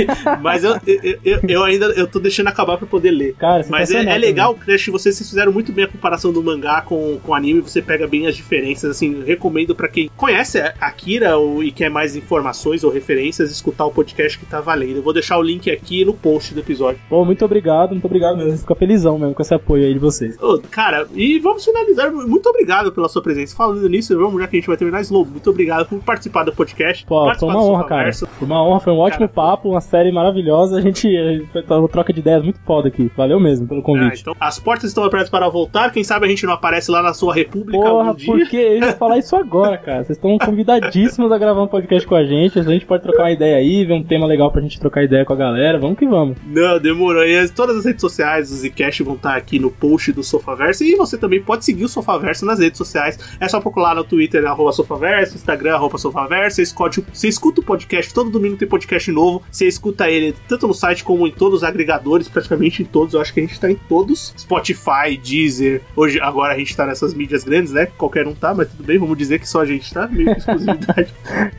[0.42, 3.34] mas eu, eu, eu- eu ainda eu tô deixando acabar pra poder ler.
[3.34, 6.42] Cara, Mas é, sensacional é legal, Crash, vocês, vocês fizeram muito bem a comparação do
[6.42, 10.58] mangá com, com o anime, você pega bem as diferenças, assim, recomendo pra quem conhece
[10.80, 14.96] Akira ou, e quer mais informações ou referências, escutar o podcast que tá valendo.
[14.96, 17.00] Eu vou deixar o link aqui no post do episódio.
[17.08, 18.57] Pô, muito obrigado, muito obrigado mesmo.
[18.60, 20.36] Fico felizão mesmo com esse apoio aí de vocês.
[20.42, 22.12] Ô, cara, e vamos finalizar.
[22.12, 23.56] Muito obrigado pela sua presença.
[23.56, 26.52] Falando nisso, vamos, já que a gente vai terminar, Slow, muito obrigado por participar do
[26.52, 27.04] podcast.
[27.06, 28.12] Pô, foi uma honra, cara.
[28.12, 30.78] Foi uma honra, foi um ótimo Cara, papo, uma série maravilhosa.
[30.78, 31.08] A gente
[31.52, 33.10] foi uma troca de ideias muito foda aqui.
[33.16, 34.20] Valeu mesmo pelo Ah, convite.
[34.20, 35.90] então, as portas estão abertas para voltar.
[35.92, 38.26] Quem sabe a gente não aparece lá na sua república Porra, dia.
[38.26, 40.04] por que eu ia falar isso agora, cara?
[40.04, 42.58] Vocês estão convidadíssimos a gravar um podcast com a gente.
[42.58, 45.24] A gente pode trocar uma ideia aí, ver um tema legal pra gente trocar ideia
[45.24, 45.78] com a galera.
[45.78, 46.36] Vamos que vamos.
[46.46, 47.24] Não, demorou.
[47.24, 50.84] E as- todas as redes sociais do Zcast vão estar aqui no post do Sofaverso.
[50.84, 53.18] E você também pode seguir o Sofaverso nas redes sociais.
[53.40, 56.56] É só procurar no Twitter, arroba Sofaverso, Instagram, arroba Sofaverso.
[56.56, 59.42] Você escute, você escuta o podcast, todo domingo tem podcast novo.
[59.50, 63.14] Você escuta ele tanto no site como em todos os agregadores, praticamente em todos.
[63.14, 64.34] Eu acho que a gente tá em todos.
[64.38, 65.82] Spotify, Deezer.
[65.94, 67.86] Hoje, agora a gente tá nessas mídias grandes, né?
[67.86, 70.38] Qualquer um tá, mas tudo bem, vamos dizer que só a gente tá, meio que
[70.38, 71.12] exclusividade.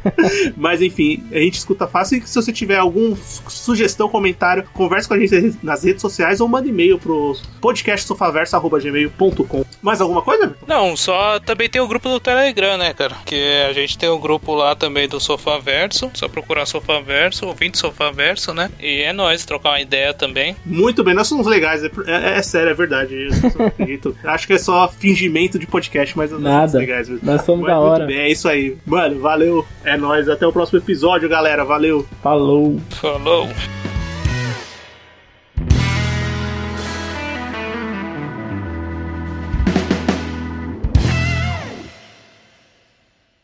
[0.55, 2.17] Mas enfim, a gente escuta fácil.
[2.17, 3.15] E se você tiver alguma
[3.47, 9.65] sugestão, comentário, converse com a gente nas redes sociais ou manda e-mail pro podcastsofaverso.gmail.com.
[9.81, 10.55] Mais alguma coisa?
[10.67, 13.15] Não, só também tem o grupo do Telegram, né, cara?
[13.25, 16.11] Que a gente tem o grupo lá também do Sofaverso.
[16.13, 18.69] Só procurar Sofaverso, ouvinte Sofaverso, né?
[18.79, 20.55] E é nóis, trocar uma ideia também.
[20.65, 23.27] Muito bem, nós somos legais, é, é- é sério, é verdade.
[24.23, 26.77] Acho que é só fingimento de podcast, mas nós somos Nada.
[26.79, 27.25] legais mesmo.
[27.25, 28.05] Nós somos Mas da muito hora.
[28.05, 28.77] bem, é isso aí.
[28.85, 29.65] Mano, valeu.
[29.83, 30.27] É nóis.
[30.29, 31.63] Até o próximo episódio, galera.
[31.63, 32.05] Valeu.
[32.21, 32.79] Falou.
[32.89, 33.49] Falou!